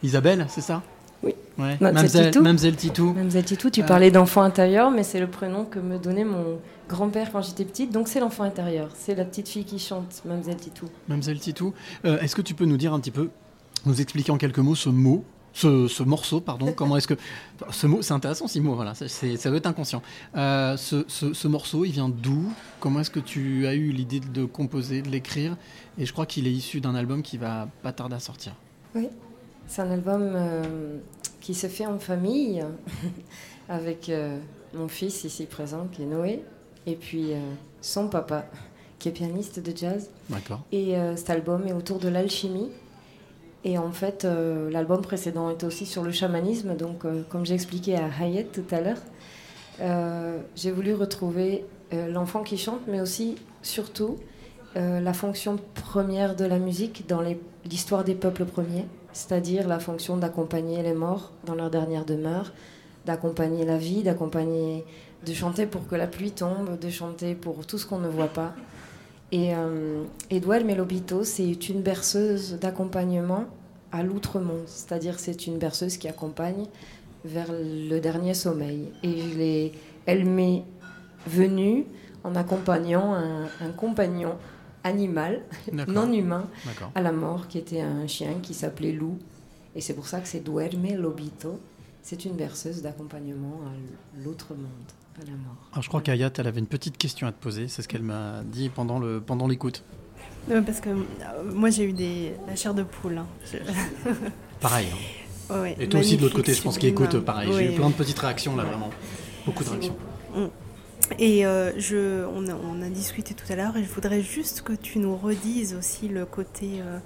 Isabelle, 0.04 0.46
c'est 0.50 0.62
ça? 0.62 0.82
Oui. 1.24 1.34
Ouais. 1.58 1.78
Mamselle, 1.82 2.32
Titou. 2.32 3.14
Titou. 3.14 3.16
Titou, 3.46 3.70
tu 3.70 3.82
Euh, 3.82 3.86
parlais 3.86 4.12
d'enfant 4.12 4.42
intérieur, 4.42 4.92
mais 4.92 5.04
c'est 5.04 5.20
le 5.20 5.28
prénom 5.28 5.66
que 5.66 5.80
me 5.80 5.98
donnait 5.98 6.24
mon 6.24 6.60
grand-père 6.88 7.32
quand 7.32 7.42
j'étais 7.42 7.66
petite, 7.66 7.92
donc 7.92 8.08
c'est 8.08 8.20
l'enfant 8.20 8.44
intérieur. 8.44 8.90
C'est 8.98 9.16
la 9.16 9.26
petite 9.26 9.50
fille 9.50 9.66
qui 9.66 9.78
chante, 9.80 10.22
Mamselle 10.26 10.56
Titou. 10.58 10.86
Mamselle 11.08 11.40
Titou. 11.40 11.74
Euh, 12.06 12.20
Est-ce 12.22 12.36
que 12.36 12.42
tu 12.42 12.54
peux 12.54 12.66
nous 12.66 12.78
dire 12.78 12.94
un 12.94 13.00
petit 13.00 13.12
peu, 13.12 13.30
nous 13.86 14.00
expliquer 14.02 14.32
en 14.32 14.38
quelques 14.38 14.60
mots 14.60 14.76
ce 14.76 14.90
mot? 14.90 15.24
Ce, 15.54 15.88
ce 15.88 16.04
morceau, 16.04 16.42
pardon, 16.42 16.72
comment 16.76 16.98
est-ce 16.98 17.08
que... 17.08 17.16
Ce 17.72 17.88
mot, 17.88 18.02
c'est 18.02 18.14
intéressant, 18.14 18.48
ce 18.48 18.60
mot, 18.60 18.76
voilà, 18.76 18.94
ça, 18.96 19.08
c'est- 19.08 19.38
ça 19.38 19.50
doit 19.50 19.58
être 19.58 19.68
inconscient. 19.68 20.02
Euh, 20.38 20.78
ce, 20.78 21.04
ce- 21.08 21.34
ce 21.34 21.48
morceau, 21.48 21.86
il 21.86 21.92
vient 21.92 22.10
d'où? 22.10 22.52
Comment 22.80 23.02
est-ce 23.02 23.10
que 23.12 23.20
tu 23.20 23.68
as 23.68 23.74
eu 23.74 23.90
l'idée 23.92 24.20
de 24.20 24.46
composer, 24.46 25.02
de 25.02 25.10
l'écrire? 25.10 25.58
Et 25.98 26.06
je 26.06 26.14
crois 26.14 26.26
qu'il 26.26 26.48
est 26.48 26.52
issu 26.52 26.82
d'un 26.82 26.96
album 26.96 27.22
qui 27.22 27.38
va 27.38 27.68
pas 27.84 27.92
tarder 27.92 28.16
à 28.16 28.20
sortir. 28.20 28.54
Oui, 28.96 29.10
c'est 29.68 29.82
un 29.82 29.92
album 29.92 30.22
euh, 30.36 30.98
qui 31.42 31.54
se 31.54 31.68
fait 31.68 31.86
en 31.86 32.00
famille 32.00 32.64
avec 33.70 34.10
euh, 34.10 34.38
mon 34.74 34.88
fils 34.88 35.24
ici 35.24 35.46
présent 35.46 35.88
qui 35.92 36.04
est 36.04 36.06
Noé 36.06 36.44
et 36.86 36.96
puis 36.96 37.32
son 37.82 38.08
papa 38.08 38.46
qui 38.98 39.10
est 39.10 39.12
pianiste 39.12 39.60
de 39.60 39.76
jazz. 39.76 40.10
D'accord. 40.30 40.62
Et 40.72 40.96
cet 41.16 41.30
album 41.30 41.66
est 41.68 41.74
autour 41.74 42.00
de 42.00 42.08
l'alchimie. 42.10 42.70
Et 43.65 43.78
en 43.78 43.91
fait, 43.91 44.24
euh, 44.24 44.69
l'album 44.69 45.02
précédent 45.02 45.50
était 45.50 45.65
aussi 45.65 45.86
sur 45.86 46.04
le 46.04 46.12
chamanisme. 46.12 46.76
Donc, 46.76 47.06
euh, 47.06 47.24
comme 47.30 47.45
j'ai 47.45 47.56
expliqué 47.56 47.95
à 47.95 48.08
Hayet 48.08 48.45
tout 48.45 48.63
à 48.72 48.80
l'heure, 48.80 49.02
euh, 49.82 50.39
j'ai 50.56 50.72
voulu 50.72 50.93
retrouver 50.93 51.65
l'enfant 51.91 52.43
qui 52.43 52.56
chante, 52.56 52.82
mais 52.88 53.02
aussi, 53.02 53.36
surtout, 53.63 54.17
la 54.76 55.12
fonction 55.13 55.58
première 55.74 56.36
de 56.36 56.45
la 56.45 56.60
musique 56.60 57.08
dans 57.08 57.24
l'histoire 57.65 58.04
des 58.04 58.13
peuples 58.13 58.45
premiers, 58.45 58.86
c'est-à-dire 59.12 59.67
la 59.67 59.80
fonction 59.80 60.15
d'accompagner 60.15 60.84
les 60.84 60.93
morts 60.93 61.32
dans 61.45 61.56
leur 61.56 61.72
dernière 61.72 62.06
demeure, 62.06 62.54
d'accompagner 63.08 63.65
la 63.65 63.80
vie, 63.80 64.04
d'accompagner, 64.04 64.86
de 65.26 65.34
chanter 65.34 65.65
pour 65.65 65.88
que 65.88 65.95
la 65.95 66.06
pluie 66.06 66.30
tombe, 66.30 66.78
de 66.78 66.89
chanter 66.91 67.34
pour 67.34 67.65
tout 67.65 67.80
ce 67.80 67.88
qu'on 67.88 67.98
ne 67.98 68.08
voit 68.08 68.28
pas. 68.28 68.54
Et 69.32 69.54
euh, 69.56 70.04
Edouard 70.30 70.63
Melobito, 70.63 71.24
c'est 71.24 71.70
une 71.70 71.82
berceuse 71.82 72.58
d'accompagnement 72.60 73.46
à 73.92 74.04
l'outre-monde, 74.04 74.63
c'est-à-dire 74.68 75.20
c'est 75.20 75.48
une 75.48 75.58
berceuse 75.58 75.98
qui 75.98 76.08
accompagne 76.08 76.65
vers 77.26 77.48
le 77.52 78.00
dernier 78.00 78.34
sommeil. 78.34 78.92
Et 79.04 79.20
je 79.22 79.38
l'ai- 79.38 79.72
elle 80.06 80.26
m'est 80.26 80.63
venue 81.28 81.86
en 82.24 82.36
accompagnant 82.36 83.13
un, 83.13 83.46
un 83.62 83.72
compagnon 83.76 84.36
animal, 84.84 85.42
non 85.88 86.12
humain, 86.13 86.48
à 86.96 87.02
la 87.02 87.12
mort, 87.12 87.48
qui 87.48 87.58
était 87.58 87.82
un 87.82 88.08
chien 88.08 88.36
qui 88.42 88.54
s'appelait 88.54 88.94
Lou. 88.94 89.18
Et 89.76 89.82
c'est 89.82 89.94
pour 89.94 90.08
ça 90.08 90.20
que 90.22 90.28
c'est 90.28 90.39
Duerme 90.44 90.96
Lobito. 90.96 91.60
C'est 92.02 92.26
une 92.26 92.34
berceuse 92.34 92.82
d'accompagnement 92.82 93.60
à 93.68 94.24
l'autre 94.24 94.54
monde, 94.56 94.70
à 95.22 95.26
la 95.26 95.32
mort. 95.32 95.56
Alors, 95.72 95.84
je 95.84 95.88
crois 95.90 96.02
qu'Ayat, 96.02 96.32
elle 96.38 96.48
avait 96.48 96.60
une 96.60 96.68
petite 96.68 96.98
question 96.98 97.28
à 97.28 97.32
te 97.32 97.42
poser, 97.42 97.68
c'est 97.68 97.82
ce 97.82 97.88
qu'elle 97.88 98.04
m'a 98.04 98.42
dit 98.46 98.70
pendant 98.70 99.00
le 99.00 99.20
pendant 99.22 99.48
l'écoute. 99.48 99.84
Ouais, 100.50 100.62
parce 100.62 100.80
que 100.80 100.90
euh, 100.90 100.96
moi 101.54 101.70
j'ai 101.70 101.84
eu 101.84 101.94
des, 101.94 102.34
la 102.48 102.56
chair 102.56 102.74
de 102.74 102.84
poule. 102.84 103.18
hein. 103.18 103.28
Je- 103.52 103.58
Pareil. 104.60 104.88
hein. 104.92 104.98
Ouais, 105.52 105.76
Et 105.80 105.90
toi 105.90 106.02
aussi 106.02 106.16
de 106.16 106.22
l'autre 106.22 106.36
côté, 106.36 106.54
je 106.54 106.62
pense 106.62 106.78
qu'il 106.78 106.90
écoute 106.90 107.20
pareil. 107.22 107.50
J'ai 107.52 107.70
Oui, 107.70 107.74
eu 107.74 107.76
plein 107.76 107.90
de 107.90 107.96
petites 107.96 108.20
réactions 108.20 108.56
là, 108.56 108.64
vraiment. 108.66 108.92
Beaucoup 109.48 109.64
de 109.64 109.70
réactions. 109.70 109.96
Mm. 110.36 110.46
Et 111.18 111.44
euh, 111.44 111.72
je, 111.80 112.24
on, 112.28 112.48
a, 112.48 112.54
on 112.54 112.84
a 112.84 112.90
discuté 112.90 113.34
tout 113.34 113.52
à 113.52 113.56
l'heure 113.56 113.76
et 113.76 113.84
je 113.84 113.90
voudrais 113.90 114.22
juste 114.22 114.62
que 114.62 114.74
tu 114.74 115.00
nous 115.00 115.18
redises 115.18 115.74
aussi 115.74 116.08
le 116.08 116.26
côté, 116.28 116.82
euh, 116.82 117.00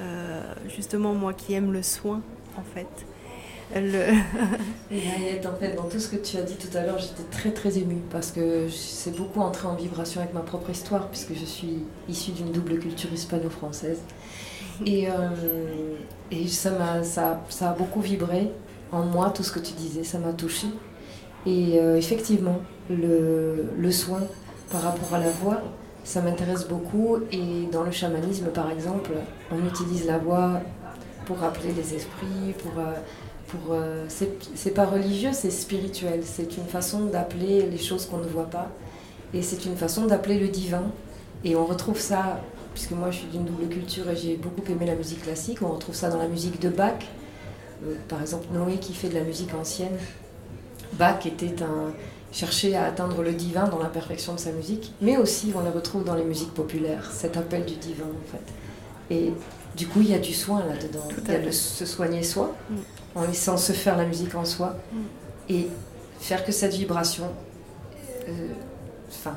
euh, 0.00 0.54
justement 0.74 1.12
moi 1.12 1.34
qui 1.34 1.52
aime 1.52 1.70
le 1.70 1.82
soin 1.82 2.22
en 2.56 2.62
fait. 2.62 2.86
Le... 3.74 4.14
Et 4.90 5.46
en 5.46 5.56
fait, 5.58 5.74
dans 5.74 5.88
tout 5.88 5.98
ce 5.98 6.08
que 6.08 6.16
tu 6.16 6.36
as 6.36 6.42
dit 6.42 6.56
tout 6.56 6.76
à 6.76 6.82
l'heure, 6.82 6.98
j'étais 6.98 7.22
très 7.30 7.50
très 7.52 7.78
émue 7.78 8.02
parce 8.10 8.30
que 8.30 8.68
c'est 8.68 9.16
beaucoup 9.16 9.40
entré 9.40 9.66
en 9.66 9.74
vibration 9.74 10.20
avec 10.20 10.34
ma 10.34 10.40
propre 10.40 10.70
histoire 10.70 11.08
puisque 11.08 11.32
je 11.34 11.44
suis 11.44 11.78
issue 12.08 12.32
d'une 12.32 12.52
double 12.52 12.78
culture 12.78 13.10
hispano-française. 13.12 14.00
Et, 14.84 15.08
euh, 15.08 15.12
et 16.30 16.46
ça, 16.48 16.72
m'a, 16.72 17.02
ça, 17.02 17.42
ça 17.48 17.70
a 17.70 17.72
beaucoup 17.72 18.00
vibré 18.00 18.50
en 18.90 19.04
moi, 19.04 19.30
tout 19.30 19.42
ce 19.42 19.52
que 19.52 19.60
tu 19.60 19.72
disais, 19.72 20.04
ça 20.04 20.18
m'a 20.18 20.32
touchée. 20.34 20.66
Et 21.46 21.78
euh, 21.78 21.96
effectivement, 21.96 22.58
le, 22.90 23.70
le 23.78 23.90
soin 23.90 24.20
par 24.70 24.82
rapport 24.82 25.14
à 25.14 25.18
la 25.18 25.30
voix, 25.30 25.62
ça 26.04 26.20
m'intéresse 26.20 26.66
beaucoup. 26.68 27.18
Et 27.30 27.68
dans 27.72 27.84
le 27.84 27.90
chamanisme, 27.90 28.46
par 28.48 28.70
exemple, 28.70 29.12
on 29.50 29.66
utilise 29.66 30.04
la 30.06 30.18
voix 30.18 30.60
pour 31.24 31.38
rappeler 31.38 31.72
les 31.72 31.94
esprits, 31.94 32.52
pour... 32.62 32.78
euh, 32.78 32.92
pour, 33.52 33.74
euh, 33.74 34.06
c'est, 34.08 34.74
pas 34.74 34.86
religieux, 34.86 35.30
c'est 35.32 35.50
spirituel. 35.50 36.20
C'est 36.24 36.56
une 36.56 36.64
façon 36.64 37.06
d'appeler 37.06 37.66
les 37.66 37.78
choses 37.78 38.06
qu'on 38.06 38.18
ne 38.18 38.26
voit 38.26 38.48
pas. 38.48 38.70
Et 39.34 39.42
c'est 39.42 39.66
une 39.66 39.76
façon 39.76 40.06
d'appeler 40.06 40.38
le 40.38 40.48
divin. 40.48 40.84
Et 41.44 41.54
on 41.54 41.66
retrouve 41.66 41.98
ça, 41.98 42.40
puisque 42.72 42.92
moi 42.92 43.10
je 43.10 43.18
suis 43.18 43.26
d'une 43.26 43.44
double 43.44 43.68
culture 43.68 44.08
et 44.08 44.16
j'ai 44.16 44.36
beaucoup 44.36 44.62
aimé 44.70 44.86
la 44.86 44.94
musique 44.94 45.22
classique, 45.22 45.58
on 45.60 45.68
retrouve 45.68 45.94
ça 45.94 46.08
dans 46.08 46.18
la 46.18 46.28
musique 46.28 46.60
de 46.60 46.68
Bach. 46.68 46.94
Euh, 47.84 47.94
par 48.08 48.22
exemple, 48.22 48.46
Noé 48.52 48.76
qui 48.76 48.94
fait 48.94 49.08
de 49.08 49.14
la 49.14 49.24
musique 49.24 49.52
ancienne. 49.54 49.96
Bach 50.94 51.26
était 51.26 51.62
un 51.62 51.92
cherchait 52.32 52.74
à 52.74 52.84
atteindre 52.84 53.22
le 53.22 53.32
divin 53.32 53.68
dans 53.68 53.78
la 53.78 53.90
perfection 53.90 54.32
de 54.34 54.40
sa 54.40 54.52
musique, 54.52 54.92
mais 55.02 55.18
aussi 55.18 55.52
on 55.54 55.60
le 55.60 55.68
retrouve 55.68 56.02
dans 56.02 56.14
les 56.14 56.24
musiques 56.24 56.54
populaires, 56.54 57.10
cet 57.12 57.36
appel 57.36 57.66
du 57.66 57.74
divin 57.74 58.06
en 58.06 58.30
fait. 58.30 59.14
Et 59.14 59.32
du 59.76 59.86
coup, 59.86 60.00
il 60.00 60.10
y 60.10 60.14
a 60.14 60.18
du 60.18 60.34
soin 60.34 60.64
là-dedans. 60.64 61.06
Il 61.26 61.32
y 61.32 61.36
a 61.36 61.38
le 61.38 61.52
se 61.52 61.84
soigner 61.86 62.22
soi, 62.22 62.54
Mm. 62.70 62.74
en 63.14 63.24
laissant 63.24 63.56
se 63.56 63.72
faire 63.72 63.96
la 63.96 64.04
musique 64.04 64.34
en 64.34 64.44
soi, 64.44 64.76
Mm. 64.92 64.98
et 65.50 65.68
faire 66.20 66.44
que 66.44 66.52
cette 66.52 66.74
vibration 66.74 67.24
euh, 68.28 68.48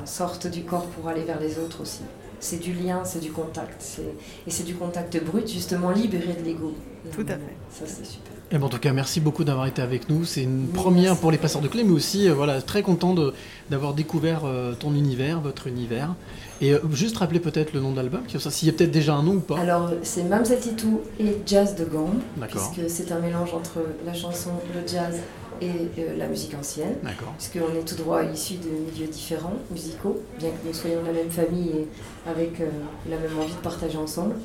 sorte 0.04 0.46
du 0.46 0.62
corps 0.62 0.86
pour 0.86 1.08
aller 1.08 1.22
vers 1.22 1.40
les 1.40 1.58
autres 1.58 1.82
aussi. 1.82 2.02
C'est 2.40 2.58
du 2.58 2.72
lien, 2.74 3.04
c'est 3.04 3.18
du 3.20 3.32
contact. 3.32 4.00
Et 4.46 4.50
c'est 4.50 4.62
du 4.64 4.74
contact 4.74 5.22
brut, 5.24 5.48
justement 5.48 5.90
libéré 5.90 6.34
de 6.34 6.44
l'ego. 6.44 6.74
Tout 7.14 7.22
à 7.28 7.34
fait. 7.34 7.56
Ça, 7.70 7.84
c'est 7.86 8.04
super. 8.06 8.32
Et 8.52 8.58
bon, 8.58 8.66
en 8.66 8.68
tout 8.68 8.78
cas, 8.78 8.92
merci 8.92 9.20
beaucoup 9.20 9.42
d'avoir 9.42 9.66
été 9.66 9.82
avec 9.82 10.08
nous. 10.08 10.24
C'est 10.24 10.42
une 10.44 10.68
première 10.68 11.16
pour 11.16 11.32
les 11.32 11.38
passeurs 11.38 11.60
de 11.62 11.68
clés, 11.68 11.82
mais 11.82 11.92
aussi, 11.92 12.28
euh, 12.28 12.34
voilà, 12.34 12.62
très 12.62 12.82
content 12.82 13.12
de- 13.12 13.34
d'avoir 13.70 13.92
découvert 13.92 14.42
euh, 14.44 14.74
ton 14.74 14.94
univers, 14.94 15.40
votre 15.40 15.66
univers. 15.66 16.14
Et 16.60 16.72
euh, 16.72 16.78
juste 16.92 17.16
rappeler 17.16 17.40
peut-être 17.40 17.72
le 17.72 17.80
nom 17.80 17.90
de 17.90 17.96
l'album, 17.96 18.20
s'il 18.28 18.68
y 18.68 18.70
a 18.70 18.72
peut-être 18.74 18.92
déjà 18.92 19.14
un 19.14 19.22
nom 19.24 19.34
ou 19.34 19.40
pas. 19.40 19.58
Alors, 19.58 19.90
c'est 20.02 20.22
Mamselle 20.22 20.60
Titou 20.60 21.00
et 21.18 21.36
Jazz 21.44 21.74
de 21.74 21.84
Gombe, 21.84 22.20
D'accord. 22.36 22.70
puisque 22.72 22.88
c'est 22.88 23.10
un 23.12 23.18
mélange 23.18 23.52
entre 23.52 23.80
la 24.06 24.14
chanson, 24.14 24.50
le 24.74 24.86
jazz 24.86 25.16
et 25.60 25.66
euh, 25.98 26.16
la 26.16 26.28
musique 26.28 26.54
ancienne. 26.54 26.94
D'accord. 27.02 27.34
Puisqu'on 27.36 27.74
est 27.76 27.84
tout 27.84 27.96
droit 27.96 28.22
issus 28.22 28.54
de 28.58 28.68
milieux 28.92 29.10
différents, 29.10 29.54
musicaux, 29.72 30.20
bien 30.38 30.50
que 30.50 30.66
nous 30.68 30.72
soyons 30.74 31.00
de 31.02 31.06
la 31.08 31.12
même 31.14 31.30
famille 31.30 31.70
et 31.70 31.88
avec 32.30 32.60
euh, 32.60 32.66
la 33.10 33.16
même 33.18 33.36
envie 33.38 33.52
de 33.54 33.58
partager 33.58 33.98
ensemble. 33.98 34.36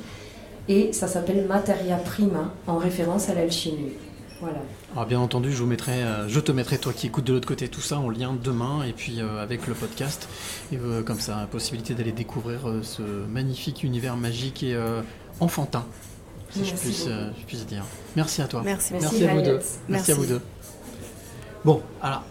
Et 0.68 0.92
ça 0.92 1.08
s'appelle 1.08 1.46
Materia 1.46 1.96
Prima, 1.96 2.52
en 2.66 2.78
référence 2.78 3.28
à 3.28 3.34
l'alchimie. 3.34 3.92
Voilà. 4.40 4.58
Alors 4.92 5.06
bien 5.06 5.20
entendu, 5.20 5.52
je 5.52 5.58
vous 5.58 5.66
mettrai, 5.68 6.02
euh, 6.02 6.28
je 6.28 6.40
te 6.40 6.50
mettrai 6.50 6.76
toi 6.76 6.92
qui 6.92 7.06
écoutes 7.06 7.24
de 7.24 7.32
l'autre 7.32 7.46
côté 7.46 7.68
tout 7.68 7.80
ça 7.80 7.98
en 7.98 8.10
lien 8.10 8.36
demain 8.42 8.82
et 8.82 8.92
puis 8.92 9.20
euh, 9.20 9.40
avec 9.40 9.68
le 9.68 9.74
podcast 9.74 10.28
et 10.72 10.76
euh, 10.76 11.02
comme 11.02 11.20
ça, 11.20 11.36
la 11.36 11.46
possibilité 11.46 11.94
d'aller 11.94 12.10
découvrir 12.10 12.60
ce 12.82 13.02
magnifique 13.02 13.84
univers 13.84 14.16
magique 14.16 14.64
et 14.64 14.76
enfantin, 15.38 15.84
si 16.50 16.64
je 16.64 16.70
Merci 16.70 16.84
puisse, 16.84 17.04
beaucoup. 17.06 17.20
je 17.40 17.44
puisse 17.46 17.66
dire. 17.66 17.84
Merci 18.16 18.42
à 18.42 18.46
toi. 18.46 18.62
Merci. 18.64 18.94
Merci, 18.94 19.24
à 19.24 19.34
vous 19.34 19.42
deux. 19.42 19.52
Merci, 19.52 19.78
à 19.78 19.88
Merci. 19.88 20.12
vous 20.12 20.26
deux. 20.26 20.40
Bon, 21.64 21.80
alors, 22.02 22.24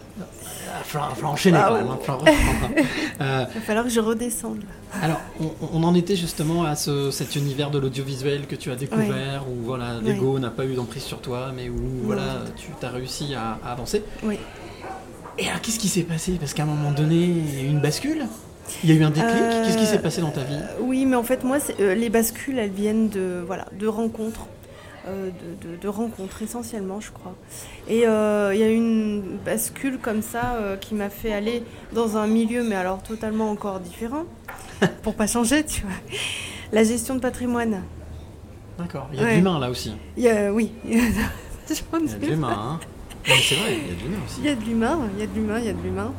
il 1.20 1.26
enchaîner 1.26 1.58
Ah, 1.62 1.68
quand 1.70 1.76
même. 1.76 1.88
hein. 1.90 1.98
Euh, 3.22 3.46
Il 3.54 3.60
va 3.60 3.62
falloir 3.62 3.84
que 3.86 3.92
je 3.92 4.00
redescende. 4.00 4.60
alors, 5.02 5.20
on, 5.40 5.52
on 5.74 5.84
en 5.84 5.94
était 5.94 6.16
justement 6.16 6.64
à 6.64 6.76
ce, 6.76 7.12
cet 7.12 7.36
univers 7.36 7.70
de 7.70 7.78
l'audiovisuel 7.78 8.48
que 8.48 8.56
tu 8.56 8.72
as 8.72 8.76
découvert, 8.76 9.46
où 9.48 9.64
voilà, 9.64 10.00
l'ego 10.04 10.40
n'a 10.40 10.50
pas 10.50 10.66
eu 10.66 10.74
d'emprise 10.74 11.04
sur 11.04 11.20
toi, 11.20 11.52
mais 11.56 11.70
où 11.70 11.76
voilà, 12.04 12.44
tu 12.58 12.72
as 12.86 12.90
réussi 12.90 13.36
à, 13.36 13.60
à 13.64 13.72
avancer. 13.74 14.04
Oui. 14.24 14.38
Et 15.38 15.48
alors, 15.48 15.62
qu'est-ce 15.62 15.80
qui 15.80 15.88
s'est 15.88 16.04
passé? 16.04 16.34
Parce 16.40 16.54
qu'à 16.54 16.64
un 16.64 16.68
moment 16.68 16.92
donné, 16.92 17.16
il 17.16 17.56
y 17.56 17.60
a 17.60 17.64
eu 17.64 17.68
une 17.70 17.80
bascule? 17.80 18.26
Il 18.84 18.90
y 18.90 18.94
a 18.94 18.96
eu 18.96 19.04
un 19.04 19.10
déclic? 19.10 19.32
Euh, 19.34 19.66
Qu'est-ce 19.66 19.78
qui 19.78 19.86
s'est 19.86 20.00
passé 20.00 20.22
dans 20.22 20.30
ta 20.32 20.42
vie? 20.44 20.60
Oui, 20.80 21.06
mais 21.06 21.16
en 21.16 21.24
fait, 21.24 21.44
moi, 21.44 21.58
euh, 21.80 21.94
les 21.96 22.10
bascules, 22.10 22.58
elles 22.58 22.70
viennent 22.72 23.10
de, 23.10 23.44
voilà, 23.46 23.66
de 23.78 23.88
rencontres. 23.88 24.48
Euh, 25.08 25.30
de, 25.62 25.70
de- 25.72 25.76
de 25.78 25.88
rencontres 25.88 26.42
essentiellement, 26.42 27.00
je 27.00 27.12
crois. 27.12 27.36
Et 27.88 28.08
euh, 28.08 28.52
il 28.54 28.60
y 28.60 28.64
a 28.64 28.70
une 28.70 29.38
bascule 29.44 29.98
comme 30.00 30.22
ça 30.22 30.56
euh, 30.56 30.78
qui 30.78 30.94
m'a 30.96 31.10
fait 31.10 31.34
aller 31.34 31.64
dans 31.94 32.18
un 32.18 32.28
milieu, 32.28 32.64
mais 32.64 32.76
alors 32.76 33.02
totalement 33.04 33.50
encore 33.50 33.80
différent, 33.80 34.24
pour 35.04 35.16
pas 35.16 35.28
changer, 35.28 35.66
tu 35.66 35.82
vois. 35.82 35.92
La 36.72 36.84
gestion 36.84 37.16
de 37.16 37.20
patrimoine. 37.20 37.82
D'accord, 38.78 39.10
il 39.14 39.20
y 39.20 39.22
a 39.22 39.26
Ouais. 39.26 39.32
de 39.32 39.36
l'humain 39.38 39.60
là 39.60 39.70
aussi. 39.70 39.94
Il 40.18 40.24
y 40.24 40.30
a, 40.30 40.52
oui. 40.54 40.72
Il 40.86 40.98
y 40.98 41.00
a 41.00 42.18
de 42.18 42.26
l'humain, 42.26 42.50
hein 42.50 42.80
c'est 43.26 43.56
vrai, 43.56 43.78
il 43.78 43.88
y 43.88 43.92
a 43.92 43.96
de 43.96 44.02
l'humain 44.04 44.18
aussi. 44.26 44.40
Il 44.40 44.46
y 44.46 44.50
a 44.50 44.56
de 44.56 44.62
l'humain, 44.66 45.00
il 45.16 45.20
y 45.20 45.24
a 45.24 45.28
de 45.28 45.34
l'humain, 45.36 45.60
il 45.60 45.66
y 45.66 45.70
a 45.70 45.74
de 45.74 45.82
l'humain. 45.82 46.14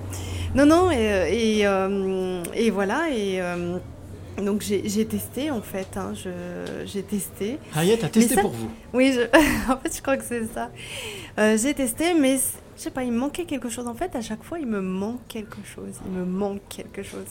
Non, 0.54 0.64
non, 0.66 0.90
et, 0.90 1.58
et, 1.58 1.66
euh, 1.66 2.42
et 2.54 2.70
voilà, 2.70 3.10
et 3.10 3.40
donc 4.38 4.62
j'ai 4.62 5.06
testé 5.06 5.50
en 5.50 5.60
fait, 5.62 5.96
hein, 5.96 6.12
j'ai 6.84 7.02
testé. 7.02 7.58
Hayat 7.74 7.94
a 7.94 8.02
Mais 8.02 8.08
testé 8.10 8.34
ça- 8.34 8.40
pour 8.40 8.50
vous. 8.50 8.70
Oui, 8.92 9.12
je- 9.14 9.70
en 9.72 9.76
fait, 9.78 9.96
je 9.96 10.02
crois 10.02 10.16
que 10.16 10.24
c'est 10.24 10.46
ça. 10.46 10.70
Euh, 11.38 11.56
j'ai 11.58 11.74
testé, 11.74 12.14
mais 12.14 12.36
je 12.76 12.82
sais 12.82 12.90
pas, 12.90 13.04
il 13.04 13.12
me 13.12 13.18
manquait 13.18 13.44
quelque 13.44 13.68
chose. 13.68 13.86
En 13.86 13.94
fait, 13.94 14.14
à 14.16 14.20
chaque 14.22 14.42
fois, 14.42 14.58
il 14.58 14.66
me 14.66 14.80
manque 14.80 15.20
quelque 15.28 15.58
chose. 15.64 15.94
Il 16.06 16.12
me 16.12 16.24
manque 16.24 16.60
quelque 16.68 17.02
chose. 17.02 17.26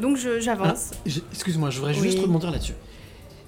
Donc 0.00 0.18
Ah, 0.24 0.40
j'avance. 0.40 0.92
j'ai- 1.06 1.22
Excuse-moi, 1.32 1.70
je 1.70 1.78
voudrais 1.78 1.94
Oui. 1.98 2.02
juste 2.02 2.18
rebondir 2.20 2.50
là-dessus. 2.50 2.74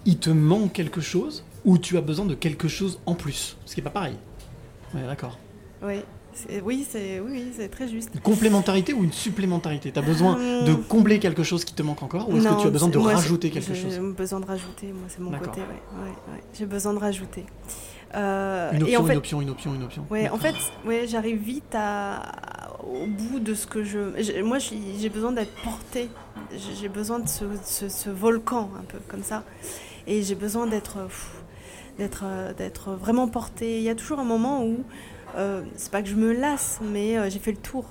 Il 0.05 0.19
te 0.19 0.31
manque 0.31 0.73
quelque 0.73 1.01
chose 1.01 1.45
ou 1.65 1.79
tu 1.79 1.97
as 1.97 2.03
besoin 2.03 2.27
de 2.27 2.35
quelque 2.35 2.69
chose 2.69 3.01
en 3.07 3.15
plus? 3.15 3.57
Ce 3.65 3.75
qui 3.75 3.81
n'est 3.81 3.85
pas 3.85 3.91
pareil. 3.91 4.17
Ouais, 4.95 5.03
d'accord. 5.07 5.39
Oui, 5.83 6.01
oui, 6.65 6.87
c'est 6.89 7.21
oui, 7.21 7.47
c'est 7.57 7.69
très 7.69 7.89
juste. 7.89 8.11
Une 8.15 8.21
complémentarité 8.21 8.93
ou 8.93 9.05
une 9.05 9.13
supplémentarité? 9.13 9.91
Tu 9.93 9.99
as 9.99 10.03
besoin 10.03 10.35
Hum. 10.37 10.65
de 10.67 10.75
combler 10.75 11.19
quelque 11.19 11.43
chose 11.43 11.65
qui 11.65 11.75
te 11.75 11.83
manque 11.83 12.03
encore 12.03 12.29
ou 12.29 12.37
est-ce 12.37 12.49
que 12.49 12.61
tu 12.61 12.67
as 12.67 12.71
besoin 12.71 12.89
de 12.89 12.99
moi, 12.99 13.15
rajouter 13.15 13.51
quelque 13.51 13.75
chose? 13.75 13.93
J'ai 13.95 14.01
besoin 14.01 14.41
de 14.41 14.47
rajouter, 14.47 14.87
moi, 14.89 15.05
c'est 15.09 15.21
mon 15.21 15.31
côté, 15.33 15.61
ouais, 15.61 15.67
ouais, 16.03 16.09
ouais. 16.35 16.43
J'ai 16.53 16.67
besoin 16.67 16.93
de 16.95 16.99
rajouter. 16.99 17.45
Euh, 18.15 18.71
Une 18.73 18.79
et 18.87 18.97
option, 18.97 19.01
en 19.01 19.05
fait, 19.07 19.13
une 19.13 19.19
option, 19.19 19.43
une 19.43 19.51
option, 19.51 19.75
une 19.75 19.83
option. 19.83 20.07
Ouais, 20.11 20.29
en 20.29 20.37
fait, 20.39 20.55
ouais, 20.87 21.07
j'arrive 21.09 21.39
vite 21.43 21.75
à, 21.75 22.23
au 22.85 23.07
bout 23.07 23.41
de 23.41 23.55
ce 23.55 23.67
que 23.67 23.83
je. 23.83 24.43
Moi, 24.43 24.59
j'ai 24.59 25.09
besoin 25.09 25.33
d'être 25.33 25.53
portée. 25.65 26.09
J'ai 26.81 26.89
besoin 26.89 27.19
de 27.19 27.29
ce, 27.29 27.45
ce- 27.65 27.89
ce 27.89 28.11
volcan, 28.11 28.71
un 28.79 28.85
peu 28.85 28.99
comme 29.09 29.23
ça. 29.25 29.43
Et 30.07 30.23
j'ai 30.23 30.35
besoin 30.37 30.67
d'être. 30.69 30.99
d'être 31.99 32.23
euh, 32.25 32.53
d'être 32.55 32.93
vraiment 32.93 33.27
portée. 33.27 33.79
Il 33.79 33.83
y 33.85 33.89
a 33.89 33.95
toujours 33.97 34.21
un 34.21 34.25
moment 34.25 34.65
où. 34.65 34.85
Euh, 35.37 35.63
c'est 35.77 35.91
pas 35.91 36.03
que 36.03 36.09
je 36.09 36.15
me 36.15 36.33
lasse, 36.33 36.79
mais 36.83 37.19
euh, 37.19 37.31
j'ai 37.31 37.39
fait 37.39 37.53
le 37.53 37.59
tour. 37.59 37.85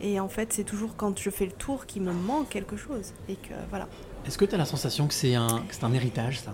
Et 0.00 0.18
en 0.18 0.28
fait, 0.28 0.52
c'est 0.52 0.64
toujours 0.64 0.96
quand 0.96 1.18
je 1.18 1.30
fais 1.30 1.46
le 1.46 1.52
tour 1.52 1.86
qu'il 1.86 2.02
me 2.02 2.12
manque 2.12 2.48
quelque 2.48 2.76
chose. 2.76 3.12
Et 3.28 3.36
que 3.36 3.54
voilà. 3.70 3.88
Est-ce 4.26 4.36
que 4.36 4.44
tu 4.44 4.54
as 4.54 4.58
la 4.58 4.64
sensation 4.64 5.06
que 5.06 5.14
c'est 5.14 5.34
un, 5.34 5.62
que 5.68 5.84
un 5.84 5.92
héritage, 5.92 6.40
ça? 6.40 6.52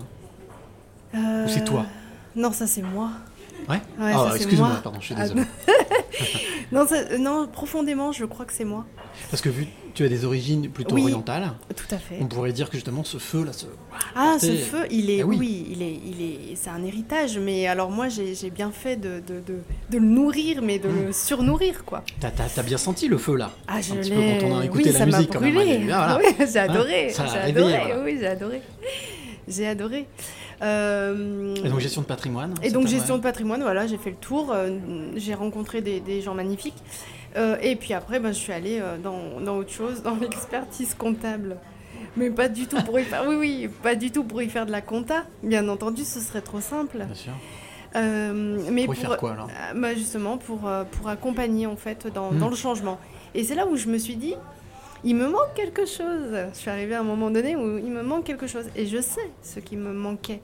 Euh, 1.14 1.47
Ou 1.47 1.49
c'est 1.49 1.64
toi? 1.64 1.87
Non, 2.37 2.53
ça 2.53 2.66
c'est 2.66 2.83
moi. 2.83 3.11
Ouais, 3.69 3.77
Ouais, 3.99 4.13
Ah, 4.15 4.33
excuse-moi, 4.35 4.69
moi. 4.69 4.81
pardon, 4.83 4.99
je 5.01 5.07
suis 5.07 5.15
Ah, 5.19 5.23
désolé. 5.23 5.43
non, 6.73 6.87
ça- 6.87 7.19
non, 7.19 7.49
profondément, 7.51 8.13
je 8.13 8.25
crois 8.25 8.45
que 8.47 8.53
c'est 8.53 8.65
moi. 8.65 8.85
Parce 9.31 9.43
que 9.43 9.49
vu 9.49 9.65
que 9.65 9.69
tu 9.95 10.05
as 10.05 10.09
des 10.09 10.25
origines 10.25 10.69
plutôt 10.71 10.95
Oui, 10.95 11.03
orientales, 11.03 11.53
Tout 11.75 11.93
à 11.95 11.99
fait. 11.99 12.17
on 12.21 12.27
pourrait 12.27 12.53
dire 12.53 12.69
que 12.71 12.77
justement 12.77 13.03
ce 13.05 13.19
feu-là, 13.19 13.53
ce... 13.53 13.67
Ah, 14.15 14.37
ce 14.41 14.53
feu, 14.57 14.87
il 14.91 15.11
est, 15.11 15.19
Eh 15.19 15.25
oui. 15.25 15.37
oui. 15.39 15.67
il 15.71 15.83
est, 15.83 15.93
il 16.07 16.23
est, 16.23 16.57
c'est 16.57 16.71
un 16.71 16.83
héritage. 16.85 17.39
Mais 17.39 17.67
alors 17.67 17.91
moi, 17.91 18.09
j'ai 18.09 18.51
bien 18.51 18.71
fait 18.71 18.97
de, 18.97 19.21
de, 19.27 19.41
de, 19.41 19.59
de 19.91 19.99
le 19.99 20.05
nourrir, 20.07 20.63
mais 20.63 20.79
de 20.79 20.89
le 20.89 21.13
surnourrir, 21.13 21.85
quoi. 21.85 22.05
T'as, 22.21 22.63
bien 22.63 22.79
senti 22.79 23.09
le 23.09 23.19
feu 23.19 23.37
là? 23.37 23.51
Ah, 23.67 23.81
je 23.81 23.95
l'ai. 23.95 24.39
quand 24.41 24.47
on 24.47 24.59
a 24.61 24.65
écouté 24.65 24.85
oui, 24.87 24.93
la 24.93 24.99
ça 24.99 25.07
m'a 25.07 25.17
musique 25.19 25.33
quand 25.33 25.41
même. 25.41 25.55
brûlé. 25.55 25.75
hein, 25.75 25.85
voilà. 25.87 26.19
Oui, 26.39 26.47
j'ai 26.53 26.59
adoré. 26.59 27.09
j'ai 27.15 27.39
adoré. 27.39 27.79
voilà. 27.79 28.01
Oui, 28.05 28.17
j'ai 28.21 28.27
adoré. 28.27 28.63
J'ai 29.49 29.67
adoré. 29.67 30.07
Euh, 30.63 31.55
Et 31.65 31.69
donc 31.69 31.81
gestion 31.81 32.03
de 32.03 32.07
patrimoine 32.07 32.55
Et 32.63 32.71
donc 32.71 32.87
gestion 32.89 33.15
ouais. 33.15 33.21
de 33.21 33.23
patrimoine, 33.23 33.63
voilà, 33.63 33.87
j'ai 33.87 33.97
fait 33.99 34.11
le 34.11 34.17
tour, 34.17 34.51
euh, 34.53 34.79
j'ai 35.17 35.35
rencontré 35.35 35.81
des, 35.83 36.01
des 36.01 36.21
gens 36.21 36.35
magnifiques. 36.35 36.83
Euh, 37.37 37.57
et 37.63 37.77
puis 37.77 37.93
après, 37.95 38.19
ben, 38.21 38.33
je 38.33 38.39
suis 38.39 38.53
allée 38.53 38.83
dans, 39.03 39.41
dans 39.45 39.57
autre 39.59 39.71
chose, 39.71 40.03
dans 40.03 40.17
l'expertise 40.21 40.95
comptable. 40.95 41.57
Mais 42.17 42.31
pas 42.31 42.49
du 42.49 42.67
tout 42.67 42.81
pour 42.83 42.99
y 42.99 43.05
faire, 43.05 43.25
oui, 43.29 43.37
oui, 43.37 43.69
pas 43.83 43.95
du 43.95 44.11
tout 44.11 44.25
pour 44.25 44.43
y 44.43 44.49
faire 44.49 44.67
de 44.67 44.73
la 44.73 44.81
compta. 44.81 45.25
Bien 45.43 45.69
entendu, 45.69 46.03
ce 46.05 46.21
serait 46.21 46.41
trop 46.41 46.61
simple. 46.61 46.99
Bien 47.05 47.15
sûr. 47.15 47.33
Euh, 47.97 48.59
mais 48.71 48.85
Pour 48.85 48.95
y 48.95 48.99
faire 48.99 49.17
quoi, 49.17 49.33
alors? 49.33 49.49
bah, 49.75 49.95
Justement, 49.95 50.37
pour, 50.39 50.69
pour 50.91 51.09
accompagner 51.09 51.67
en 51.67 51.77
fait 51.77 52.07
dans, 52.13 52.31
Hmm. 52.33 52.39
dans 52.39 52.49
le 52.49 52.57
changement. 52.57 52.99
Et 53.35 53.45
c'est 53.45 53.55
là 53.55 53.67
où 53.67 53.77
je 53.77 53.89
me 53.89 53.99
suis 53.99 54.17
dit, 54.17 54.35
il 55.05 55.14
me 55.16 55.28
manque 55.28 55.55
quelque 55.55 55.86
chose. 55.86 56.34
Je 56.53 56.59
suis 56.59 56.70
arrivée 56.70 56.94
à 56.94 57.01
un 57.01 57.05
moment 57.05 57.30
donné 57.30 57.57
où 57.57 57.78
il 57.78 57.90
me 57.90 58.03
manque 58.03 58.24
quelque 58.24 58.46
chose. 58.46 58.66
Et 58.76 58.86
je 58.86 59.01
sais 59.01 59.30
ce 59.42 59.61
qui 59.61 59.76
me 59.76 59.92
manquait. 59.92 60.40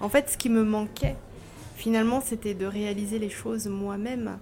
En 0.00 0.08
fait, 0.08 0.28
ce 0.30 0.36
qui 0.36 0.48
me 0.50 0.64
manquait, 0.64 1.16
finalement, 1.76 2.20
c'était 2.20 2.54
de 2.54 2.66
réaliser 2.66 3.18
les 3.18 3.30
choses 3.30 3.66
moi-même. 3.66 4.38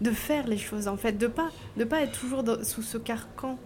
De 0.00 0.10
faire 0.10 0.46
les 0.46 0.58
choses, 0.58 0.88
en 0.88 0.96
fait. 0.96 1.12
De 1.12 1.26
pas, 1.26 1.50
de 1.76 1.84
pas 1.84 2.00
être 2.02 2.18
toujours 2.18 2.42
dans- 2.42 2.62
sous 2.64 2.82
ce 2.82 2.98
carcan. 2.98 3.58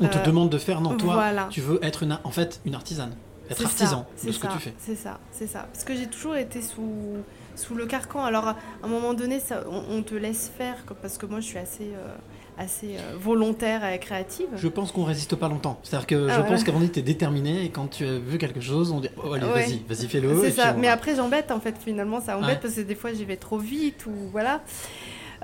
On 0.00 0.08
te 0.08 0.18
Euh, 0.18 0.22
demande 0.22 0.50
de 0.50 0.58
faire, 0.58 0.80
non, 0.80 0.96
toi, 0.96 1.14
voilà. 1.14 1.46
tu 1.50 1.60
veux 1.60 1.78
être 1.84 2.02
une, 2.02 2.18
en 2.24 2.30
fait 2.30 2.60
une 2.64 2.74
artisane, 2.74 3.14
être 3.48 3.64
artisan 3.64 4.06
ça, 4.16 4.26
de 4.26 4.32
ce 4.32 4.38
que 4.40 4.46
tu 4.48 4.58
fais. 4.58 4.74
C'est 4.78 4.96
ça, 4.96 5.20
c'est 5.30 5.46
ça. 5.46 5.68
Parce 5.72 5.84
que 5.84 5.94
j'ai 5.94 6.08
toujours 6.08 6.34
été 6.34 6.60
sous, 6.60 7.18
sous 7.54 7.76
le 7.76 7.86
carcan. 7.86 8.24
Alors, 8.24 8.48
à 8.48 8.56
un 8.82 8.88
moment 8.88 9.14
donné, 9.14 9.38
ça, 9.38 9.62
on, 9.70 9.84
on 9.98 10.02
te 10.02 10.16
laisse 10.16 10.48
faire, 10.58 10.76
parce 11.00 11.16
que 11.16 11.26
moi, 11.26 11.38
je 11.38 11.46
suis 11.46 11.58
assez, 11.58 11.92
euh, 11.94 12.08
assez 12.56 12.96
euh, 12.96 13.16
volontaire 13.18 13.84
et 13.84 13.98
créative. 13.98 14.46
Je 14.56 14.68
pense 14.68 14.92
qu'on 14.92 15.04
résiste 15.04 15.34
pas 15.36 15.48
longtemps. 15.48 15.78
C'est-à-dire 15.82 16.06
que 16.06 16.28
Ah 16.30 16.34
je 16.36 16.40
ouais. 16.42 16.46
pense 16.48 16.64
qu'avant 16.64 16.80
tu 16.86 16.98
es 16.98 17.02
déterminé 17.02 17.64
et 17.64 17.70
quand 17.70 17.88
tu 17.88 18.06
as 18.06 18.18
vu 18.18 18.38
quelque 18.38 18.60
chose, 18.60 18.92
on 18.92 19.00
dit 19.00 19.08
oh, 19.16 19.32
allez, 19.32 19.44
Ouais. 19.46 19.64
vas-y, 19.66 19.82
vas-y, 19.88 20.06
fais-le. 20.08 20.40
C'est 20.40 20.50
ça. 20.52 20.74
on 20.76 20.80
Mais 20.80 20.88
après, 20.88 21.16
j'embête, 21.16 21.50
en 21.50 21.60
fait, 21.60 21.76
finalement, 21.78 22.20
ça 22.20 22.36
embête 22.38 22.48
Ouais. 22.48 22.58
parce 22.62 22.74
que 22.74 22.80
des 22.82 22.94
fois, 22.94 23.12
j'y 23.12 23.24
vais 23.24 23.36
trop 23.36 23.58
vite 23.58 24.06
ou 24.06 24.12
voilà. 24.30 24.62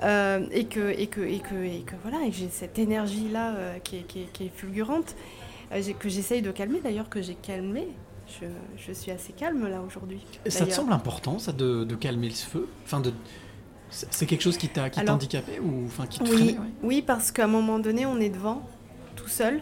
Euh, 0.03 0.45
et, 0.51 0.65
que, 0.65 0.89
et, 0.97 1.07
que, 1.07 1.21
et, 1.21 1.39
que, 1.39 1.53
et 1.63 1.83
que 1.85 1.93
voilà, 2.01 2.25
et 2.25 2.31
j'ai 2.31 2.49
cette 2.49 2.79
énergie-là 2.79 3.53
euh, 3.55 3.77
qui, 3.83 3.97
est, 3.97 4.01
qui, 4.07 4.21
est, 4.21 4.31
qui 4.33 4.45
est 4.45 4.51
fulgurante, 4.55 5.15
euh, 5.73 5.81
que 5.99 6.09
j'essaye 6.09 6.41
de 6.41 6.49
calmer 6.51 6.79
d'ailleurs, 6.83 7.07
que 7.09 7.21
j'ai 7.21 7.35
calmé. 7.35 7.87
Je, 8.41 8.47
je 8.77 8.93
suis 8.93 9.11
assez 9.11 9.33
calme 9.33 9.67
là 9.67 9.81
aujourd'hui. 9.85 10.21
Ça 10.47 10.65
te 10.65 10.71
semble 10.71 10.93
important, 10.93 11.37
ça, 11.37 11.51
de, 11.51 11.83
de 11.83 11.95
calmer 11.95 12.29
le 12.29 12.33
feu? 12.33 12.67
Enfin, 12.85 12.99
de... 13.01 13.11
C'est 13.91 14.25
quelque 14.25 14.41
chose 14.41 14.57
qui 14.57 14.69
t'a 14.69 14.89
handicapé 15.09 15.59
ou 15.59 15.85
enfin, 15.85 16.07
qui 16.07 16.19
te 16.19 16.23
Oui, 16.23 16.31
freinait 16.31 16.51
ouais 16.53 16.65
oui, 16.83 17.01
parce 17.01 17.31
qu'à 17.31 17.43
un 17.43 17.47
moment 17.47 17.77
donné, 17.77 18.05
on 18.05 18.17
est 18.19 18.29
devant, 18.29 18.65
tout 19.15 19.27
seul, 19.27 19.61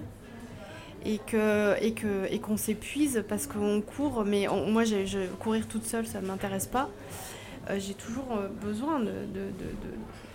et 1.06 1.18
que 1.18 1.76
et 1.82 1.94
que 1.94 2.26
et 2.30 2.40
qu'on 2.40 2.58
s'épuise 2.58 3.24
parce 3.28 3.48
qu'on 3.48 3.82
court. 3.82 4.24
Mais 4.26 4.48
on- 4.48 4.70
moi, 4.70 4.84
je, 4.84 5.26
courir 5.40 5.68
toute 5.68 5.86
seule, 5.86 6.06
ça 6.06 6.22
ne 6.22 6.28
m'intéresse 6.28 6.68
pas. 6.68 6.90
Euh, 7.70 7.78
j'ai 7.80 7.94
toujours 7.94 8.26
euh, 8.38 8.48
besoin 8.64 9.00
de, 9.00 9.06
de- 9.06 9.52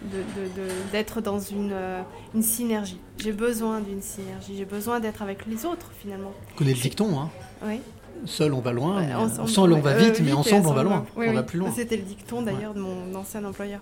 de- 0.02 0.48
de- 0.56 0.90
d'être 0.92 1.20
dans 1.20 1.40
une, 1.40 1.70
euh, 1.72 2.00
une 2.34 2.42
synergie. 2.42 2.98
J'ai 3.18 3.32
besoin 3.32 3.80
d'une 3.80 4.02
synergie. 4.02 4.54
J'ai 4.56 4.64
besoin 4.66 5.00
d'être 5.00 5.22
avec 5.22 5.46
les 5.46 5.64
autres 5.64 5.90
finalement. 6.00 6.32
Connais 6.56 6.74
le 6.74 6.80
dicton, 6.80 7.18
hein 7.18 7.30
Oui. 7.66 7.80
Seul 8.26 8.54
on 8.54 8.60
va 8.60 8.72
loin, 8.72 9.02
Ouais, 9.06 9.14
ensemble, 9.14 9.72
on 9.74 9.80
va 9.80 9.94
vite, 9.94 10.20
mais 10.24 10.32
ensemble 10.32 10.66
on 10.68 10.72
va 10.72 10.82
loin. 10.82 11.04
Oui, 11.16 11.26
on 11.26 11.30
oui. 11.30 11.34
va 11.36 11.42
plus 11.42 11.58
loin. 11.58 11.70
C'était 11.74 11.96
le 11.96 12.02
dicton 12.02 12.42
d'ailleurs 12.42 12.74
de 12.74 12.80
mon 12.80 13.14
ancien 13.14 13.44
employeur. 13.44 13.80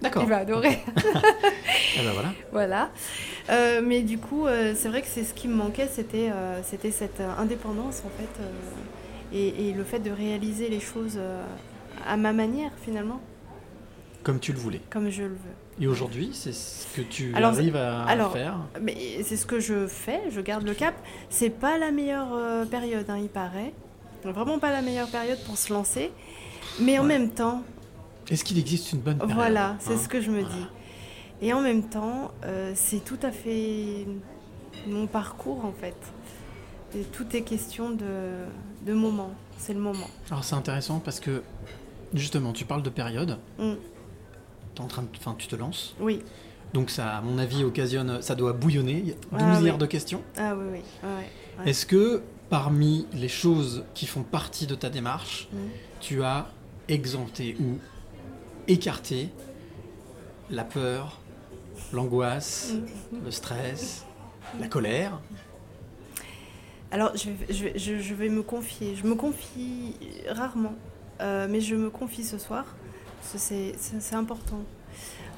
D'accord. 0.00 0.22
Il 0.22 0.28
va 0.28 0.38
adorer. 0.38 0.78
Eh 1.96 2.04
ben 2.04 2.12
voilà. 2.12 2.28
Voilà. 2.52 2.90
Euh, 3.50 3.82
mais 3.84 4.02
du 4.02 4.16
coup, 4.16 4.46
euh, 4.46 4.74
c'est 4.76 4.88
vrai 4.88 5.02
que 5.02 5.08
c'est 5.08 5.24
ce 5.24 5.34
qui 5.34 5.48
me 5.48 5.54
manquait, 5.54 5.88
c'était 5.92 6.30
euh, 6.30 6.60
c'était 6.62 6.92
cette 6.92 7.20
indépendance 7.20 8.02
en 8.06 8.10
fait, 8.16 9.36
et, 9.36 9.68
et 9.68 9.72
le 9.72 9.82
fait 9.82 9.98
de 9.98 10.10
réaliser 10.12 10.68
les 10.68 10.78
choses 10.80 11.18
à 12.06 12.16
ma 12.16 12.32
manière 12.32 12.70
finalement, 12.84 13.20
Comme 14.22 14.38
tu 14.38 14.52
le 14.52 14.58
voulais. 14.58 14.80
comme 14.88 15.10
je 15.10 15.22
le 15.22 15.28
veux. 15.30 15.56
Et 15.80 15.86
aujourd'hui, 15.86 16.30
c'est 16.34 16.52
ce 16.52 16.86
que 16.94 17.00
tu 17.00 17.34
Alors, 17.34 17.52
arrives 17.52 17.76
à 17.76 18.02
alors, 18.02 18.32
faire 18.32 18.58
Mais 18.82 19.22
c'est 19.24 19.36
ce 19.36 19.46
que 19.46 19.60
je 19.60 19.86
fais, 19.86 20.20
je 20.30 20.40
garde 20.42 20.64
le 20.64 20.74
cap. 20.74 20.94
C'est 21.30 21.48
pas 21.48 21.78
la 21.78 21.90
meilleure 21.90 22.34
euh, 22.34 22.66
période, 22.66 23.08
hein, 23.08 23.16
il 23.18 23.30
paraît. 23.30 23.72
Vraiment 24.22 24.58
pas 24.58 24.70
la 24.70 24.82
meilleure 24.82 25.08
période 25.08 25.38
pour 25.46 25.56
se 25.56 25.72
lancer. 25.72 26.10
Mais 26.80 26.98
en 26.98 27.04
même 27.04 27.30
temps, 27.30 27.62
Est-ce 28.30 28.44
qu'il 28.44 28.58
existe 28.58 28.92
une 28.92 29.00
bonne 29.00 29.16
période 29.16 29.34
Voilà, 29.34 29.76
c'est 29.80 29.94
hein 29.94 29.98
ce 30.02 30.08
que 30.08 30.20
je 30.20 30.30
me 30.30 30.42
dis. 30.42 30.66
Et 31.40 31.54
en 31.54 31.62
même 31.62 31.84
temps, 31.84 32.30
euh, 32.44 32.72
c'est 32.74 33.02
tout 33.02 33.18
à 33.22 33.30
fait 33.30 34.06
mon 34.86 35.06
parcours 35.06 35.64
en 35.64 35.72
fait. 35.72 35.96
Et 36.94 37.04
tout 37.04 37.24
est 37.34 37.42
question 37.42 37.90
de, 37.90 38.04
de 38.84 38.92
moment. 38.92 39.30
C'est 39.56 39.72
le 39.72 39.80
moment. 39.80 40.08
Alors 40.30 40.44
c'est 40.44 40.56
intéressant 40.56 41.00
parce 41.02 41.20
que 41.20 41.42
justement, 42.12 42.52
tu 42.52 42.66
parles 42.66 42.82
de 42.82 42.90
période. 42.90 43.38
Mm. 43.58 43.72
En 44.80 44.86
train 44.86 45.02
de, 45.02 45.08
enfin, 45.16 45.34
tu 45.38 45.46
te 45.46 45.56
lances. 45.56 45.94
Oui. 46.00 46.20
Donc 46.72 46.90
ça, 46.90 47.16
à 47.16 47.20
mon 47.20 47.38
avis, 47.38 47.64
occasionne, 47.64 48.22
ça 48.22 48.34
doit 48.34 48.52
bouillonner. 48.52 48.98
Il 48.98 49.08
y 49.08 49.12
a 49.12 49.14
12 49.14 49.24
Ah, 49.32 49.36
oui. 49.54 49.58
milliards 49.60 49.78
de 49.78 49.86
questions. 49.86 50.22
Ah 50.36 50.54
oui, 50.56 50.64
oui. 50.72 50.78
ouais, 51.02 51.08
ouais. 51.64 51.70
Est-ce 51.70 51.84
que 51.86 52.22
parmi 52.48 53.06
les 53.12 53.28
choses 53.28 53.84
qui 53.94 54.06
font 54.06 54.22
partie 54.22 54.66
de 54.66 54.74
ta 54.74 54.88
démarche, 54.90 55.48
Mm. 55.52 55.56
tu 56.00 56.22
as 56.22 56.46
exempté 56.88 57.56
ou 57.60 57.78
écarté 58.68 59.28
la 60.50 60.64
peur, 60.64 61.20
l'angoisse, 61.92 62.74
le 63.24 63.30
stress, 63.30 64.04
la 64.60 64.68
colère? 64.68 65.20
Alors, 66.92 67.12
je, 67.16 67.30
je- 67.48 67.98
je 67.98 68.14
vais 68.14 68.28
me 68.28 68.42
confier. 68.42 68.96
Je 68.96 69.06
me 69.06 69.14
confie 69.14 69.94
rarement, 70.28 70.74
euh, 71.20 71.46
mais 71.48 71.60
je 71.60 71.74
me 71.76 71.88
confie 71.90 72.24
ce 72.24 72.36
soir. 72.38 72.64
C'est 73.22 74.14
important. 74.14 74.60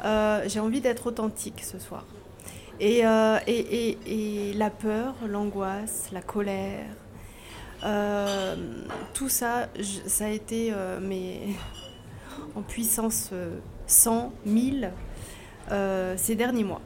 Euh, 0.04 0.42
J'ai 0.46 0.60
envie 0.60 0.80
d'être 0.80 1.06
authentique 1.06 1.62
ce 1.62 1.78
soir. 1.78 2.04
Et, 2.80 3.06
euh, 3.06 3.38
et, 3.46 3.90
et- 3.90 3.98
et 4.50 4.52
la 4.54 4.70
peur, 4.70 5.14
l'angoisse, 5.28 6.08
la 6.12 6.22
colère, 6.22 6.86
euh, 7.84 8.56
tout 9.14 9.28
ça, 9.28 9.68
ça 10.06 10.24
a 10.24 10.28
été 10.28 10.72
mais 11.00 11.40
en 12.56 12.62
puissance 12.62 13.30
euh, 13.32 13.58
100, 13.86 14.32
1000 14.46 14.90
euh, 15.70 16.14
ces 16.16 16.34
derniers 16.34 16.64
mois. 16.64 16.80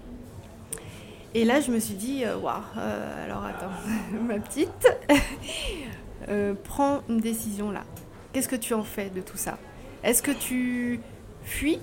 Et 1.35 1.45
là, 1.45 1.61
je 1.61 1.71
me 1.71 1.79
suis 1.79 1.95
dit, 1.95 2.25
waouh, 2.25 2.63
alors 3.25 3.45
attends, 3.45 3.71
ma 4.27 4.39
petite, 4.39 4.89
prends 6.65 7.03
une 7.09 7.21
décision 7.21 7.71
là. 7.71 7.85
Qu'est-ce 8.33 8.49
que 8.49 8.57
tu 8.57 8.75
en 8.75 8.83
fais 8.83 9.09
de 9.09 9.21
tout 9.23 9.37
ça? 9.37 9.57
Est-ce 10.07 10.23
que 10.23 10.31
tu 10.31 11.01
fuis? 11.45 11.79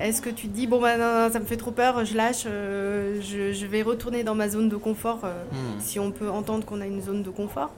Est-ce 0.00 0.22
que 0.22 0.30
tu 0.30 0.46
te 0.48 0.54
dis, 0.54 0.66
bon, 0.68 0.80
bah 0.80 0.96
non, 0.96 1.26
non, 1.26 1.32
ça 1.32 1.40
me 1.40 1.44
fait 1.44 1.56
trop 1.56 1.72
peur, 1.72 2.04
je 2.04 2.16
lâche, 2.16 2.44
euh, 2.46 3.20
je, 3.20 3.52
je 3.52 3.66
vais 3.66 3.82
retourner 3.82 4.22
dans 4.22 4.36
ma 4.36 4.48
zone 4.48 4.68
de 4.68 4.76
confort, 4.76 5.20
euh, 5.24 5.42
Hmm. 5.52 5.80
si 5.80 5.98
on 5.98 6.12
peut 6.12 6.30
entendre 6.30 6.64
qu'on 6.64 6.80
a 6.80 6.86
une 6.86 7.02
zone 7.02 7.22
de 7.22 7.30
confort 7.30 7.72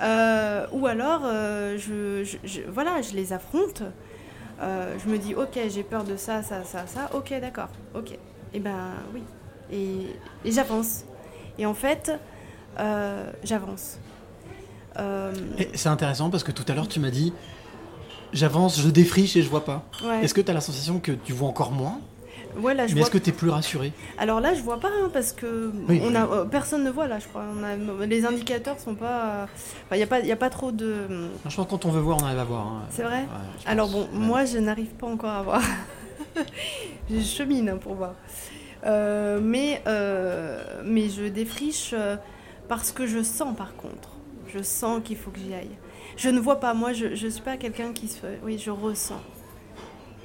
Euh, 0.00 0.66
Ou 0.72 0.86
alors, 0.86 1.22
euh, 1.24 1.76
je, 1.78 2.24
je- 2.24 2.38
je- 2.44 2.62
voilà, 2.68 3.02
je 3.02 3.14
les 3.14 3.32
affronte. 3.32 3.82
Euh, 4.62 4.94
je 5.04 5.08
me 5.10 5.18
dis, 5.18 5.34
ok, 5.34 5.58
j'ai 5.68 5.82
peur 5.82 6.04
de 6.04 6.16
ça, 6.16 6.42
ça, 6.44 6.62
ça, 6.64 6.86
ça. 6.86 7.10
Ok, 7.14 7.32
d'accord, 7.40 7.68
ok. 7.96 8.16
Et 8.52 8.60
ben 8.60 8.92
oui. 9.12 9.22
Et, 9.72 10.06
et 10.48 10.52
j'avance. 10.52 11.04
Et 11.58 11.66
en 11.66 11.74
fait, 11.74 12.12
euh, 12.78 13.30
j'avance. 13.42 13.98
Euh, 14.98 15.32
Et 15.58 15.68
c'est 15.74 15.88
intéressant 15.88 16.30
parce 16.30 16.44
que 16.44 16.52
tout 16.52 16.64
à 16.68 16.74
l'heure 16.74 16.86
tu 16.88 17.00
m'as 17.00 17.10
dit 17.10 17.32
j'avance, 18.34 18.80
je 18.80 18.88
défriche 18.88 19.36
et 19.36 19.42
je 19.42 19.48
vois 19.48 19.64
pas. 19.64 19.84
Ouais. 20.04 20.22
Est-ce 20.24 20.34
que 20.34 20.40
tu 20.42 20.50
as 20.50 20.54
la 20.54 20.60
sensation 20.60 21.00
que 21.00 21.12
tu 21.12 21.32
vois 21.32 21.48
encore 21.48 21.72
moins 21.72 21.98
voilà, 22.56 22.86
je 22.86 22.94
Mais 22.94 23.00
est-ce 23.00 23.10
que 23.10 23.18
tu 23.18 23.30
es 23.30 23.32
plus 23.32 23.50
rassuré 23.50 23.92
Alors 24.16 24.38
là, 24.38 24.54
je 24.54 24.62
vois 24.62 24.78
pas 24.78 24.86
hein, 24.88 25.10
parce 25.12 25.32
que 25.32 25.72
Oui, 25.88 26.00
on 26.04 26.10
oui. 26.10 26.16
a, 26.16 26.24
euh, 26.24 26.44
personne 26.44 26.84
ne 26.84 26.90
voit 26.90 27.08
là, 27.08 27.18
je 27.18 27.26
crois. 27.26 27.42
On 27.52 27.64
a- 27.64 28.06
les 28.06 28.24
indicateurs 28.24 28.78
sont 28.78 28.94
pas. 28.94 29.48
Il 29.90 29.96
n'y 29.96 30.02
a 30.04 30.34
a 30.34 30.36
pas 30.36 30.50
trop 30.50 30.70
de. 30.70 31.06
Je 31.48 31.56
pense 31.56 31.66
que 31.66 31.70
quand 31.70 31.84
on 31.84 31.90
veut 31.90 32.00
voir, 32.00 32.18
on 32.22 32.24
arrive 32.24 32.38
à 32.38 32.44
voir. 32.44 32.66
hein. 32.66 32.82
C'est 32.90 33.02
vrai 33.02 33.22
Ouais, 33.22 33.26
Alors 33.66 33.88
bon, 33.88 34.06
moi, 34.12 34.44
je 34.44 34.58
n'arrive 34.58 34.90
pas 34.90 35.08
encore 35.08 35.30
à 35.30 35.42
voir. 35.42 35.62
je 37.10 37.20
chemine 37.20 37.68
hein, 37.70 37.76
pour 37.80 37.94
voir. 37.94 38.14
Euh, 38.86 39.40
mais, 39.42 39.82
euh, 39.88 40.62
mais 40.84 41.08
je 41.08 41.24
défriche 41.24 41.90
euh, 41.92 42.16
parce 42.68 42.92
que 42.92 43.06
je 43.06 43.22
sens 43.22 43.56
par 43.56 43.74
contre. 43.76 44.10
Je 44.54 44.62
sens 44.62 45.00
qu'il 45.04 45.16
faut 45.16 45.30
que 45.32 45.38
j'y 45.40 45.54
aille. 45.54 45.70
Je 46.16 46.28
ne 46.28 46.38
vois 46.40 46.60
pas, 46.60 46.74
moi, 46.74 46.92
je 46.92 47.06
ne 47.06 47.30
suis 47.30 47.42
pas 47.42 47.56
quelqu'un 47.56 47.92
qui 47.92 48.08
se. 48.08 48.18
Oui, 48.42 48.58
je 48.58 48.70
ressens. 48.70 49.20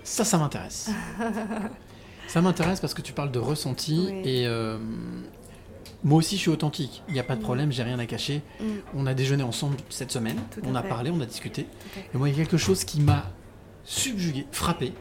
Ça, 0.03 0.23
ça 0.23 0.37
m'intéresse. 0.37 0.89
ça 2.27 2.41
m'intéresse 2.41 2.79
parce 2.79 2.93
que 2.93 3.01
tu 3.01 3.13
parles 3.13 3.31
de 3.31 3.39
ressenti 3.39 4.07
Oui. 4.11 4.21
et 4.23 4.47
euh, 4.47 4.77
moi 6.03 6.17
aussi 6.19 6.35
je 6.35 6.41
suis 6.41 6.49
authentique. 6.51 7.03
Il 7.07 7.13
n'y 7.13 7.19
a 7.19 7.23
pas 7.23 7.35
de 7.35 7.41
Mm. 7.41 7.43
problème, 7.43 7.71
j'ai 7.71 7.83
rien 7.83 7.99
à 7.99 8.05
cacher. 8.05 8.41
Mm. 8.59 8.65
On 8.95 9.05
a 9.07 9.13
déjeuné 9.13 9.43
ensemble 9.43 9.77
cette 9.89 10.11
semaine, 10.11 10.37
Tout 10.51 10.61
on 10.65 10.73
a 10.75 10.81
fait. 10.81 10.87
parlé, 10.89 11.11
on 11.11 11.19
a 11.21 11.25
discuté. 11.25 11.67
Et 12.13 12.17
moi, 12.17 12.29
il 12.29 12.31
y 12.31 12.35
a 12.35 12.43
quelque 12.43 12.57
chose 12.57 12.83
qui 12.83 13.01
m'a 13.01 13.25
subjugué, 13.83 14.45
frappé. 14.51 14.93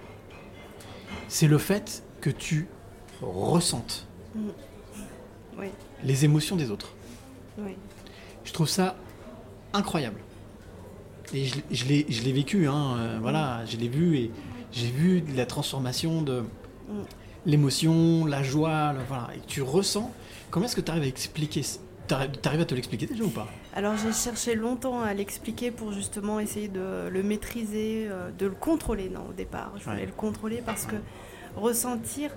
C'est 1.28 1.48
le 1.48 1.58
fait 1.58 2.02
que 2.20 2.30
tu 2.30 2.66
ressentes 3.22 4.06
Oui, 5.58 5.68
les 6.02 6.24
émotions 6.24 6.56
des 6.56 6.70
autres. 6.70 6.92
oui. 7.58 7.76
Je 8.44 8.52
trouve 8.54 8.68
ça 8.68 8.96
incroyable. 9.74 10.20
Et 11.34 11.44
je, 11.44 11.56
je 11.70 11.84
l'ai 12.24 12.32
vécu, 12.32 12.66
hein, 12.68 12.96
euh, 12.98 13.18
voilà, 13.20 13.64
je 13.66 13.76
l'ai 13.76 13.88
vu 13.88 14.16
et 14.16 14.30
j'ai 14.72 14.88
vu 14.90 15.22
la 15.36 15.44
transformation 15.46 16.22
de 16.22 16.42
l'émotion, 17.46 18.24
la 18.26 18.42
joie, 18.42 18.92
le- 18.92 19.00
voilà. 19.06 19.28
Et 19.36 19.40
tu 19.46 19.62
ressens. 19.62 20.10
Comment 20.50 20.66
est-ce 20.66 20.76
que 20.76 20.80
tu 20.80 20.90
arrives 20.90 21.02
à 21.04 21.06
expliquer 21.06 21.62
T'arrives 22.06 22.62
à 22.62 22.64
te 22.64 22.74
l'expliquer 22.74 23.04
déjà 23.06 23.22
ou 23.22 23.28
pas? 23.28 23.46
Alors 23.74 23.94
j'ai 24.02 24.12
cherché 24.14 24.54
longtemps 24.54 25.02
à 25.02 25.12
l'expliquer 25.12 25.70
pour 25.70 25.92
justement 25.92 26.40
essayer 26.40 26.68
de 26.68 27.06
le 27.10 27.22
maîtriser, 27.22 28.06
euh, 28.08 28.30
de 28.38 28.46
le 28.46 28.52
contrôler. 28.54 29.10
Non, 29.10 29.26
au 29.28 29.32
départ, 29.34 29.72
je 29.78 29.84
voulais 29.84 29.96
Ouais. 29.96 30.06
le 30.06 30.12
contrôler 30.12 30.62
parce 30.64 30.86
que 30.86 30.96
ressentir, 31.54 32.30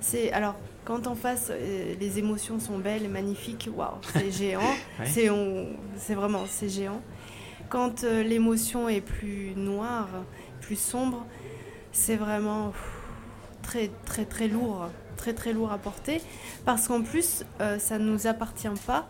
c'est 0.00 0.30
alors 0.32 0.54
quand 0.84 1.06
en 1.06 1.14
face 1.14 1.48
euh, 1.50 1.94
les 1.98 2.18
émotions 2.18 2.60
sont 2.60 2.76
belles 2.78 3.08
magnifiques, 3.08 3.70
waouh, 3.74 3.92
c'est 4.12 4.30
géant. 4.38 4.60
Ouais. 5.00 5.06
C'est 5.06 5.30
on- 5.30 5.68
c'est 5.96 6.14
vraiment 6.14 6.42
c'est 6.46 6.68
géant. 6.68 7.00
Quand 7.68 8.04
euh, 8.04 8.22
l'émotion 8.22 8.88
est 8.88 9.00
plus 9.00 9.52
noire, 9.56 10.08
plus 10.60 10.78
sombre, 10.78 11.24
c'est 11.92 12.16
vraiment 12.16 12.68
pff, 12.68 12.82
très 13.62 13.90
très 14.04 14.24
très 14.24 14.48
lourd, 14.48 14.88
très 15.16 15.32
très 15.32 15.52
lourd 15.52 15.72
à 15.72 15.78
porter 15.78 16.20
parce 16.64 16.86
qu'en 16.88 17.02
plus 17.02 17.44
euh, 17.60 17.78
ça 17.78 17.98
ne 17.98 18.04
nous 18.04 18.26
appartient 18.26 18.68
pas. 18.86 19.08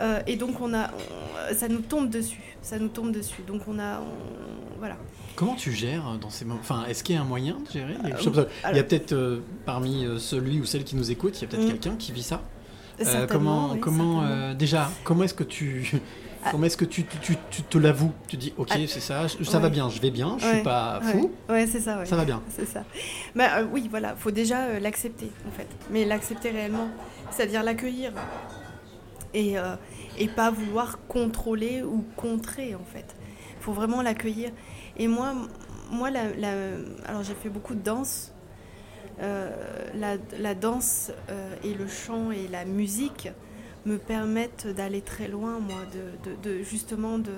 Euh, 0.00 0.20
et 0.26 0.36
donc 0.36 0.60
on 0.60 0.74
a, 0.74 0.88
on- 0.90 1.54
ça 1.54 1.68
nous 1.68 1.80
tombe 1.80 2.10
dessus, 2.10 2.40
ça 2.62 2.78
nous 2.78 2.88
tombe 2.88 3.12
dessus. 3.12 3.42
Donc 3.46 3.62
on 3.68 3.78
a, 3.78 4.00
on- 4.00 4.78
voilà. 4.78 4.96
Comment 5.36 5.54
tu 5.54 5.70
gères 5.72 6.16
dans 6.18 6.30
ces 6.30 6.44
moments 6.46 6.60
Enfin, 6.60 6.84
est-ce 6.88 7.04
qu'il 7.04 7.14
y 7.14 7.18
a 7.18 7.20
un 7.20 7.24
moyen 7.24 7.58
de 7.66 7.70
gérer 7.70 7.94
Euh, 8.04 8.44
Il 8.70 8.76
y 8.76 8.80
a 8.80 8.84
peut-être 8.84 9.12
euh, 9.12 9.40
parmi 9.66 10.06
celui 10.18 10.60
ou 10.60 10.64
celle 10.64 10.84
qui 10.84 10.96
nous 10.96 11.10
écoute, 11.10 11.38
il 11.38 11.42
y 11.42 11.44
a 11.44 11.48
peut-être 11.48 11.64
Mm. 11.64 11.68
quelqu'un 11.72 11.96
qui 11.96 12.12
vit 12.12 12.22
ça? 12.22 12.42
Euh, 13.04 13.26
comment, 13.26 13.72
oui, 13.72 13.80
comment 13.80 14.54
déjà, 14.54 14.90
comment 15.04 15.24
est-ce 15.24 15.34
que 15.34 15.44
tu. 15.44 15.92
Comment 16.50 16.64
est-ce 16.66 16.76
que 16.76 16.84
tu, 16.84 17.04
tu, 17.04 17.18
tu- 17.18 17.36
tu 17.50 17.62
te 17.62 17.78
l'avoues 17.78 18.12
Tu 18.28 18.36
dis, 18.36 18.52
ok, 18.56 18.68
Ah. 18.72 18.76
c'est 18.86 19.00
ça, 19.00 19.26
ça 19.28 19.58
va 19.58 19.68
bien, 19.68 19.88
je 19.88 20.00
vais 20.00 20.10
bien, 20.10 20.36
je 20.38 20.44
Ouais, 20.46 20.54
suis 20.54 20.62
pas 20.62 21.00
fou, 21.02 21.32
Ouais, 21.48 21.66
c'est 21.66 21.80
ça. 21.80 22.04
ça 22.04 22.16
va 22.16 22.24
bien. 22.24 22.42
C'est 22.48 22.66
ça. 22.66 22.84
Bah, 23.34 23.58
euh, 23.58 23.66
oui, 23.72 23.88
voilà, 23.90 24.14
faut 24.16 24.30
déjà 24.30 24.64
euh, 24.66 24.80
l'accepter 24.80 25.30
en 25.46 25.50
fait, 25.50 25.68
mais 25.90 26.04
l'accepter 26.04 26.50
réellement, 26.50 26.88
c'est-à-dire 27.30 27.62
l'accueillir 27.62 28.12
et 29.34 29.58
euh, 29.58 29.76
et 30.18 30.28
pas 30.28 30.50
vouloir 30.50 30.98
contrôler 31.08 31.82
ou 31.82 32.04
contrer 32.16 32.74
en 32.74 32.84
fait. 32.84 33.14
Faut 33.60 33.72
vraiment 33.72 34.00
l'accueillir. 34.02 34.50
Et 34.96 35.08
moi, 35.08 35.34
moi, 35.90 36.10
la, 36.10 36.24
la- 36.36 36.78
alors 37.06 37.22
j'ai 37.22 37.34
fait 37.34 37.48
beaucoup 37.50 37.74
de 37.74 37.82
danse. 37.82 38.32
Euh, 39.20 39.50
la, 39.94 40.16
la 40.38 40.54
danse 40.54 41.10
et 41.64 41.72
le 41.74 41.86
chant 41.88 42.30
et 42.30 42.48
la 42.48 42.64
musique 42.66 43.28
me 43.86 43.96
permettent 43.98 44.66
d'aller 44.66 45.00
très 45.00 45.28
loin, 45.28 45.58
moi, 45.60 45.78
de, 45.94 46.30
de- 46.30 46.36
de- 46.58 46.62
justement 46.62 47.18
de, 47.18 47.32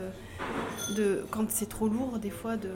de 0.97 1.25
quand 1.31 1.49
c'est 1.51 1.69
trop 1.69 1.89
lourd, 1.89 2.19
des 2.19 2.31
fois 2.31 2.57
de 2.57 2.71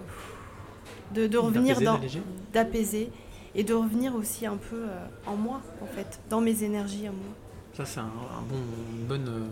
de, 1.14 1.26
revenir 1.36 1.80
D'apaiser, 1.80 2.18
dans 2.20 2.24
d'apaiser 2.52 3.10
et 3.54 3.64
de 3.64 3.74
revenir 3.74 4.14
aussi 4.14 4.46
un 4.46 4.56
peu 4.56 4.76
euh, 4.88 5.06
en 5.26 5.36
moi 5.36 5.60
en 5.82 5.86
fait 5.86 6.20
dans 6.30 6.40
mes 6.40 6.62
énergies 6.62 7.06
à 7.06 7.10
moi 7.12 7.34
Ça, 7.76 7.84
c'est 7.84 8.00
un, 8.00 8.04
un 8.04 8.42
bon, 8.48 8.56
une 8.98 9.04
bonne, 9.06 9.28
euh, 9.28 9.46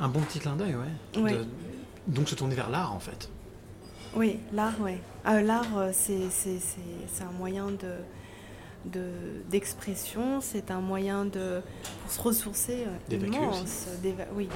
un 0.00 0.08
bon 0.08 0.20
petit 0.22 0.40
clin 0.40 0.56
d'œil, 0.56 0.74
ouais. 0.74 1.36
Donc 2.08 2.28
se 2.28 2.34
tourner 2.34 2.54
vers 2.56 2.70
l'art, 2.70 2.92
en 2.92 2.98
fait. 3.00 3.30
oui 4.16 4.38
l'art 4.52 4.80
ouais 4.80 5.00
Ah, 5.24 5.40
l'art 5.42 5.76
euh, 5.78 5.90
c'est 5.92 6.28
c'est- 6.30 6.58
c'est- 6.60 7.06
c'est 7.08 7.22
un 7.24 7.32
moyen 7.38 7.66
de 7.70 7.92
de- 8.92 9.00
d'expression 9.50 10.40
c'est 10.40 10.70
un 10.70 10.80
moyen 10.80 11.24
de 11.24 11.60
pour 12.02 12.12
se 12.12 12.20
ressourcer 12.20 12.84
euh, 13.10 13.14
immense 13.16 13.88
oui 14.36 14.48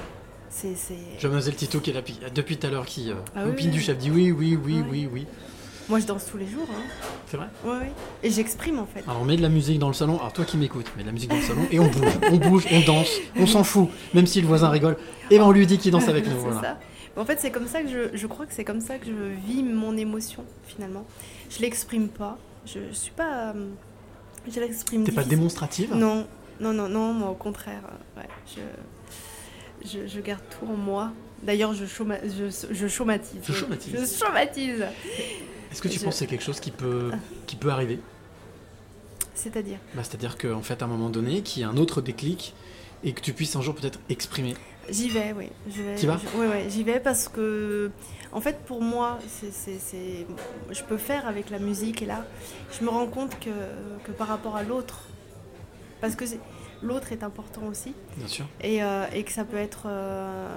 c'est 0.49 0.73
Mademoiselle 1.21 1.55
Tito 1.55 1.79
qui 1.79 1.91
est 1.91 1.93
là 1.93 2.01
pi- 2.01 2.19
depuis 2.33 2.57
tout 2.57 2.65
à 2.65 2.69
l'heure, 2.71 2.85
qui 2.85 3.11
euh, 3.11 3.15
Ah 3.35 3.43
oui, 3.45 3.51
opine 3.51 3.67
oui. 3.67 3.71
du 3.73 3.79
chef, 3.81 3.97
dit 3.99 4.09
oui, 4.09 4.31
oui, 4.31 4.57
oui, 4.63 4.75
Ouais. 4.81 4.87
oui, 4.89 5.09
oui. 5.11 5.27
moi 5.87 5.99
je 5.99 6.05
danse 6.07 6.25
tous 6.25 6.37
les 6.37 6.47
jours 6.47 6.65
hein. 6.71 6.81
C'est 7.27 7.37
vrai? 7.37 7.47
Ouais, 7.63 7.71
ouais. 7.71 7.91
et 8.23 8.31
j'exprime 8.31 8.79
en 8.79 8.85
fait 8.87 9.03
Alors 9.07 9.21
on 9.21 9.25
met 9.25 9.37
de 9.37 9.43
la 9.43 9.49
musique 9.49 9.77
dans 9.77 9.87
le 9.89 9.93
salon, 9.93 10.17
alors 10.17 10.33
toi 10.33 10.45
qui 10.45 10.57
m'écoutes, 10.57 10.91
mets 10.97 11.03
de 11.03 11.07
la 11.07 11.13
musique 11.13 11.29
dans 11.29 11.35
le 11.35 11.41
salon 11.43 11.67
et 11.71 11.79
on 11.79 11.87
bouge, 11.87 12.13
on 12.31 12.37
bouge, 12.37 12.67
on 12.71 12.79
danse, 12.81 13.09
on 13.37 13.45
s'en 13.45 13.63
fout, 13.63 13.89
même 14.15 14.25
si 14.25 14.41
le 14.41 14.47
voisin 14.47 14.69
rigole, 14.69 14.97
et 15.29 15.37
ben 15.37 15.43
on 15.45 15.51
lui 15.51 15.67
dit 15.67 15.77
qu'il 15.77 15.91
danse 15.91 16.07
avec 16.07 16.25
nous. 16.25 16.31
c'est 16.35 16.37
voilà. 16.39 16.61
ça. 16.61 16.79
En 17.17 17.25
fait, 17.25 17.39
c'est 17.39 17.51
comme 17.51 17.67
ça 17.67 17.81
que 17.83 17.89
je, 17.89 18.17
je 18.17 18.27
crois 18.27 18.45
que 18.45 18.53
c'est 18.53 18.63
comme 18.63 18.79
ça 18.81 18.97
que 18.97 19.05
je 19.07 19.11
vis 19.51 19.61
mon 19.61 19.97
émotion 19.97 20.45
finalement. 20.65 21.05
Je 21.49 21.59
l'exprime 21.61 22.07
pas. 22.07 22.37
Je, 22.65 22.79
je 22.89 22.93
suis 22.95 23.11
pas. 23.11 23.49
euh, 23.49 23.65
je 24.51 24.59
l'exprime. 24.59 25.03
T'es 25.03 25.11
pas 25.11 25.23
démonstrative? 25.23 25.93
Non, 25.95 26.27
non, 26.59 26.73
non, 26.73 26.87
non. 26.89 27.13
Moi, 27.13 27.29
au 27.29 27.35
contraire, 27.35 27.81
euh, 28.17 28.21
ouais, 28.21 28.27
je, 29.83 29.89
je, 29.89 30.07
je 30.07 30.19
garde 30.19 30.41
tout 30.49 30.65
en 30.65 30.75
moi. 30.75 31.11
D'ailleurs, 31.43 31.73
je, 31.73 31.85
choma- 31.85 32.19
je, 32.23 32.49
je 32.73 32.87
chaumatise. 32.87 33.39
Je 33.43 33.53
chaumatise. 33.53 33.93
Je 33.93 34.25
chaumatise. 34.25 34.85
Est-ce 35.71 35.81
que 35.81 35.87
tu 35.87 35.99
penses 35.99 36.15
que 36.15 36.19
c'est 36.19 36.27
quelque 36.27 36.43
chose 36.43 36.59
qui 36.59 36.71
peut, 36.71 37.11
qui 37.47 37.55
peut 37.55 37.69
arriver? 37.69 37.99
C'est-à-dire? 39.35 39.77
Bah, 39.95 40.03
C'est-à-dire 40.03 40.37
qu'en 40.37 40.61
fait, 40.61 40.81
à 40.81 40.85
un 40.85 40.89
moment 40.89 41.09
donné, 41.09 41.41
qu'il 41.41 41.61
y 41.61 41.65
ait 41.65 41.67
un 41.69 41.77
autre 41.77 42.01
déclic 42.01 42.53
et 43.03 43.13
que 43.13 43.21
tu 43.21 43.31
puisses 43.33 43.55
un 43.55 43.61
jour 43.61 43.73
peut-être 43.75 43.99
exprimer. 44.09 44.55
J'y 44.89 45.07
vais, 45.09 45.33
oui. 45.37 45.45
Vais, 45.67 45.95
T'y 45.95 46.07
vas? 46.07 46.19
Oui, 46.35 46.47
oui, 46.51 46.69
j'y 46.69 46.83
vais 46.83 46.99
parce 46.99 47.29
que, 47.29 47.91
en 48.31 48.41
fait, 48.41 48.59
pour 48.65 48.81
moi, 48.81 49.17
c'est, 49.27 49.51
c'est- 49.51 49.79
c'est- 49.79 50.25
je 50.71 50.83
peux 50.83 50.97
faire 50.97 51.27
avec 51.27 51.49
la 51.49 51.59
musique 51.59 52.01
et 52.01 52.05
là, 52.05 52.25
je 52.77 52.83
me 52.83 52.89
rends 52.89 53.07
compte 53.07 53.39
que, 53.39 53.49
que 54.03 54.11
par 54.11 54.27
rapport 54.27 54.55
à 54.55 54.63
l'autre, 54.63 55.01
parce 56.01 56.15
que 56.15 56.25
c'est- 56.25 56.39
l'autre 56.81 57.11
est 57.11 57.23
important 57.23 57.63
aussi, 57.67 57.93
Bien 58.17 58.27
sûr. 58.27 58.45
et, 58.61 58.83
euh, 58.83 59.05
et 59.13 59.23
que 59.23 59.31
ça 59.31 59.43
peut 59.45 59.57
être, 59.57 59.83
euh, 59.87 60.47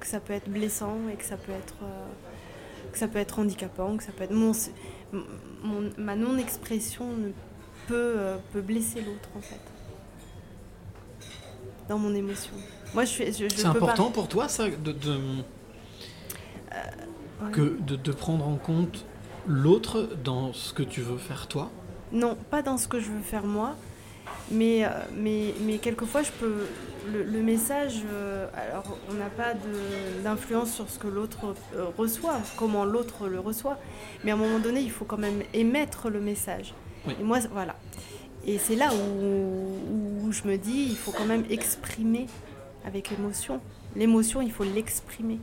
que 0.00 0.06
ça 0.06 0.18
peut 0.20 0.32
être 0.32 0.48
blessant 0.48 0.96
et 1.12 1.16
que 1.16 1.24
ça 1.24 1.36
peut 1.36 1.52
être, 1.52 1.74
euh, 1.82 2.90
que 2.90 2.98
ça 2.98 3.06
peut 3.08 3.18
être 3.18 3.38
handicapant, 3.38 3.96
que 3.96 4.02
ça 4.04 4.12
peut 4.12 4.24
être 4.24 4.32
mon, 4.32 4.52
mon- 5.62 5.90
ma 5.98 6.16
non-expression 6.16 7.06
ne- 7.06 7.32
peut, 7.86 8.16
peut 8.52 8.62
blesser 8.62 9.00
l'autre 9.02 9.28
en 9.36 9.40
fait, 9.42 9.60
dans 11.88 11.98
mon 11.98 12.14
émotion. 12.14 12.52
Moi, 12.94 13.04
je, 13.04 13.24
je 13.24 13.32
C'est 13.32 13.46
peux 13.48 13.62
pas- 13.62 13.68
important 13.68 14.10
pour 14.10 14.28
toi, 14.28 14.48
ça, 14.48 14.68
de, 14.68 14.92
de- 14.92 15.18
Ouais. 17.42 17.50
que, 17.52 17.76
de, 17.80 17.96
de 17.96 18.12
prendre 18.12 18.46
en 18.46 18.56
compte 18.56 19.04
l'autre 19.46 20.08
dans 20.22 20.52
ce 20.52 20.72
que 20.72 20.82
tu 20.82 21.00
veux 21.00 21.18
faire 21.18 21.46
toi 21.48 21.70
Non, 22.12 22.36
pas 22.50 22.62
dans 22.62 22.76
ce 22.78 22.86
que 22.88 23.00
je 23.00 23.10
veux 23.10 23.20
faire 23.22 23.44
moi, 23.44 23.74
mais, 24.50 24.84
euh, 24.84 24.88
mais, 25.16 25.54
mais 25.66 25.78
quelquefois 25.78 26.22
je 26.22 26.30
peux. 26.32 26.54
Le, 27.12 27.22
le 27.22 27.42
message, 27.42 28.00
euh, 28.10 28.46
alors 28.54 28.96
on 29.10 29.14
n'a 29.14 29.26
pas 29.28 29.52
de- 29.52 30.22
d'influence 30.22 30.72
sur 30.72 30.88
ce 30.88 30.98
que 30.98 31.06
l'autre 31.08 31.54
euh, 31.76 31.84
reçoit, 31.98 32.38
comment 32.56 32.86
l'autre 32.86 33.28
le 33.28 33.40
reçoit, 33.40 33.78
mais 34.24 34.30
à 34.30 34.34
un 34.34 34.38
moment 34.38 34.58
donné, 34.58 34.80
il 34.80 34.90
faut 34.90 35.04
quand 35.04 35.18
même 35.18 35.42
émettre 35.52 36.08
le 36.08 36.20
message. 36.20 36.72
Oui. 37.06 37.14
Et 37.20 37.22
moi, 37.22 37.40
voilà. 37.52 37.76
Et 38.46 38.56
c'est 38.58 38.76
là 38.76 38.90
où, 38.94 40.26
où 40.26 40.32
je 40.32 40.44
me 40.44 40.56
dis, 40.56 40.86
il 40.88 40.96
faut 40.96 41.12
quand 41.12 41.26
même 41.26 41.44
exprimer 41.50 42.26
avec 42.86 43.12
émotion. 43.12 43.60
L'émotion, 43.96 44.40
il 44.40 44.50
faut 44.52 44.64
l'exprimer. 44.64 45.38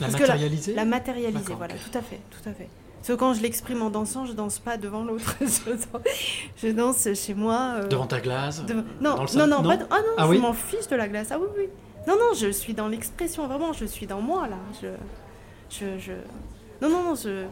La 0.00 0.06
Parce 0.08 0.20
matérialiser 0.20 0.74
La 0.74 0.84
matérialiser, 0.84 1.54
voilà, 1.54 1.74
tout 1.74 1.98
à 1.98 2.02
fait, 2.02 2.20
tout 2.30 2.48
à 2.48 2.52
fait. 2.52 2.68
Parce 2.98 3.08
que 3.08 3.12
quand 3.14 3.34
je 3.34 3.42
l'exprime 3.42 3.82
en 3.82 3.90
dansant, 3.90 4.26
je 4.26 4.32
danse 4.32 4.58
pas 4.58 4.76
devant 4.76 5.04
l'autre. 5.04 5.36
je, 6.56 6.68
danse, 6.68 7.08
chez 7.14 7.34
moi. 7.34 7.74
euh, 7.76 7.86
Devant 7.88 8.06
ta 8.06 8.20
glace 8.20 8.64
dans 8.66 8.74
Non, 9.00 9.22
le 9.22 9.38
non, 9.38 9.46
non, 9.46 9.62
Non 9.62 9.68
pas 9.68 9.76
de- 9.76 9.86
ah 9.90 9.98
non, 10.00 10.12
Ah 10.18 10.24
je 10.24 10.30
oui 10.30 10.38
m'en 10.38 10.52
fiche 10.52 10.88
de 10.88 10.96
la 10.96 11.06
glace. 11.08 11.28
Ah 11.30 11.38
oui, 11.38 11.46
oui. 11.56 11.64
Non, 12.08 12.14
non, 12.14 12.34
je 12.36 12.50
suis 12.50 12.74
dans 12.74 12.88
l'expression, 12.88 13.46
vraiment, 13.46 13.72
je 13.72 13.84
suis 13.84 14.06
dans 14.06 14.20
moi 14.20 14.48
là. 14.48 14.58
Je, 14.80 14.88
je, 15.70 15.98
je... 15.98 16.12
Non, 16.82 16.88
non, 16.90 17.02
non, 17.04 17.14
je, 17.14 17.44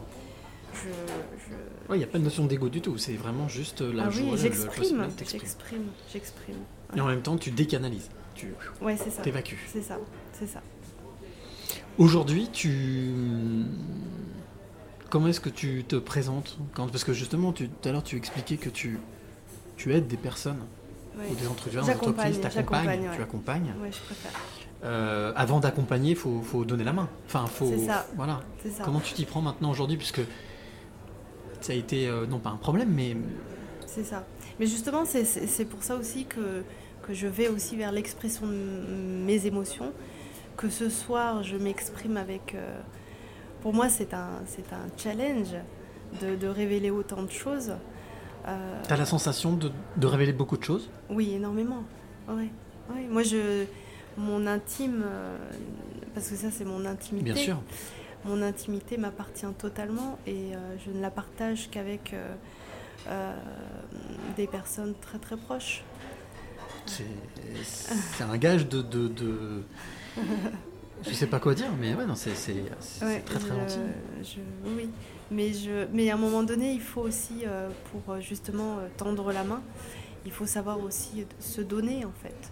je, 0.73 1.93
Il 1.93 1.97
n'y 1.97 2.03
a 2.03 2.07
pas 2.07 2.17
de 2.19 2.23
notion 2.23 2.45
d'ego 2.45 2.67
du 2.69 2.81
tout, 2.81 2.97
c'est 2.97 3.13
vraiment 3.13 3.47
juste 3.47 3.81
euh, 3.81 3.93
la 3.93 4.05
ah 4.05 4.09
joie. 4.09 4.31
oui, 4.33 4.37
j'exprime, 4.37 5.07
j'exprime, 5.29 5.85
j'exprime. 6.11 6.57
Et 6.95 7.01
en 7.01 7.07
même 7.07 7.21
temps, 7.21 7.37
tu 7.37 7.51
décanalises, 7.51 8.09
tu 8.33 8.53
Ouais, 8.81 8.97
c'est 8.97 9.09
ça. 9.09 9.21
t'évacues. 9.21 9.63
C'est 9.71 9.81
ça, 9.81 9.97
c'est 10.33 10.47
ça. 10.47 10.61
Aujourd'hui, 11.97 12.49
tu. 12.51 13.63
Comment 15.09 15.27
est-ce 15.27 15.39
que 15.39 15.49
tu 15.49 15.83
te 15.87 15.95
présentes 15.95 16.57
quand... 16.73 16.87
Parce 16.91 17.03
que 17.05 17.13
justement, 17.13 17.53
tu- 17.53 17.69
tout 17.69 17.87
à 17.89 17.91
l'heure, 17.93 18.03
tu 18.03 18.17
expliquais 18.17 18.57
que 18.57 18.69
tu, 18.69 18.99
tu 19.77 19.93
aides 19.93 20.07
des 20.07 20.17
personnes 20.17 20.59
Ouais. 21.17 21.27
ou 21.31 21.35
des 21.35 21.47
entreprises, 21.47 21.79
entreprises, 21.89 22.41
t'accompagnes, 22.41 23.07
tu 23.15 23.21
accompagnes. 23.21 23.73
Ouais, 23.81 23.89
je 23.89 23.99
préfère. 24.01 24.31
Euh, 24.83 25.31
avant 25.37 25.61
d'accompagner, 25.61 26.09
il 26.11 26.15
faut, 26.17 26.41
faut 26.41 26.65
donner 26.65 26.83
la 26.83 26.91
main. 26.91 27.07
Enfin, 27.27 27.45
faut. 27.47 27.67
C'est 27.69 27.85
ça. 27.85 28.05
Voilà. 28.17 28.41
Ça. 28.69 28.83
Comment 28.83 28.99
tu 28.99 29.13
t'y 29.13 29.23
prends 29.23 29.41
maintenant 29.41 29.71
aujourd'hui 29.71 29.95
Puisque 29.95 30.19
ça 31.61 31.71
a 31.71 31.75
été, 31.77 32.09
euh, 32.09 32.25
non 32.27 32.39
pas 32.39 32.49
un 32.49 32.57
problème, 32.57 32.89
mais 32.93 33.15
C'est 33.87 34.03
ça. 34.03 34.25
Mais 34.59 34.65
justement, 34.67 35.05
c'est- 35.05 35.63
pour 35.69 35.81
ça 35.83 35.95
aussi 35.95 36.25
que, 36.25 36.63
que 37.07 37.13
je 37.13 37.27
vais 37.27 37.47
aussi 37.47 37.77
vers 37.77 37.93
l'expression 37.93 38.45
de 38.45 38.53
mes 39.25 39.45
émotions. 39.45 39.93
Que 40.57 40.69
ce 40.69 40.89
soir, 40.89 41.43
je 41.43 41.57
m'exprime 41.57 42.17
avec... 42.17 42.55
euh, 42.55 42.79
pour 43.61 43.73
moi, 43.73 43.89
c'est 43.89 44.13
un, 44.13 44.29
c'est 44.45 44.71
un 44.73 44.87
challenge 44.97 45.55
de, 46.21 46.35
de 46.35 46.47
révéler 46.47 46.91
autant 46.91 47.23
de 47.23 47.31
choses. 47.31 47.73
Euh, 48.47 48.81
tu 48.87 48.93
as 48.93 48.97
la 48.97 49.05
sensation 49.05 49.53
de, 49.53 49.71
de 49.97 50.07
révéler 50.07 50.33
beaucoup 50.33 50.57
de 50.57 50.63
choses? 50.63 50.89
oui, 51.09 51.33
énormément. 51.33 51.83
Ouais. 52.29 52.49
Ouais. 52.89 53.07
Moi, 53.09 53.23
je, 53.23 53.65
mon 54.17 54.45
intime, 54.47 55.03
euh, 55.05 55.37
parce 56.13 56.29
que 56.29 56.35
ça, 56.35 56.51
c'est 56.51 56.63
mon 56.65 56.85
intimité. 56.85 57.25
Bien 57.33 57.35
sûr. 57.35 57.57
Mon 58.23 58.41
intimité 58.41 58.97
m'appartient 58.97 59.45
totalement 59.57 60.17
et 60.25 60.51
je 60.83 60.89
ne 60.91 60.99
la 60.99 61.11
partage 61.11 61.69
qu'avec 61.69 62.15
des 64.35 64.47
personnes 64.47 64.95
très 64.99 65.19
très 65.19 65.37
proches. 65.37 65.83
C'est 66.87 67.03
c'est 67.63 68.23
un 68.23 68.37
gage 68.37 68.67
de, 68.67 68.81
de- 68.81 69.63
Je 71.07 71.13
sais 71.13 71.27
pas 71.27 71.39
quoi 71.39 71.53
dire, 71.53 71.67
mais 71.79 71.93
ouais, 71.93 72.05
non, 72.05 72.15
c'est 72.15 72.31
Ouais, 73.03 73.19
très 73.21 73.39
très 73.39 73.49
gentil. 73.49 73.77
je- 74.23 74.69
oui, 74.69 74.89
mais, 75.29 75.53
je, 75.53 75.85
mais 75.93 76.09
à 76.09 76.15
un 76.15 76.17
moment 76.17 76.41
donné, 76.43 76.71
il 76.73 76.81
faut 76.81 77.01
aussi, 77.01 77.43
euh, 77.45 77.69
pour 77.91 78.13
euh, 78.13 78.21
justement 78.21 78.77
euh, 78.79 78.87
tendre 78.97 79.31
la 79.31 79.43
main, 79.43 79.61
il 80.25 80.31
faut 80.31 80.45
savoir 80.47 80.79
aussi 80.79 81.25
se 81.39 81.61
donner 81.61 82.05
en 82.05 82.13
fait. 82.23 82.51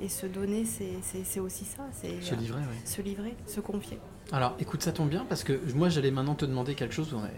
Et 0.00 0.08
se 0.08 0.26
donner, 0.26 0.64
c'est- 0.64 1.40
aussi 1.40 1.64
ça. 1.64 1.82
Se 1.92 2.34
livrer, 2.36 2.60
oui. 2.60 2.76
Se 2.84 3.02
livrer, 3.02 3.34
se 3.46 3.58
confier. 3.60 3.98
Alors, 4.30 4.54
écoute, 4.60 4.82
ça 4.82 4.92
tombe 4.92 5.08
bien 5.08 5.24
parce 5.28 5.42
que 5.42 5.58
moi, 5.74 5.88
j'allais 5.88 6.12
maintenant 6.12 6.36
te 6.36 6.44
demander 6.44 6.74
quelque 6.76 6.94
chose. 6.94 7.12
on 7.14 7.24
est- 7.24 7.30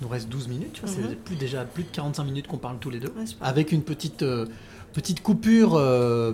Il 0.00 0.02
nous 0.04 0.08
reste 0.08 0.28
12 0.28 0.48
minutes, 0.48 0.72
tu 0.74 0.82
vois, 0.82 0.90
Mhm. 0.90 1.06
c'est 1.10 1.16
plus, 1.16 1.36
déjà 1.36 1.64
plus 1.64 1.84
de 1.84 1.88
45 1.88 2.24
minutes 2.24 2.48
qu'on 2.48 2.58
parle 2.58 2.78
tous 2.78 2.90
les 2.90 2.98
deux, 3.00 3.08
Ouais, 3.16 3.24
avec 3.40 3.72
une 3.72 3.82
petite, 3.82 4.22
euh, 4.22 4.44
petite 4.92 5.22
coupure 5.22 5.80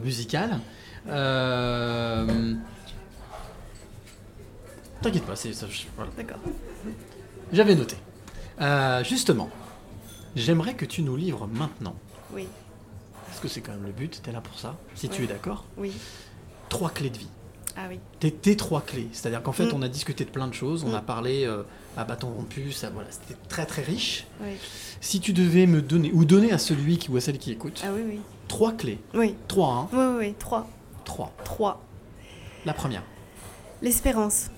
musicale. 0.03 0.59
Euh, 1.09 2.55
T'inquiète 5.03 5.25
pas, 5.25 5.37
c'est 5.37 5.53
ça. 5.53 5.67
voilà. 5.97 6.11
D'accord. 6.17 6.39
J'avais 7.53 7.75
noté. 7.75 7.97
Euh, 8.61 9.03
justement, 9.05 9.51
j'aimerais 10.37 10.75
que 10.75 10.85
tu 10.85 11.03
nous 11.03 11.17
livres 11.17 11.49
maintenant, 11.53 11.97
Oui, 12.33 12.47
parce 13.27 13.41
que 13.41 13.49
c'est 13.49 13.61
quand 13.61 13.73
même 13.73 13.85
le 13.85 13.93
but, 13.93 14.21
t'es 14.23 14.31
là 14.33 14.41
pour 14.41 14.59
ça, 14.59 14.77
si 14.95 15.09
tu 15.09 15.25
es 15.25 15.27
d'accord, 15.27 15.65
oui. 15.77 15.93
trois 16.69 16.91
clés 16.91 17.11
de 17.11 17.19
vie. 17.19 17.29
Ah 17.77 17.87
oui. 17.89 17.99
Tes, 18.21 18.31
tes 18.31 18.55
trois 18.57 18.83
clés. 18.83 19.09
C'est-à-dire 19.13 19.43
qu'en 19.43 19.53
fait, 19.53 19.65
Mm. 19.65 19.75
on 19.75 19.83
a 19.83 19.89
discuté 19.89 20.25
de 20.27 20.31
plein 20.31 20.47
de 20.47 20.53
choses, 20.55 20.85
on 20.85 20.91
Mm. 20.91 20.95
a 20.95 21.01
parlé 21.01 21.45
euh, 21.47 21.63
à 21.97 22.05
bâton 22.05 22.29
rompu, 22.29 22.71
ça, 22.71 22.91
voilà, 22.91 23.09
c'était 23.11 23.37
très 23.49 23.65
très 23.67 23.83
riche. 23.83 24.27
Oui. 24.43 24.51
Si 25.01 25.21
tu 25.21 25.33
devais 25.33 25.67
me 25.67 25.81
donner, 25.83 26.11
ou 26.13 26.25
donner 26.27 26.53
à 26.53 26.59
celui 26.59 26.99
qui, 26.99 27.11
ou 27.11 27.17
à 27.17 27.21
celle 27.23 27.39
qui 27.39 27.51
écoute, 27.51 27.83
Ah 27.85 27.89
oui, 27.95 28.03
oui. 28.07 28.21
trois 28.47 28.73
clés. 28.73 28.99
Oui. 29.15 29.35
Trois, 29.49 29.73
hein 29.75 29.89
Oui, 29.93 29.99
oui, 29.99 30.15
oui. 30.29 30.35
Trois. 30.39 30.69
Trois. 31.05 31.33
Trois. 31.45 31.83
La 32.65 32.73
première. 32.73 33.03
L'espérance. 33.81 34.51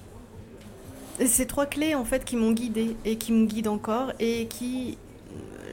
Ces 1.24 1.46
trois 1.46 1.66
clés 1.66 1.94
en 1.94 2.04
fait 2.04 2.24
qui 2.24 2.36
m'ont 2.36 2.52
guidée 2.52 2.96
et 3.04 3.16
qui 3.16 3.32
me 3.32 3.46
guident 3.46 3.68
encore 3.68 4.12
et 4.18 4.46
qui, 4.46 4.98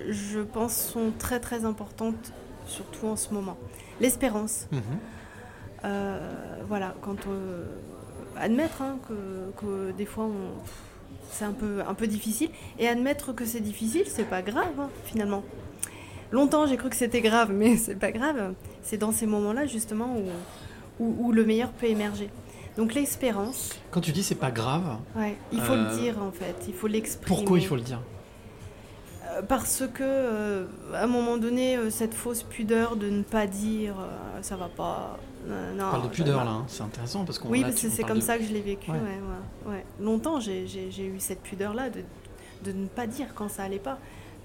je 0.07 0.39
pense, 0.39 0.75
sont 0.75 1.11
très 1.17 1.39
très 1.39 1.65
importantes, 1.65 2.31
surtout 2.67 3.07
en 3.07 3.15
ce 3.15 3.33
moment. 3.33 3.57
L'espérance. 3.99 4.67
Mhm. 4.71 4.81
Euh, 5.83 6.29
voilà, 6.67 6.93
quand 7.01 7.27
euh, 7.27 7.65
admettre 8.37 8.81
hein, 8.83 8.99
que, 9.07 9.51
que 9.59 9.91
des 9.91 10.05
fois 10.05 10.29
c'est 11.31 11.45
un 11.45 11.53
peu, 11.53 11.81
un 11.87 11.93
peu 11.93 12.07
difficile 12.07 12.49
et 12.77 12.87
admettre 12.87 13.33
que 13.33 13.45
c'est 13.45 13.61
difficile, 13.61 14.03
c'est 14.07 14.25
pas 14.25 14.41
grave 14.41 14.79
hein, 14.79 14.89
finalement. 15.05 15.43
Longtemps 16.31 16.65
j'ai 16.65 16.77
cru 16.77 16.89
que 16.89 16.95
c'était 16.95 17.21
grave, 17.21 17.51
mais 17.53 17.77
c'est 17.83 17.95
pas 17.95 18.11
grave. 18.11 18.53
C'est 18.83 18.97
dans 18.97 19.11
ces 19.11 19.25
moments-là 19.25 19.65
justement 19.65 20.15
où, 20.17 21.03
où, 21.03 21.27
où 21.27 21.31
le 21.31 21.45
meilleur 21.45 21.71
peut 21.71 21.87
émerger. 21.87 22.29
Donc 22.77 22.93
l'espérance, 22.93 23.71
Quand 23.91 23.99
tu 24.01 24.11
dis 24.11 24.23
c'est 24.23 24.35
pas 24.35 24.51
grave, 24.51 24.97
ouais, 25.17 25.35
il 25.51 25.59
faut 25.61 25.73
Euh, 25.73 25.89
le 25.91 25.97
dire 25.99 26.21
en 26.23 26.31
fait, 26.31 26.55
il 26.67 26.73
faut 26.73 26.87
l'exprimer. 26.87 27.27
pourquoi 27.27 27.59
il 27.59 27.65
faut 27.65 27.75
le 27.75 27.81
dire? 27.81 27.99
Euh, 29.29 29.41
Parce 29.41 29.83
que 29.93 30.03
euh, 30.03 30.65
à 30.93 31.03
un 31.03 31.07
moment 31.07 31.37
donné, 31.37 31.75
euh, 31.77 31.89
cette 31.89 32.13
fausse 32.13 32.43
pudeur 32.43 32.95
de 32.95 33.09
ne 33.09 33.23
pas 33.23 33.45
dire 33.47 33.95
euh, 33.99 34.39
ça 34.41 34.55
va 34.55 34.67
pas. 34.69 35.19
euh, 35.49 35.73
non, 35.73 35.85
On 35.87 35.91
parle 35.91 36.03
de 36.03 36.07
pudeur 36.15 36.45
là, 36.45 36.51
hein, 36.51 36.63
c'est 36.67 36.83
intéressant 36.83 37.25
parce 37.25 37.39
qu'on 37.39 37.49
Oui, 37.49 37.59
là, 37.59 37.67
parce 37.67 37.81
que 37.81 37.89
c'est 37.89 38.03
comme 38.03 38.19
de- 38.19 38.23
ça 38.23 38.37
que 38.37 38.43
je 38.45 38.53
l'ai 38.53 38.61
vécu. 38.61 38.89
Ouais. 38.89 38.97
Ouais. 39.67 39.85
Longtemps, 39.99 40.39
j'ai 40.39 40.63
eu 40.65 41.19
cette 41.19 41.41
pudeur-là 41.41 41.89
de, 41.89 42.03
de 42.63 42.71
ne 42.71 42.87
pas 42.87 43.05
dire 43.05 43.27
quand 43.35 43.49
ça 43.49 43.63
allait 43.63 43.79
pas, 43.79 43.97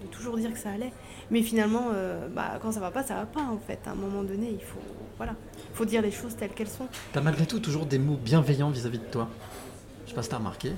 de 0.03 0.07
toujours 0.09 0.37
dire 0.37 0.53
que 0.53 0.59
ça 0.59 0.71
allait. 0.71 0.93
Mais 1.31 1.43
finalement, 1.43 1.89
euh, 1.93 2.29
bah, 2.29 2.59
quand 2.63 2.73
ça 2.73 2.81
va 2.81 2.91
pas, 2.91 3.03
ça 3.03 3.15
va 3.15 3.27
pas 3.27 3.43
en 3.43 3.59
fait. 3.59 3.79
À 3.87 3.91
un 3.91 3.95
moment 3.95 4.23
donné, 4.23 4.51
il 4.53 4.63
faut, 4.63 4.79
voilà, 5.17 5.35
faut 5.75 5.85
dire 5.85 6.03
les 6.03 6.11
choses 6.11 6.37
telles 6.37 6.51
qu'elles 6.53 6.69
sont. 6.69 6.87
T'as 7.13 7.21
malgré 7.21 7.47
tout 7.47 7.59
toujours 7.61 7.87
des 7.87 7.99
mots 7.99 8.17
bienveillants 8.23 8.71
vis-à-vis 8.71 8.99
de 8.99 9.05
toi. 9.05 9.29
Je 10.05 10.11
sais 10.11 10.15
pas 10.17 10.23
si 10.23 10.29
t'as 10.29 10.39
remarqué. 10.39 10.73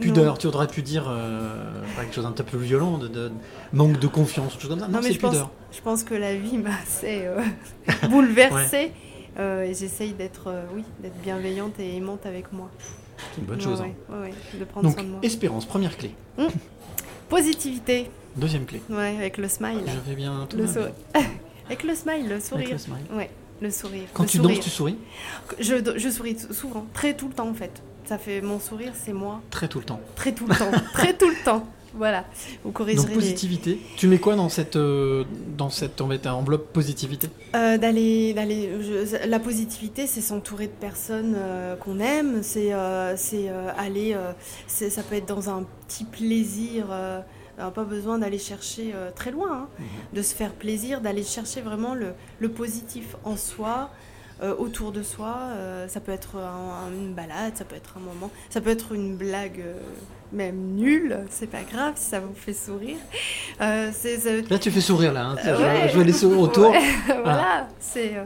Pudeur, 0.00 0.36
tu 0.36 0.46
aurais 0.48 0.66
pu 0.66 0.82
dire 0.82 1.06
euh, 1.08 1.82
quelque 1.98 2.14
chose 2.14 2.24
d'un 2.24 2.32
peu 2.32 2.44
plus 2.44 2.58
violent, 2.58 2.98
de, 2.98 3.08
de- 3.08 3.32
manque 3.72 3.98
de 3.98 4.06
confiance, 4.06 4.52
quelque 4.52 4.60
chose 4.60 4.70
comme 4.70 4.80
ça. 4.80 4.88
Non, 4.88 4.98
mais 5.00 5.06
c'est 5.08 5.14
je 5.14 5.20
pense, 5.20 5.30
pudeur. 5.30 5.50
je 5.72 5.80
pense 5.80 6.04
que 6.04 6.12
la 6.14 6.36
vie 6.36 6.58
m'a 6.58 6.74
assez 6.82 7.22
euh, 7.24 7.40
bouleversée. 8.10 8.92
euh, 9.38 9.62
et 9.62 9.72
j'essaye 9.72 10.12
d'être, 10.12 10.52
oui, 10.74 10.84
d'être 11.00 11.16
bienveillante 11.22 11.80
et 11.80 11.96
aimante 11.96 12.26
avec 12.26 12.52
moi. 12.52 12.68
C'est 13.32 13.40
une 13.40 13.46
bonne 13.46 13.56
Ouais, 13.56 13.64
chose. 13.64 13.80
ouais, 13.80 13.94
hein. 14.12 14.28
de 14.60 14.64
prendre 14.64 14.86
Donc, 14.88 14.96
soin 14.96 15.04
de 15.04 15.08
moi. 15.08 15.20
espérance, 15.22 15.64
première 15.64 15.96
clé. 15.96 16.14
Positivité. 17.28 18.10
Deuxième 18.36 18.66
clé. 18.66 18.80
Ouais, 18.90 19.16
avec 19.18 19.38
le 19.38 19.48
smile. 19.48 19.82
Je 19.86 20.10
vais 20.10 20.16
bien 20.16 20.46
tout 20.48 20.56
Le 20.56 20.64
va 20.64 20.72
sou- 20.72 20.78
bien. 21.14 21.22
avec 21.66 21.82
le 21.84 21.94
smile, 21.94 22.28
le 22.28 22.40
sourire. 22.40 22.68
le 22.72 22.78
smile. 22.78 22.96
Ouais. 23.12 23.30
Le 23.60 23.70
sourire. 23.70 24.04
Quand 24.12 24.24
le 24.24 24.28
tu 24.28 24.36
sourire. 24.38 24.56
danses, 24.56 24.64
tu 24.64 24.70
souris 24.70 24.98
Je, 25.58 25.74
je 25.96 26.08
souris 26.10 26.36
souvent, 26.50 26.84
très 26.92 27.14
tout 27.16 27.28
le 27.28 27.34
temps 27.34 27.48
en 27.48 27.54
fait. 27.54 27.82
Ça 28.04 28.18
fait 28.18 28.40
mon 28.42 28.60
sourire, 28.60 28.92
c'est 28.94 29.14
moi. 29.14 29.40
Très 29.50 29.66
tout 29.66 29.78
le 29.78 29.84
temps. 29.86 30.00
Très 30.14 30.32
tout 30.32 30.46
le 30.46 30.54
temps. 30.54 30.70
très 30.92 31.16
tout 31.16 31.28
le 31.28 31.44
temps. 31.44 31.66
Voilà. 31.96 32.24
Vous 32.64 32.72
corrigerez 32.72 33.04
Donc 33.06 33.08
les- 33.14 33.20
positivité. 33.20 33.80
Tu 33.96 34.06
mets 34.08 34.18
quoi 34.18 34.36
dans 34.36 34.48
cette, 34.48 34.76
euh, 34.76 35.24
dans 35.56 35.70
cette 35.70 36.00
en 36.00 36.08
fait, 36.08 36.26
enveloppe 36.26 36.72
positivité? 36.72 37.28
Euh, 37.54 37.78
d'aller, 37.78 38.34
d'aller. 38.34 38.70
je- 38.80 39.26
La 39.28 39.38
positivité, 39.40 40.06
c'est 40.06 40.20
s'entourer 40.20 40.66
de 40.66 40.72
personnes 40.72 41.34
euh, 41.36 41.74
qu'on 41.76 41.98
aime. 41.98 42.42
C'est, 42.42 42.72
euh, 42.72 43.16
c'est 43.16 43.48
euh, 43.48 43.70
aller. 43.78 44.12
euh, 44.14 44.32
c'est- 44.66 44.90
ça 44.90 45.02
peut 45.02 45.14
être 45.16 45.26
dans 45.28 45.48
un 45.50 45.64
petit 45.88 46.04
plaisir. 46.04 46.86
euh, 46.90 47.20
alors, 47.58 47.72
pas 47.72 47.84
besoin 47.84 48.18
d'aller 48.18 48.38
chercher 48.38 48.92
euh, 48.94 49.10
très 49.14 49.30
loin. 49.30 49.50
hein, 49.78 49.84
De 50.12 50.20
se 50.20 50.34
faire 50.34 50.52
plaisir, 50.52 51.00
d'aller 51.00 51.22
chercher 51.24 51.62
vraiment 51.62 51.94
le, 51.94 52.12
le 52.40 52.48
positif 52.50 53.16
en 53.24 53.36
soi. 53.36 53.90
euh, 54.42 54.54
autour 54.58 54.92
de 54.92 55.02
soi, 55.02 55.34
Euh, 55.54 55.88
ça 55.88 55.98
peut 55.98 56.12
être 56.12 56.36
un- 56.36 56.92
une 56.92 57.14
balade, 57.14 57.56
ça 57.56 57.64
peut 57.64 57.74
être 57.74 57.94
un 57.96 58.00
moment, 58.00 58.30
ça 58.50 58.60
peut 58.60 58.68
être 58.68 58.92
une 58.92 59.16
blague 59.16 59.60
euh, 59.64 59.78
même 60.36 60.74
nulle, 60.76 61.18
c'est 61.30 61.46
pas 61.48 61.62
grave 61.62 61.94
si 61.96 62.10
ça 62.10 62.20
vous 62.20 62.34
fait 62.34 62.52
sourire. 62.52 62.98
Euh, 63.60 63.90
c'est- 63.92 64.48
Là, 64.50 64.58
tu 64.58 64.70
fais 64.70 64.80
sourire 64.80 65.12
là. 65.12 65.26
hein. 65.30 65.36
Je- 65.42 65.50
Ouais. 65.50 65.88
Je, 65.88 65.94
vois 65.94 66.04
les 66.04 66.12
sourires 66.12 66.40
autour. 66.40 66.70
Ouais, 66.70 66.82
Ah. 67.08 67.12
voilà, 67.24 67.68
c'est, 67.80 68.14
euh, 68.16 68.24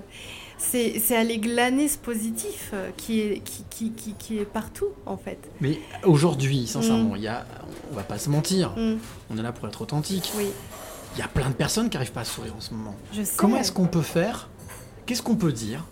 c'est, 0.58 0.98
c'est 0.98 1.16
aller 1.16 1.38
glaner 1.38 1.88
ce 1.88 1.96
positif 1.98 2.70
euh, 2.74 2.90
qui, 2.96 3.20
est, 3.20 3.40
qui, 3.44 3.64
qui, 3.70 3.92
qui, 3.92 4.12
qui 4.14 4.38
est 4.38 4.44
partout 4.44 4.88
en 5.06 5.16
fait. 5.16 5.38
Mais 5.60 5.78
aujourd'hui, 6.04 6.66
sincèrement, 6.66 7.14
Mm. 7.14 7.16
il 7.16 7.22
y 7.22 7.28
a, 7.28 7.46
on 7.92 7.94
va 7.94 8.02
pas 8.02 8.18
se 8.18 8.28
mentir. 8.28 8.70
Mm. 8.76 8.96
On 9.30 9.38
est 9.38 9.42
là 9.42 9.52
pour 9.52 9.66
être 9.68 9.80
authentique. 9.80 10.32
Oui, 10.36 10.48
Il 11.16 11.18
y 11.18 11.22
a 11.22 11.28
plein 11.28 11.48
de 11.48 11.54
personnes 11.54 11.88
qui 11.90 11.96
arrivent 11.96 12.12
pas 12.12 12.20
à 12.20 12.24
sourire 12.24 12.54
en 12.56 12.60
ce 12.60 12.72
moment. 12.74 12.94
je 13.12 13.22
sais. 13.22 13.32
Comment 13.36 13.56
est-ce 13.56 13.72
qu'on 13.72 13.86
peut 13.86 14.02
faire? 14.02 14.48
Qu'est-ce 15.06 15.22
qu'on 15.22 15.36
peut 15.36 15.52
dire 15.52 15.84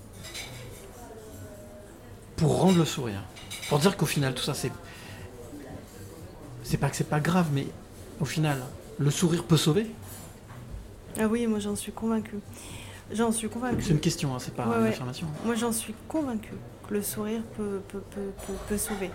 pour 2.37 2.61
rendre 2.61 2.79
le 2.79 2.85
sourire? 2.85 3.23
Pour 3.69 3.79
dire 3.79 3.97
qu'au 3.97 4.07
final, 4.07 4.35
tout 4.35 4.43
ça, 4.45 4.55
c'est. 4.55 4.71
C'est 6.69 6.77
pas 6.77 6.91
que 6.91 6.97
c'est 6.97 7.09
pas 7.09 7.19
grave, 7.21 7.47
mais 7.55 7.67
au 8.21 8.27
final, 8.27 8.59
le 8.99 9.11
sourire 9.11 9.45
peut 9.45 9.57
sauver 9.57 9.87
Ah 11.19 11.27
oui, 11.27 11.47
moi 11.47 11.61
j'en 11.61 11.75
suis 11.75 11.93
convaincue. 11.93 12.41
J'en 13.11 13.33
suis 13.33 13.49
convaincue. 13.49 13.81
C'est 13.83 13.93
une 13.95 14.01
question, 14.01 14.35
hein, 14.35 14.39
c'est 14.39 14.53
pas 14.55 14.67
Ouais, 14.69 14.77
une 14.77 14.83
ouais. 14.83 14.89
affirmation. 14.91 15.27
Moi 15.47 15.55
j'en 15.55 15.73
suis 15.73 15.95
convaincue 16.09 16.53
que 16.87 16.93
le 16.93 17.01
sourire 17.03 17.41
peut, 17.57 17.81
peut, 17.89 18.03
peut, 18.11 18.33
peut, 18.47 18.53
peut 18.69 18.77
sauver. 18.77 19.11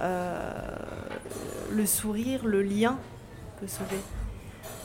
Euh, 0.00 0.52
le 1.70 1.86
sourire, 1.86 2.44
le 2.44 2.60
lien 2.62 2.98
peut 3.58 3.68
sauver. 3.68 4.00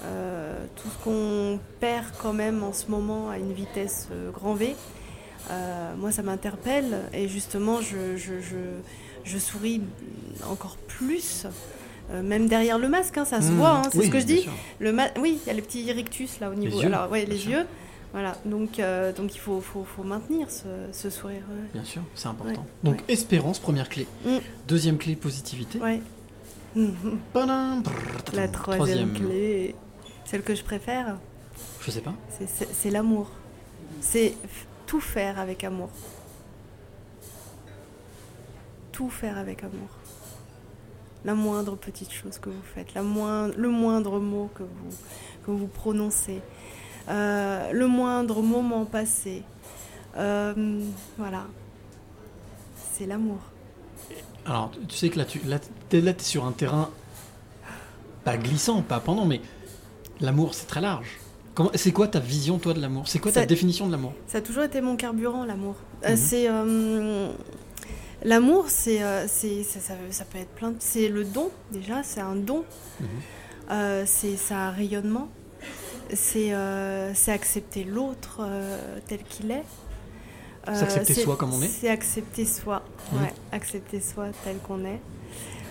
Euh, 0.05 0.64
tout 0.78 0.88
ce 0.88 1.03
qu'on 1.03 1.60
perd 1.82 2.05
quand 2.22 2.32
même 2.32 2.64
en 2.64 2.72
ce 2.72 2.88
moment 2.89 3.30
à 3.30 3.38
une 3.38 3.51
vitesse 3.51 4.08
euh, 4.14 4.32
grand 4.32 4.53
V, 4.53 4.78
euh, 5.51 5.95
moi 5.97 6.14
ça 6.14 6.24
m'interpelle 6.24 7.01
et 7.12 7.28
justement 7.28 7.82
je, 7.82 8.16
je, 8.16 8.39
je, 8.39 8.55
je 9.26 9.38
souris 9.38 9.82
encore 10.49 10.78
plus. 10.78 11.47
Euh, 12.12 12.22
même 12.24 12.47
derrière 12.47 12.78
le 12.80 12.88
masque, 12.89 13.18
hein, 13.18 13.26
ça 13.26 13.41
se 13.41 13.51
Mmh, 13.51 13.55
voit, 13.58 13.70
hein, 13.70 13.82
c'est 13.91 13.97
oui, 13.99 14.05
ce 14.08 14.12
que 14.12 14.20
je 14.20 14.26
dis. 14.26 14.41
sûr. 14.41 14.51
Le 14.80 14.95
oui, 15.20 15.39
il 15.43 15.47
y 15.47 15.49
a 15.49 15.53
les 15.53 15.62
petits 15.62 15.91
rictus 15.91 16.39
là 16.39 16.49
au 16.49 16.53
niveau. 16.55 16.80
yeux, 16.82 16.88
Alors, 16.88 17.12
ouais, 17.12 17.26
les 17.26 17.38
sûr. 17.38 17.51
yeux. 17.51 17.66
Voilà, 18.14 18.36
donc, 18.45 18.80
euh, 18.80 19.12
donc 19.12 19.36
il 19.36 19.39
faut, 19.39 19.60
faut, 19.60 19.84
faut 19.84 20.03
maintenir 20.03 20.49
ce, 20.49 20.64
ce 20.93 21.10
sourire. 21.10 21.41
ouais. 21.49 21.70
Bien 21.74 21.84
sûr, 21.84 22.01
c'est 22.16 22.28
important. 22.30 22.62
Ouais, 22.62 22.68
Donc, 22.91 22.95
ouais. 22.99 23.03
espérance, 23.14 23.60
première 23.60 23.89
clé. 23.89 24.08
Mm. 24.26 24.38
Deuxième 24.68 24.97
clé, 24.97 25.16
positivité. 25.18 25.80
La 28.34 28.47
troisième 28.47 29.14
clé, 29.14 29.76
celle 30.26 30.41
que 30.43 30.55
je 30.55 30.64
préfère, 30.64 31.18
Je 31.82 31.91
sais 31.91 32.01
pas. 32.01 32.14
c'est- 32.47 32.91
l'amour. 32.91 33.30
C'est 33.99 34.34
tout 34.86 34.99
faire 35.01 35.39
avec 35.39 35.64
amour. 35.64 35.89
Tout 38.91 39.10
faire 39.10 39.38
avec 39.38 39.64
amour. 39.64 39.89
La 41.26 41.34
moindre 41.36 41.76
petite 41.76 42.11
chose 42.11 42.38
que 42.39 42.49
vous 42.49 42.61
faites, 42.74 42.93
la 42.93 43.01
le 43.01 43.70
moindre 43.70 44.20
mot 44.20 44.49
que 44.55 44.63
vous, 44.63 44.95
que 45.45 45.51
vous 45.51 45.68
prononcez, 45.68 46.41
euh, 47.09 47.72
le 47.72 47.88
moindre 47.88 48.41
moment 48.41 48.86
passé. 48.86 49.43
Euh, 50.15 50.80
voilà. 51.18 51.45
C'est 52.93 53.05
l'amour. 53.05 53.39
Alors, 54.45 54.72
tu 54.88 54.95
sais 54.95 55.09
que 55.09 55.18
là, 55.18 55.26
tu 55.26 55.39
là, 55.45 55.59
t'es, 55.89 56.01
là, 56.01 56.13
t'es 56.13 56.24
sur 56.24 56.45
un 56.45 56.51
terrain 56.51 56.89
pas 58.24 58.38
glissant, 58.38 58.82
pas 58.82 58.99
pendant, 58.99 59.26
mais 59.26 59.41
l'amour, 60.22 60.53
c'est 60.53 60.68
très 60.68 60.82
large. 60.82 61.18
Comment, 61.53 61.72
c'est 61.76 61.91
quoi 61.91 62.07
ta 62.07 62.20
vision, 62.20 62.59
toi, 62.59 62.74
de 62.74 62.80
l'amour? 62.80 63.07
C'est 63.07 63.20
quoi 63.20 63.32
ta 63.32 63.41
Ça- 63.41 63.45
définition 63.45 63.88
de 63.88 63.91
l'amour? 63.91 64.13
Ça 64.28 64.38
a 64.38 64.41
toujours 64.41 64.63
été 64.63 64.80
mon 64.82 64.95
carburant, 64.95 65.43
l'amour. 65.43 65.76
Euh, 66.05 66.11
Mhm. 66.11 66.15
C'est 66.18 66.47
l'amour, 68.28 68.66
c'est 68.70 69.02
euh, 69.02 69.26
c'est 69.28 69.64
ça, 69.64 69.80
ça, 69.80 69.94
ça 70.12 70.26
peut 70.26 70.38
être 70.40 70.50
plein. 70.56 70.72
de- 70.72 70.78
C'est 70.80 71.08
le 71.08 71.24
don 71.24 71.50
déjà, 71.72 72.04
c'est 72.04 72.22
un 72.22 72.36
don. 72.36 72.64
Mhm. 73.00 73.08
Euh, 73.72 74.04
c'est 74.06 74.38
ça 74.38 74.70
rayonnement. 74.72 75.30
C'est 76.14 76.54
euh, 76.54 77.14
c'est 77.14 77.32
accepter 77.32 77.84
l'autre 77.84 78.38
euh, 78.42 79.00
tel 79.08 79.24
qu'il 79.24 79.52
est. 79.52 79.64
C'est 80.66 80.84
accepter 80.84 81.14
soi 81.24 81.36
comme 81.38 81.54
on 81.54 81.62
est 81.62 81.68
C'est 81.70 81.90
accepter 81.90 82.46
soi. 82.46 82.84
Ouais, 83.14 83.34
accepter 83.54 84.02
soi 84.02 84.28
tel 84.44 84.58
qu'on 84.60 84.84
est. 84.86 85.00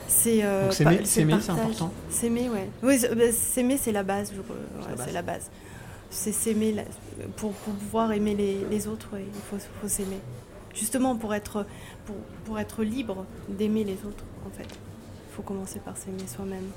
C'est 0.08 0.42
Donc, 0.64 0.72
s'aimer- 0.72 1.04
c'est 1.04 1.50
important 1.52 1.92
S'aimer, 2.10 2.48
ouais. 2.48 2.68
Oui, 2.82 2.98
bah, 3.14 3.32
s'aimer, 3.32 3.76
c'est 3.76 3.92
la 3.92 4.02
base. 4.04 4.32
je- 4.34 4.40
ouais, 4.40 4.96
c'est 5.04 5.12
la 5.12 5.22
base. 5.22 5.50
C'est 6.10 6.32
s'aimer. 6.32 6.72
la- 6.72 6.84
Pour, 7.36 7.52
pour 7.52 7.74
pouvoir 7.74 8.12
aimer 8.12 8.34
les, 8.34 8.58
les 8.70 8.86
autres, 8.88 9.08
ouais, 9.14 9.24
il 9.26 9.40
faut, 9.50 9.62
faut 9.82 9.88
s'aimer. 9.88 10.20
Justement, 10.76 11.16
pour 11.16 11.34
être, 11.34 11.66
pour, 12.04 12.16
pour 12.44 12.58
être 12.58 12.82
libre 12.84 13.24
d'aimer 13.48 13.82
les 13.84 13.94
autres, 14.04 14.24
en 14.46 14.50
fait. 14.50 14.68
Il 14.68 15.34
faut 15.34 15.42
commencer 15.42 15.80
par 15.80 15.96
s'aimer 15.96 16.26
soi-même. 16.26 16.70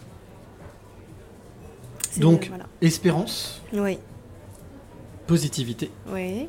Donc, 2.18 2.48
voilà. 2.48 2.66
espérance, 2.82 3.62
Oui, 3.72 4.00
positivité 5.28 5.92
oui, 6.08 6.48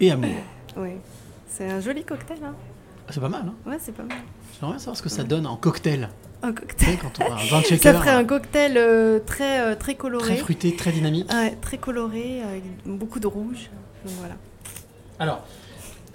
et 0.00 0.10
amour. 0.10 0.30
oui. 0.76 0.90
C'est 1.46 1.70
un 1.70 1.80
joli 1.80 2.02
cocktail, 2.04 2.38
hein 2.44 2.54
Ah, 3.06 3.12
c'est 3.12 3.20
pas 3.20 3.28
mal, 3.28 3.44
hein 3.46 3.54
Ouais, 3.70 3.76
c'est 3.80 3.92
pas 3.94 4.02
mal. 4.02 4.18
J'aimerais 4.60 4.78
savoir 4.78 4.96
ce 4.96 5.02
que 5.02 5.08
ça 5.08 5.22
donne 5.22 5.46
en 5.46 5.56
cocktail. 5.56 6.08
Un 6.42 6.52
cocktail. 6.52 6.98
quand 6.98 7.20
on 7.20 7.32
a 7.32 7.36
un 7.58 7.62
Ça 7.78 7.94
ferait 7.94 8.10
un 8.10 8.24
cocktail 8.24 8.76
euh, 8.76 9.20
très, 9.20 9.60
euh, 9.60 9.74
très 9.76 9.94
coloré. 9.94 10.26
très 10.26 10.36
fruité, 10.36 10.74
très 10.76 10.90
dynamique. 10.92 11.32
Ouais, 11.32 11.56
très 11.60 11.78
coloré, 11.78 12.42
avec 12.42 12.64
beaucoup 12.84 13.20
de 13.20 13.26
rouge. 13.28 13.70
Donc 14.04 14.14
voilà. 14.18 14.34
Alors, 15.20 15.46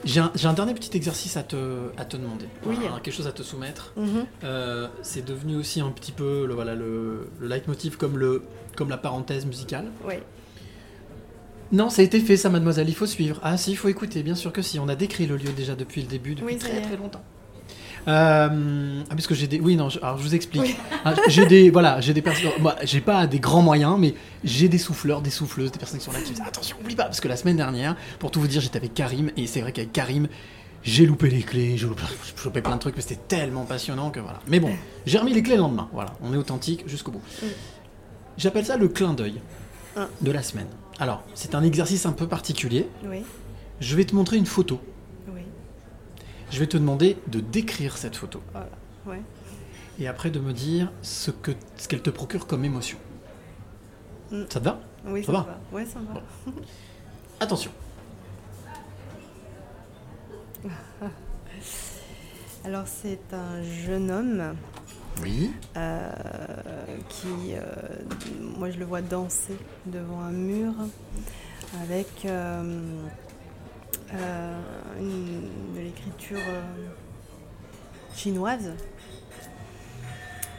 j'ai 0.06 0.22
un, 0.22 0.54
dernier 0.54 0.74
petit 0.74 0.95
exercice 0.95 1.36
à 1.38 1.43
te, 1.43 1.89
à 1.97 2.06
te 2.06 2.16
demander. 2.16 2.45
Oui. 2.66 2.76
Voilà, 2.80 3.00
quelque 3.02 3.14
chose 3.14 3.28
à 3.28 3.32
te 3.32 3.43
soumettre. 3.43 3.93
Mhm. 3.97 4.26
Euh, 4.43 4.88
c'est 5.02 5.26
devenu 5.26 5.58
aussi 5.58 5.82
un 5.82 5.91
petit 5.91 6.12
peu 6.12 6.45
le, 6.45 6.54
voilà, 6.54 6.76
le, 6.76 7.28
le 7.39 7.47
leitmotiv 7.47 7.97
comme, 7.97 8.18
le, 8.18 8.43
comme 8.76 8.89
la 8.89 8.97
parenthèse 8.97 9.45
musicale. 9.45 9.86
Ouais. 10.06 10.24
Non, 11.72 11.89
ça 11.89 12.02
a 12.02 12.06
été 12.06 12.20
fait 12.20 12.38
ça, 12.38 12.50
mademoiselle, 12.50 12.89
il 12.89 12.95
faut 12.95 13.06
suivre. 13.06 13.39
Ah 13.43 13.58
si, 13.58 13.72
il 13.72 13.78
faut 13.78 13.89
écouter, 13.89 14.24
bien 14.24 14.36
sûr 14.36 14.52
que 14.52 14.62
si. 14.62 14.80
On 14.80 14.88
a 14.88 14.95
décrit 14.95 15.28
le 15.28 15.38
lieu 15.38 15.52
déjà 15.52 15.76
depuis 15.76 16.02
le 16.02 16.08
début, 16.08 16.34
depuis 16.34 16.54
Oui, 16.54 16.58
très 16.58 16.82
très 16.82 16.97
longtemps. 16.97 17.24
Euh, 18.08 19.02
ah, 19.04 19.10
parce 19.10 19.28
que 19.28 19.36
j'ai 19.36 19.47
des... 19.47 19.60
Oui, 19.60 19.76
non, 19.76 19.89
je- 19.89 20.00
alors 20.00 20.18
je 20.18 20.24
vous 20.24 20.36
explique. 20.36 20.78
Ah, 21.06 21.14
j'ai 21.28 21.45
des... 21.45 21.70
Voilà, 21.70 22.02
j'ai 22.02 22.14
des 22.14 22.22
personnes... 22.22 22.52
Moi, 22.60 22.76
j'ai 22.84 23.02
pas 23.02 23.28
des 23.28 23.39
grands 23.39 23.62
moyens, 23.62 23.97
mais 24.00 24.16
j'ai 24.43 24.70
des 24.70 24.78
souffleurs, 24.78 25.22
des 25.22 25.30
souffleuses, 25.30 25.72
des 25.72 25.80
personnes 25.80 26.00
qui 26.00 26.06
sont 26.06 26.12
là 26.12 26.20
qui 26.22 26.32
me 26.32 26.36
disent 26.36 26.43
attention, 26.45 26.78
oublie 26.82 26.95
pas, 26.95 27.04
parce 27.06 27.20
que 27.22 27.28
la 27.28 27.36
semaine 27.36 27.58
dernière, 27.58 27.95
pour 28.20 28.32
tout 28.32 28.39
vous 28.39 28.47
dire, 28.47 28.62
j'étais 28.62 28.78
avec 28.78 28.93
Karim, 28.93 29.32
et 29.38 29.47
c'est 29.47 29.62
vrai 29.62 29.72
qu'avec 29.72 29.91
Karim, 29.91 30.28
j'ai 30.82 31.06
loupé 31.06 31.30
les 31.30 31.41
clés, 31.41 31.76
j'ai 31.78 31.88
loupé, 31.88 32.62
plein 32.62 32.76
de 32.76 32.80
trucs, 32.80 32.95
mais 32.95 33.02
c'était 33.02 33.20
tellement 33.28 33.66
passionnant 33.66 34.12
que 34.12 34.20
voilà. 34.22 34.39
Mais 34.47 34.60
bon, 34.62 34.72
j'ai 35.06 35.18
remis 35.18 35.34
les 35.34 35.43
clés 35.43 35.56
le 35.56 35.62
lendemain, 35.62 35.89
voilà, 35.93 36.14
on 36.24 36.34
est 36.34 36.38
authentique 36.38 36.84
jusqu'au 36.88 37.12
bout. 37.12 37.22
Mm. 37.43 37.47
J'appelle 38.38 38.66
ça 38.66 38.78
le 38.78 38.88
clin 38.88 39.14
d'œil 39.14 39.41
Ah. 39.97 40.08
de 40.22 40.32
la 40.32 40.41
semaine. 40.41 40.68
Alors, 41.00 41.24
c'est 41.34 41.56
un 41.56 41.64
exercice 41.64 42.06
un 42.06 42.12
peu 42.14 42.28
particulier. 42.28 42.88
Oui, 43.06 43.24
Je 43.82 43.95
vais 43.95 44.06
te 44.06 44.16
montrer 44.16 44.38
une 44.38 44.45
photo. 44.45 44.80
Je 46.52 46.60
vais 46.60 46.68
te 46.68 46.78
demander 46.78 47.18
de 47.28 47.39
décrire 47.39 47.97
cette 47.97 48.16
photo. 48.16 48.41
Voilà. 48.52 48.70
Ouais. 49.06 49.22
Et 50.00 50.08
après 50.08 50.30
de 50.32 50.39
me 50.39 50.54
dire 50.54 50.91
ce 51.02 51.30
que 51.32 51.52
ce 51.78 51.88
qu'elle 51.88 52.02
te 52.02 52.10
procure 52.10 52.47
comme 52.47 52.66
émotion. 52.66 52.97
Mm. 54.32 54.43
Ça 54.50 54.60
te 54.60 54.66
va? 54.66 54.80
Oui, 55.06 55.22
Ça 55.24 55.28
ça, 55.28 55.32
va 55.39 55.43
va. 55.43 55.60
Ouais, 55.72 55.86
ça 55.86 56.00
va. 56.00 56.22
Attention. 57.39 57.72
Alors, 62.66 62.86
c'est 62.88 63.34
un 63.34 63.64
jeune 63.64 64.12
homme 64.12 64.56
Oui. 65.24 65.52
euh, 65.78 66.12
qui, 67.08 67.54
euh, 67.54 67.62
moi, 68.58 68.70
je 68.70 68.78
le 68.78 68.86
vois 68.86 69.02
danser 69.02 69.56
devant 69.86 70.20
un 70.22 70.32
mur 70.32 70.74
avec 71.82 72.26
euh, 72.26 72.82
une- 75.00 75.50
de 75.76 75.80
l'écriture 75.82 76.40
euh, 76.40 76.62
chinoise. 78.16 78.72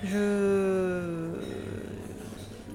Je, 0.05 1.29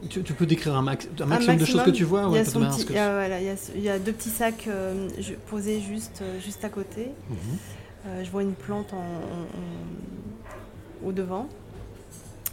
tu, 0.10 0.22
tu 0.22 0.34
peux 0.34 0.46
décrire 0.46 0.76
un, 0.76 0.82
max, 0.84 1.08
un 1.20 1.26
maximum, 1.26 1.58
de 1.58 1.66
choses 1.66 1.84
que 1.84 1.90
tu 1.90 2.04
vois 2.04 2.22
Il 2.22 2.26
y, 2.36 2.38
ouais, 2.40 2.40
petit- 2.78 2.94
y 2.94 2.98
a, 3.00 3.12
voilà, 3.14 3.42
il 3.42 3.48
y 3.48 3.50
a- 3.50 3.78
y 3.78 3.90
a 3.90 3.98
deux 4.00 4.12
petits 4.12 4.30
sacs 4.30 4.68
euh, 4.68 5.10
posés 5.50 5.82
juste, 5.82 6.20
euh, 6.22 6.40
juste 6.40 6.64
à 6.64 6.70
côté. 6.70 7.10
Mhm. 7.30 7.38
Euh, 8.08 8.24
je 8.24 8.30
vois 8.30 8.44
une 8.44 8.54
plante 8.54 8.94
en, 8.94 8.98
en- 8.98 9.02
en- 9.02 11.08
au 11.08 11.12
devant 11.12 11.48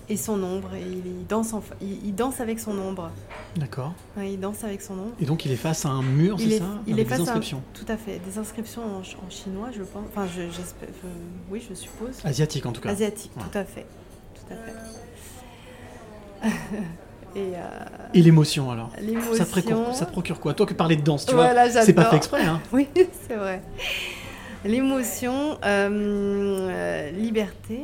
et 0.09 0.17
son 0.17 0.43
ombre. 0.43 0.75
Et 0.75 0.81
il, 0.81 1.07
il 1.07 1.27
danse 1.27 1.53
il 1.83 2.15
danse 2.15 2.41
avec 2.41 2.59
son 2.59 2.79
ombre. 2.79 3.11
D'accord. 3.57 3.93
Ouais, 4.17 4.33
il 4.33 4.41
danse 4.41 4.65
avec 4.65 4.81
son 4.81 4.95
ombre. 4.95 5.13
Et 5.21 5.27
donc 5.27 5.45
il 5.45 5.53
est 5.53 5.57
face 5.57 5.85
à 5.85 5.91
un 5.91 6.03
mur, 6.03 6.39
c'est 6.41 6.47
est, 6.47 6.59
ça? 6.59 6.65
il 6.87 6.95
Avec 6.95 7.07
est 7.07 7.09
des 7.09 7.11
face 7.11 7.19
à 7.19 7.23
inscriptions. 7.33 7.63
tout 7.75 7.85
à 7.89 7.97
fait 7.99 8.19
des 8.27 8.39
inscriptions 8.39 8.83
en, 8.83 9.05
ch- 9.05 9.17
en 9.25 9.29
chinois, 9.31 9.69
je 9.77 9.83
pense. 9.83 10.05
Enfin, 10.09 10.27
je- 10.27 10.51
j'espère. 10.51 10.89
euh, 11.05 11.09
oui, 11.51 11.63
je 11.69 11.75
suppose. 11.75 12.19
Asiatique 12.25 12.65
en 12.65 12.73
tout 12.73 12.81
cas. 12.81 12.89
Asiatique, 12.91 13.31
Ouais. 13.37 13.43
tout 13.51 13.59
à 13.59 13.65
fait, 13.65 13.87
tout 14.35 14.55
à 14.55 14.57
fait. 16.47 16.49
et 17.37 17.53
euh, 17.57 17.59
Et 18.15 18.23
l'émotion 18.23 18.71
alors? 18.71 18.91
L'émotion. 19.01 19.35
ça 19.35 19.45
te, 19.45 19.51
procure, 19.51 19.95
ça 19.95 20.07
te 20.07 20.13
procure 20.13 20.41
quoi? 20.41 20.55
Toi 20.55 20.67
qui 20.67 20.75
parlais 20.75 20.97
de 20.97 21.03
danse, 21.03 21.27
tu 21.27 21.35
vois, 21.35 21.51
c'est 21.83 21.93
pas 21.93 22.07
fait 22.07 22.17
exprès. 22.17 22.45
Hein. 22.47 22.61
Oui, 22.73 22.89
c'est 23.29 23.37
vrai. 23.37 23.61
L'émotion, 24.65 25.59
euh, 25.65 26.69
euh, 26.71 27.11
liberté. 27.11 27.81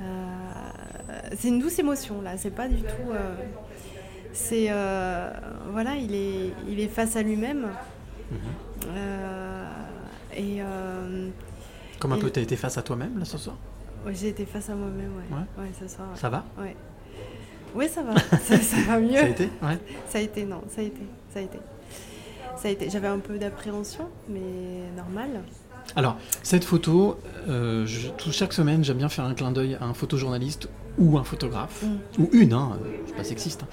euh, 0.00 0.04
c'est 1.36 1.48
une 1.48 1.58
douce 1.60 1.78
émotion 1.78 2.20
là, 2.22 2.36
c'est 2.36 2.50
pas 2.50 2.68
du 2.68 2.76
tout. 2.76 3.10
C'est. 4.32 4.66
euh, 4.70 5.30
voilà, 5.72 5.96
il 5.96 6.14
est, 6.14 6.52
il 6.68 6.80
est 6.80 6.88
face 6.88 7.16
à 7.16 7.22
lui-même. 7.22 7.66
Mhm. 8.30 8.38
Euh, 8.96 9.68
et. 10.36 10.56
euh, 10.60 11.28
Comme 11.98 12.12
un 12.12 12.16
il- 12.16 12.22
peu 12.22 12.30
t'as 12.30 12.40
été 12.40 12.56
face 12.56 12.78
à 12.78 12.82
toi-même 12.82 13.18
là 13.18 13.24
ce 13.24 13.38
soir? 13.38 13.56
Ouais, 14.06 14.14
J'ai 14.14 14.28
été 14.28 14.46
face 14.46 14.70
à 14.70 14.74
moi-même, 14.74 15.12
ouais. 15.16 15.36
Ouais. 15.36 15.64
Ouais, 15.64 15.70
ce 15.78 15.86
soir. 15.88 16.08
ouais. 16.10 16.16
Ça 16.18 16.30
va? 16.30 16.44
Ouais. 16.58 16.74
Oui, 17.74 17.88
ça 17.88 18.02
va. 18.02 18.18
ça, 18.18 18.56
ça 18.58 18.76
va 18.86 18.98
mieux. 18.98 19.12
Ça 19.16 19.24
a 19.24 19.28
été? 19.28 19.44
Ouais. 19.62 19.78
Ça 20.08 20.18
a 20.18 20.20
été, 20.22 20.44
non, 20.44 20.62
ça 20.68 20.80
a 20.80 20.84
été. 20.84 21.02
Ça 21.32 21.38
a 21.40 21.42
été. 21.42 21.58
Ça 22.56 22.68
a 22.68 22.70
été. 22.70 22.90
J'avais 22.90 23.08
un 23.08 23.18
peu 23.18 23.38
d'appréhension, 23.38 24.08
mais 24.28 24.40
normal. 24.96 25.42
Alors, 25.96 26.16
cette 26.42 26.64
photo, 26.64 27.18
euh, 27.48 27.84
je- 27.86 28.08
tout- 28.10 28.32
chaque 28.32 28.52
semaine, 28.52 28.84
j'aime 28.84 28.98
bien 28.98 29.08
faire 29.08 29.24
un 29.24 29.34
clin 29.34 29.50
d'œil 29.50 29.76
à 29.80 29.84
un 29.84 29.94
photojournaliste 29.94 30.68
ou 30.98 31.18
un 31.18 31.24
photographe, 31.24 31.82
Mm. 31.82 32.22
ou 32.22 32.28
une, 32.32 32.52
hein, 32.52 32.70
euh, 32.74 32.88
je 33.02 33.06
suis 33.08 33.16
pas 33.16 33.24
sexiste. 33.24 33.62
hein. 33.62 33.66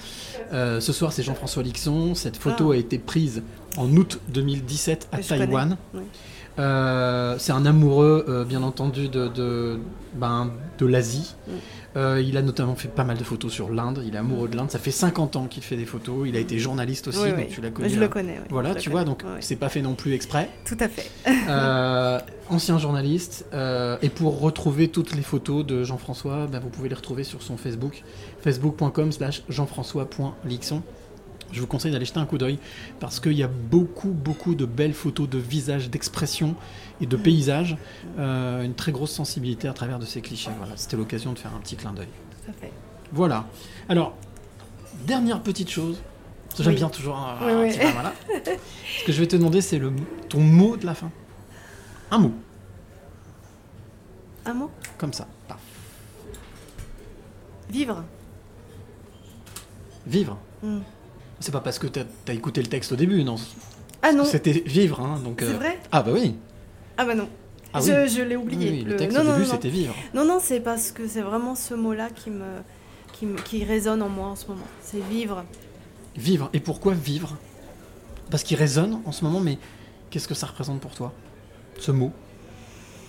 Euh, 0.53 0.79
ce 0.79 0.93
soir, 0.93 1.11
c'est 1.13 1.23
Jean-François 1.23 1.63
Lixon. 1.63 2.15
Cette 2.15 2.37
photo 2.37 2.71
Ah. 2.71 2.75
a 2.75 2.77
été 2.77 2.97
prise 2.99 3.43
en 3.77 3.89
août 3.95 4.19
2017 4.29 5.07
à 5.11 5.17
Que 5.17 5.23
je 5.23 5.29
Taïwan. 5.29 5.77
oui. 5.93 6.01
Euh, 6.59 7.35
c'est 7.37 7.51
un 7.51 7.65
amoureux, 7.67 8.45
bien 8.49 8.63
entendu, 8.63 9.09
de, 9.09 9.27
de, 9.27 9.79
ben, 10.15 10.51
de 10.79 10.85
l'Asie. 10.87 11.35
Mm. 11.47 11.51
Euh, 11.97 12.21
il 12.25 12.37
a 12.37 12.41
notamment 12.41 12.75
fait 12.75 12.87
pas 12.87 13.03
mal 13.03 13.17
de 13.17 13.23
photos 13.23 13.51
sur 13.51 13.69
l'Inde. 13.71 14.03
Il 14.05 14.13
est 14.15 14.17
amoureux 14.17 14.47
de 14.47 14.55
l'Inde. 14.55 14.69
Ça 14.71 14.79
fait 14.79 14.91
50 14.91 15.35
ans 15.35 15.47
qu'il 15.47 15.63
fait 15.63 15.75
des 15.75 15.85
photos. 15.85 16.27
Il 16.27 16.35
a 16.35 16.39
été 16.39 16.59
journaliste 16.59 17.07
aussi, 17.07 17.19
Oui, 17.19 17.29
donc 17.31 17.39
oui. 17.39 17.47
tu 17.49 17.61
l'as 17.61 17.71
connu. 17.71 17.89
Je 17.89 17.95
hein. 17.95 17.99
le 17.99 18.07
connais, 18.07 18.37
oui. 18.39 18.47
Voilà, 18.49 18.75
tu 18.75 18.89
connais, 18.89 18.91
vois, 18.91 19.03
donc 19.03 19.23
c'est 19.39 19.55
pas 19.55 19.69
fait 19.69 19.81
non 19.81 19.95
plus 19.95 20.13
exprès. 20.13 20.49
Tout 20.63 20.77
à 20.79 20.87
fait. 20.87 21.09
Euh, 21.49 22.19
ancien 22.49 22.77
journaliste. 22.77 23.45
euh, 23.53 23.97
et 24.01 24.09
pour 24.09 24.39
retrouver 24.39 24.89
toutes 24.89 25.15
les 25.15 25.21
photos 25.23 25.65
de 25.65 25.83
Jean-François, 25.83 26.47
ben, 26.47 26.59
vous 26.59 26.69
pouvez 26.69 26.89
les 26.89 26.95
retrouver 26.95 27.23
sur 27.23 27.41
son 27.41 27.57
Facebook, 27.57 28.03
facebook.com 28.41 29.11
slash 29.11 29.43
jean-françois.lixon. 29.49 30.83
Je 31.51 31.61
vous 31.61 31.67
conseille 31.67 31.91
d'aller 31.91 32.05
jeter 32.05 32.19
un 32.19 32.25
coup 32.25 32.37
d'œil 32.37 32.59
parce 32.99 33.19
qu'il 33.19 33.33
y 33.33 33.43
a 33.43 33.47
beaucoup, 33.47 34.09
beaucoup 34.09 34.53
de 34.55 34.65
belles 34.65 34.93
photos 34.93 35.29
de 35.29 35.37
visages, 35.37 35.89
d'expressions 35.89 36.55
et 37.01 37.05
de 37.05 37.15
paysages. 37.17 37.77
Euh, 38.19 38.63
une 38.63 38.73
très 38.75 38.91
grosse 38.91 39.11
sensibilité 39.11 39.67
à 39.67 39.73
travers 39.73 39.97
de 39.99 40.05
ces 40.05 40.21
clichés. 40.21 40.51
Voilà, 40.57 40.73
c'était 40.75 40.97
l'occasion 40.97 41.33
de 41.33 41.39
faire 41.39 41.53
un 41.55 41.59
petit 41.59 41.75
clin 41.77 41.93
d'œil. 41.93 42.07
Tout 42.45 42.51
à 42.51 42.53
fait. 42.53 42.71
Voilà. 43.13 43.45
Alors, 43.87 44.15
dernière 45.05 45.41
petite 45.41 45.69
chose. 45.69 46.01
J'aime 46.57 46.67
Oui. 46.69 46.75
bien 46.75 46.89
toujours. 46.89 47.15
un- 47.17 47.37
Oui, 47.45 47.51
un 47.51 47.61
oui. 47.61 47.69
petit 47.77 47.91
voilà. 47.93 48.13
Ce 48.99 49.05
que 49.05 49.11
je 49.11 49.19
vais 49.19 49.27
te 49.27 49.35
demander, 49.35 49.61
c'est 49.61 49.77
le 49.77 49.93
ton 50.27 50.39
mot 50.41 50.75
de 50.75 50.85
la 50.85 50.95
fin. 50.95 51.11
Un 52.11 52.17
mot, 52.19 52.33
Un 54.45 54.53
mot? 54.53 54.71
Comme 54.97 55.13
ça. 55.13 55.27
Paf. 55.47 55.57
Vivre. 57.69 58.03
Vivre. 60.07 60.37
Mm. 60.63 60.79
C'est 61.39 61.51
pas 61.51 61.59
parce 61.61 61.79
que 61.79 61.87
t'as 61.87 62.03
as 62.27 62.33
écouté 62.33 62.61
le 62.61 62.67
texte 62.67 62.91
au 62.91 62.95
début, 62.95 63.23
non. 63.23 63.35
Ah 64.01 64.11
non. 64.11 64.25
C'était 64.25 64.51
vivre, 64.53 65.01
hein. 65.01 65.19
Donc. 65.23 65.37
C'est 65.39 65.53
vrai? 65.53 65.79
Ah 65.91 66.01
bah 66.03 66.11
oui. 66.13 66.35
Ah 66.97 67.05
bah 67.05 67.15
non. 67.15 67.27
Ah 67.73 67.79
je 67.81 67.91
oui. 67.91 68.09
je 68.09 68.21
l'ai 68.21 68.35
oublié. 68.35 68.71
Oui, 68.71 68.77
oui, 68.79 68.83
le 68.85 68.95
texte 68.95 69.15
non, 69.17 69.23
au 69.23 69.27
non, 69.27 69.33
début, 69.37 69.45
c'était 69.49 69.69
vivre. 69.69 69.93
Non, 70.13 70.25
non, 70.25 70.39
c'est 70.41 70.59
parce 70.61 70.91
que 70.91 71.07
c'est 71.07 71.21
vraiment 71.21 71.53
ce 71.55 71.73
mot-là 71.73 72.09
qui 72.09 72.29
me, 72.31 72.45
qui 73.13 73.25
me- 73.25 73.37
qui 73.39 73.63
résonne 73.63 74.01
en 74.01 74.09
moi 74.09 74.27
en 74.29 74.35
ce 74.35 74.47
moment. 74.47 74.65
C'est 74.81 75.01
vivre. 75.09 75.43
Vivre. 76.15 76.49
Et 76.53 76.59
pourquoi 76.59 76.93
vivre? 76.93 77.37
Parce 78.31 78.43
qu'il 78.43 78.57
résonne 78.57 78.99
en 79.05 79.11
ce 79.11 79.23
moment, 79.23 79.39
mais 79.39 79.57
qu'est-ce 80.09 80.27
que 80.27 80.33
ça 80.33 80.47
représente 80.47 80.79
pour 80.79 80.91
toi? 80.95 81.13
Ce 81.79 81.91
mot? 81.91 82.11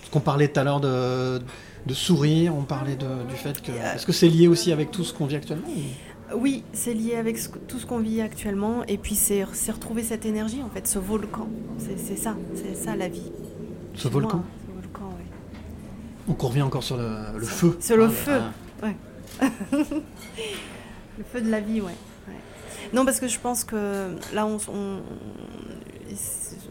Parce 0.01 0.11
qu'on 0.11 0.19
parlait 0.19 0.47
tout 0.49 0.59
à 0.59 0.63
l'heure 0.63 0.79
de, 0.81 1.41
de 1.85 1.93
sourire, 1.93 2.53
on 2.55 2.63
parlait 2.63 2.95
de- 2.95 3.27
du 3.27 3.35
fait 3.35 3.61
que. 3.61 3.71
Est-ce 3.71 4.05
que 4.05 4.11
c'est 4.11 4.27
lié 4.29 4.47
aussi 4.47 4.71
avec 4.71 4.91
tout 4.91 5.03
ce 5.03 5.13
qu'on 5.13 5.25
vit 5.25 5.35
actuellement 5.37 5.67
ou- 5.67 6.08
Oui, 6.35 6.63
c'est 6.73 6.93
lié 6.93 7.15
avec 7.15 7.37
ce 7.37 7.49
tout 7.67 7.79
ce 7.79 7.85
qu'on 7.85 7.99
vit 7.99 8.21
actuellement. 8.21 8.83
Et 8.87 8.97
puis 8.97 9.15
c'est 9.15 9.43
retrouver 9.43 10.03
cette 10.03 10.25
énergie, 10.25 10.61
en 10.63 10.69
fait, 10.69 10.87
ce 10.87 10.99
volcan. 10.99 11.47
C'est 11.77 12.15
ça, 12.17 12.35
c'est 12.55 12.75
ça 12.75 12.95
la 12.95 13.07
vie. 13.07 13.31
Ce 13.95 14.03
Chez 14.03 14.09
moi, 14.09 14.21
volcan 14.21 14.43
Ce 14.67 14.73
volcan, 14.73 15.09
oui. 15.17 15.25
Donc 16.27 16.43
on 16.43 16.47
revient 16.47 16.61
encore 16.61 16.83
sur 16.83 16.97
le, 16.97 17.37
le 17.37 17.45
feu. 17.45 17.77
Sur 17.79 17.97
le 17.97 18.05
Ah, 18.05 18.09
feu, 18.09 18.39
ah. 18.81 18.85
ouais. 18.85 18.95
le 21.17 21.23
feu 21.23 21.41
de 21.41 21.49
la 21.49 21.59
vie, 21.59 21.81
ouais. 21.81 21.87
ouais. 22.27 22.33
Non, 22.93 23.05
parce 23.05 23.19
que 23.19 23.27
je 23.27 23.39
pense 23.39 23.63
que 23.63 24.15
là, 24.33 24.45
on, 24.45 24.57
on, 24.71 24.99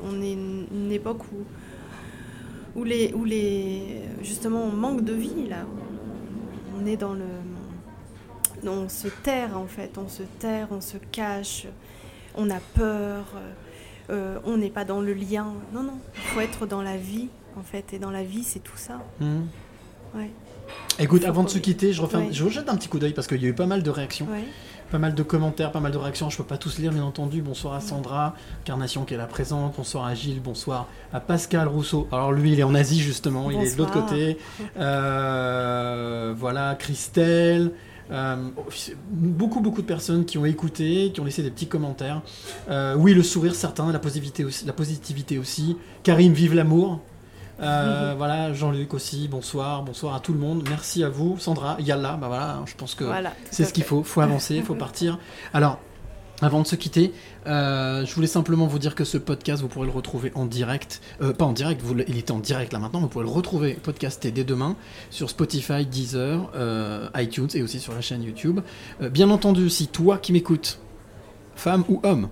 on 0.02 0.22
est 0.22 0.32
une, 0.32 0.66
une 0.72 0.92
époque 0.92 1.22
où, 1.32 2.80
où, 2.80 2.84
les, 2.84 3.12
où 3.14 3.24
les. 3.24 4.02
Justement, 4.22 4.62
on 4.64 4.72
manque 4.72 5.02
de 5.04 5.12
vie, 5.14 5.48
là. 5.48 5.64
On 6.80 6.86
est 6.86 6.96
dans 6.96 7.14
le. 7.14 7.24
On 8.66 8.88
se 8.88 9.08
terre, 9.08 9.56
en 9.56 9.66
fait. 9.66 9.92
On 9.98 10.08
se 10.08 10.22
terre, 10.38 10.68
on 10.70 10.80
se 10.80 10.96
cache. 11.12 11.66
On 12.34 12.50
a 12.50 12.60
peur. 12.74 13.24
euh, 14.10 14.38
on 14.44 14.56
n'est 14.56 14.70
pas 14.70 14.84
dans 14.84 15.00
le 15.00 15.12
lien. 15.12 15.46
Non, 15.74 15.82
non. 15.82 15.98
Il 16.14 16.20
faut 16.22 16.40
être 16.40 16.66
dans 16.66 16.82
la 16.82 16.96
vie, 16.96 17.28
en 17.58 17.62
fait. 17.62 17.92
Et 17.92 17.98
dans 17.98 18.10
la 18.10 18.22
vie, 18.24 18.42
c'est 18.44 18.60
tout 18.60 18.76
ça. 18.76 19.00
Mhm. 19.20 19.46
Ouais. 20.14 20.30
Écoute, 20.98 21.24
avant 21.24 21.42
de 21.44 21.48
se 21.48 21.58
quitter, 21.58 21.92
je, 21.92 22.00
refais 22.02 22.16
un- 22.16 22.20
Ouais. 22.20 22.32
je 22.32 22.44
rejette 22.44 22.68
un 22.68 22.76
petit 22.76 22.88
coup 22.88 22.98
d'œil 22.98 23.12
parce 23.12 23.26
qu'il 23.26 23.42
y 23.42 23.46
a 23.46 23.48
eu 23.48 23.54
pas 23.54 23.66
mal 23.66 23.82
de 23.82 23.90
réactions, 23.90 24.26
Ouais. 24.30 24.44
pas 24.90 24.98
mal 24.98 25.14
de 25.14 25.22
commentaires, 25.22 25.72
pas 25.72 25.80
mal 25.80 25.92
de 25.92 25.96
réactions. 25.98 26.28
Je 26.30 26.36
peux 26.38 26.44
pas 26.44 26.56
tous 26.58 26.78
lire, 26.78 26.92
bien 26.92 27.04
entendu. 27.04 27.40
Bonsoir 27.42 27.74
à 27.74 27.80
Sandra, 27.80 28.34
Carnation 28.64 29.04
qui 29.04 29.14
est 29.14 29.16
là 29.18 29.26
présente. 29.26 29.74
Bonsoir 29.76 30.04
à 30.06 30.14
Gilles, 30.14 30.40
bonsoir 30.42 30.86
à 31.12 31.20
Pascal 31.20 31.68
Rousseau. 31.68 32.06
Alors 32.12 32.32
lui, 32.32 32.52
il 32.52 32.60
est 32.60 32.64
en 32.64 32.74
Asie 32.74 33.00
justement, 33.00 33.50
il 33.50 33.60
est 33.60 33.72
de 33.74 33.78
l'autre 33.78 33.92
côté. 33.92 34.38
Euh, 34.78 36.34
voilà, 36.36 36.74
Christelle. 36.74 37.72
Euh, 38.10 38.36
beaucoup 39.10 39.60
beaucoup 39.60 39.82
de 39.82 39.86
personnes 39.86 40.24
qui 40.24 40.38
ont 40.38 40.46
écouté, 40.46 41.10
qui 41.12 41.20
ont 41.20 41.24
laissé 41.24 41.42
des 41.42 41.50
petits 41.50 41.68
commentaires. 41.68 42.22
Euh, 42.70 42.94
oui, 42.96 43.14
le 43.14 43.22
sourire 43.22 43.54
certain, 43.54 43.92
la 43.92 43.98
positivité 43.98 44.44
aussi, 44.44 44.64
la 44.64 44.72
positivité 44.72 45.38
aussi. 45.38 45.76
Karim, 46.02 46.32
vive 46.32 46.54
l'amour. 46.54 47.00
Euh, 47.60 48.14
voilà, 48.16 48.52
Jean-Luc 48.52 48.94
aussi, 48.94 49.26
bonsoir, 49.28 49.82
bonsoir 49.82 50.14
à 50.14 50.20
tout 50.20 50.32
le 50.32 50.38
monde, 50.38 50.64
merci 50.68 51.02
à 51.02 51.08
vous, 51.08 51.36
Sandra, 51.40 51.76
Yalla, 51.80 52.16
bah 52.16 52.28
voilà, 52.28 52.62
je 52.66 52.74
pense 52.76 52.94
que 52.94 53.02
Voilà, 53.02 53.32
c'est 53.50 53.64
ce 53.64 53.72
qu'il 53.72 53.82
faut, 53.82 54.04
faut 54.04 54.20
avancer, 54.20 54.62
faut 54.62 54.74
partir. 54.76 55.18
Alors, 55.52 55.80
avant 56.40 56.62
de 56.62 56.66
se 56.66 56.76
quitter, 56.76 57.12
euh, 57.46 58.06
je 58.06 58.14
voulais 58.14 58.28
simplement 58.28 58.66
vous 58.66 58.78
dire 58.78 58.94
que 58.94 59.04
ce 59.04 59.18
podcast, 59.18 59.60
vous 59.60 59.68
pourrez 59.68 59.86
le 59.86 59.92
retrouver 59.92 60.30
en 60.34 60.46
direct, 60.46 61.00
euh, 61.20 61.32
pas 61.32 61.44
en 61.44 61.52
direct, 61.52 61.82
il 62.06 62.16
était 62.16 62.30
en 62.30 62.38
direct 62.38 62.72
là 62.72 62.78
maintenant, 62.78 63.00
vous 63.00 63.08
pouvez 63.08 63.24
le 63.24 63.30
retrouver 63.30 63.74
podcasté 63.74 64.30
dès 64.30 64.44
demain 64.44 64.76
sur 65.10 65.30
Spotify, 65.30 65.84
Deezer, 65.84 66.50
euh, 66.54 67.08
iTunes 67.16 67.48
et 67.54 67.62
aussi 67.62 67.80
sur 67.80 67.92
la 67.92 68.00
chaîne 68.00 68.22
YouTube. 68.22 68.60
Bien 69.00 69.30
entendu, 69.30 69.68
si 69.68 69.88
toi 69.88 70.18
qui 70.18 70.32
m'écoutes, 70.32 70.78
femme 71.56 71.84
ou 71.88 72.00
homme, 72.04 72.28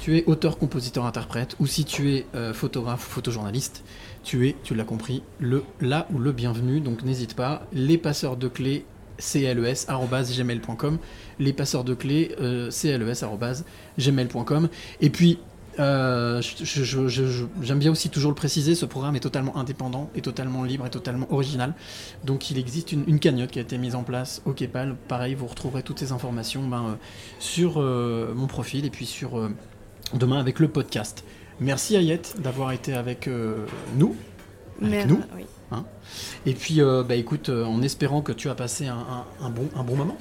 tu 0.00 0.16
es 0.16 0.24
auteur, 0.24 0.58
compositeur, 0.58 1.04
interprète, 1.04 1.56
ou 1.60 1.66
si 1.66 1.84
tu 1.84 2.14
es 2.14 2.26
photographe, 2.52 3.02
photojournaliste, 3.02 3.84
tu 4.24 4.48
es, 4.48 4.56
tu 4.64 4.74
l'as 4.74 4.84
compris, 4.84 5.22
le 5.38 5.62
là 5.80 6.06
ou 6.12 6.18
le 6.18 6.32
bienvenu. 6.32 6.80
Donc 6.80 7.02
n'hésite 7.02 7.34
pas. 7.34 7.66
Les 7.72 7.98
passeurs 7.98 8.36
de 8.36 8.48
clés 8.48 8.84
cles@gmail.com. 9.20 10.98
Les 11.40 11.52
passeurs 11.52 11.82
de 11.82 11.94
clés 11.94 12.36
euh, 12.40 12.70
cles@gmail.com. 12.70 14.68
Et 15.00 15.10
puis 15.10 15.38
euh, 15.78 16.42
j'aime 17.62 17.78
bien 17.78 17.90
aussi 17.90 18.10
toujours 18.10 18.30
le 18.30 18.34
préciser, 18.34 18.74
ce 18.74 18.84
programme 18.84 19.16
est 19.16 19.20
totalement 19.20 19.56
indépendant, 19.56 20.10
est 20.14 20.20
totalement 20.20 20.64
libre 20.64 20.84
et 20.86 20.90
totalement 20.90 21.26
original. 21.32 21.74
Donc 22.24 22.50
il 22.50 22.58
existe 22.58 22.92
une, 22.92 23.04
une 23.06 23.18
cagnotte 23.18 23.50
qui 23.52 23.58
a 23.58 23.62
été 23.62 23.78
mise 23.78 23.94
en 23.94 24.02
place 24.02 24.42
au 24.44 24.52
Kepal. 24.52 24.96
Pareil, 25.08 25.34
vous 25.34 25.46
retrouverez 25.46 25.82
toutes 25.82 25.98
ces 26.00 26.12
informations 26.12 26.66
ben, 26.68 26.82
euh, 26.82 26.92
sur 27.38 27.80
euh, 27.80 28.32
mon 28.34 28.46
profil 28.46 28.84
et 28.84 28.90
puis 28.90 29.06
sur 29.06 29.48
demain 30.14 30.38
avec 30.38 30.58
le 30.58 30.68
podcast. 30.68 31.24
Merci 31.60 31.96
Ayette 31.96 32.36
d'avoir 32.40 32.72
été 32.72 32.92
avec 32.94 33.28
nous. 33.96 34.16
Avec 34.82 35.06
nous. 35.06 35.20
oui. 35.36 35.44
hein. 35.72 35.84
Et 36.46 36.54
puis, 36.54 36.80
bah, 37.06 37.14
écoute, 37.14 37.48
en 37.50 37.80
espérant 37.82 38.22
que 38.22 38.32
tu 38.32 38.48
as 38.48 38.54
passé 38.54 38.86
un, 38.86 38.96
un- 38.96 39.46
un 39.46 39.50
bon, 39.50 39.68
un 39.76 39.84
bon 39.84 39.94
moment. 39.94 40.16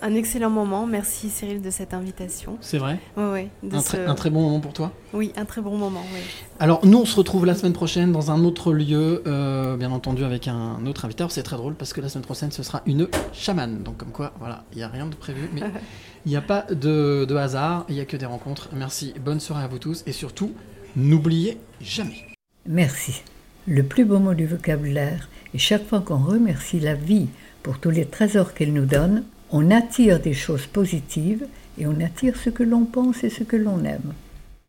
Un 0.00 0.14
excellent 0.14 0.50
moment. 0.50 0.86
Merci 0.86 1.28
Cyril 1.28 1.60
de 1.60 1.70
cette 1.70 1.92
invitation. 1.92 2.56
C'est 2.60 2.78
vrai 2.78 3.00
Oui, 3.16 3.24
oui. 3.62 3.72
Un, 3.72 3.82
très, 3.82 4.06
un 4.06 4.14
très 4.14 4.30
bon 4.30 4.42
moment 4.42 4.60
pour 4.60 4.72
toi 4.72 4.92
Oui, 5.12 5.32
un 5.36 5.44
très 5.44 5.60
bon 5.60 5.76
moment, 5.76 6.04
oui. 6.14 6.20
Alors, 6.60 6.86
nous, 6.86 6.98
on 6.98 7.04
se 7.04 7.16
retrouve 7.16 7.44
la 7.46 7.54
semaine 7.54 7.72
prochaine 7.72 8.12
dans 8.12 8.30
un 8.30 8.44
autre 8.44 8.72
lieu, 8.72 9.22
euh, 9.26 9.76
bien 9.76 9.90
entendu, 9.90 10.24
avec 10.24 10.46
un 10.46 10.86
autre 10.86 11.04
invité. 11.04 11.24
C'est 11.30 11.42
très 11.42 11.56
drôle 11.56 11.74
parce 11.74 11.92
que 11.92 12.00
la 12.00 12.08
semaine 12.08 12.24
prochaine, 12.24 12.52
ce 12.52 12.62
sera 12.62 12.82
une 12.86 13.08
chamane. 13.32 13.82
Donc, 13.82 13.96
comme 13.96 14.12
quoi, 14.12 14.32
voilà, 14.38 14.64
il 14.72 14.78
n'y 14.78 14.84
a 14.84 14.88
rien 14.88 15.06
de 15.06 15.16
prévu, 15.16 15.48
mais 15.52 15.62
il 16.26 16.30
n'y 16.30 16.36
a 16.36 16.42
pas 16.42 16.62
de, 16.70 17.24
de 17.24 17.34
hasard, 17.34 17.84
il 17.88 17.96
n'y 17.96 18.00
a 18.00 18.04
que 18.04 18.16
des 18.16 18.26
rencontres. 18.26 18.68
Merci, 18.72 19.14
bonne 19.24 19.40
soirée 19.40 19.64
à 19.64 19.68
vous 19.68 19.78
tous 19.78 20.04
et 20.06 20.12
surtout, 20.12 20.52
n'oubliez 20.94 21.58
jamais. 21.80 22.26
Merci. 22.66 23.22
Le 23.66 23.82
plus 23.82 24.04
beau 24.04 24.18
mot 24.18 24.34
du 24.34 24.46
vocabulaire 24.46 25.28
est 25.54 25.58
chaque 25.58 25.86
fois 25.86 26.00
qu'on 26.00 26.18
remercie 26.18 26.78
la 26.78 26.94
vie 26.94 27.26
pour 27.62 27.78
tous 27.78 27.90
les 27.90 28.06
trésors 28.06 28.54
qu'elle 28.54 28.72
nous 28.72 28.86
donne, 28.86 29.24
on 29.50 29.70
attire 29.70 30.20
des 30.20 30.34
choses 30.34 30.66
positives 30.66 31.46
et 31.78 31.86
on 31.86 32.00
attire 32.00 32.36
ce 32.36 32.50
que 32.50 32.62
l'on 32.62 32.84
pense 32.84 33.24
et 33.24 33.30
ce 33.30 33.44
que 33.44 33.56
l'on 33.56 33.84
aime. 33.84 34.12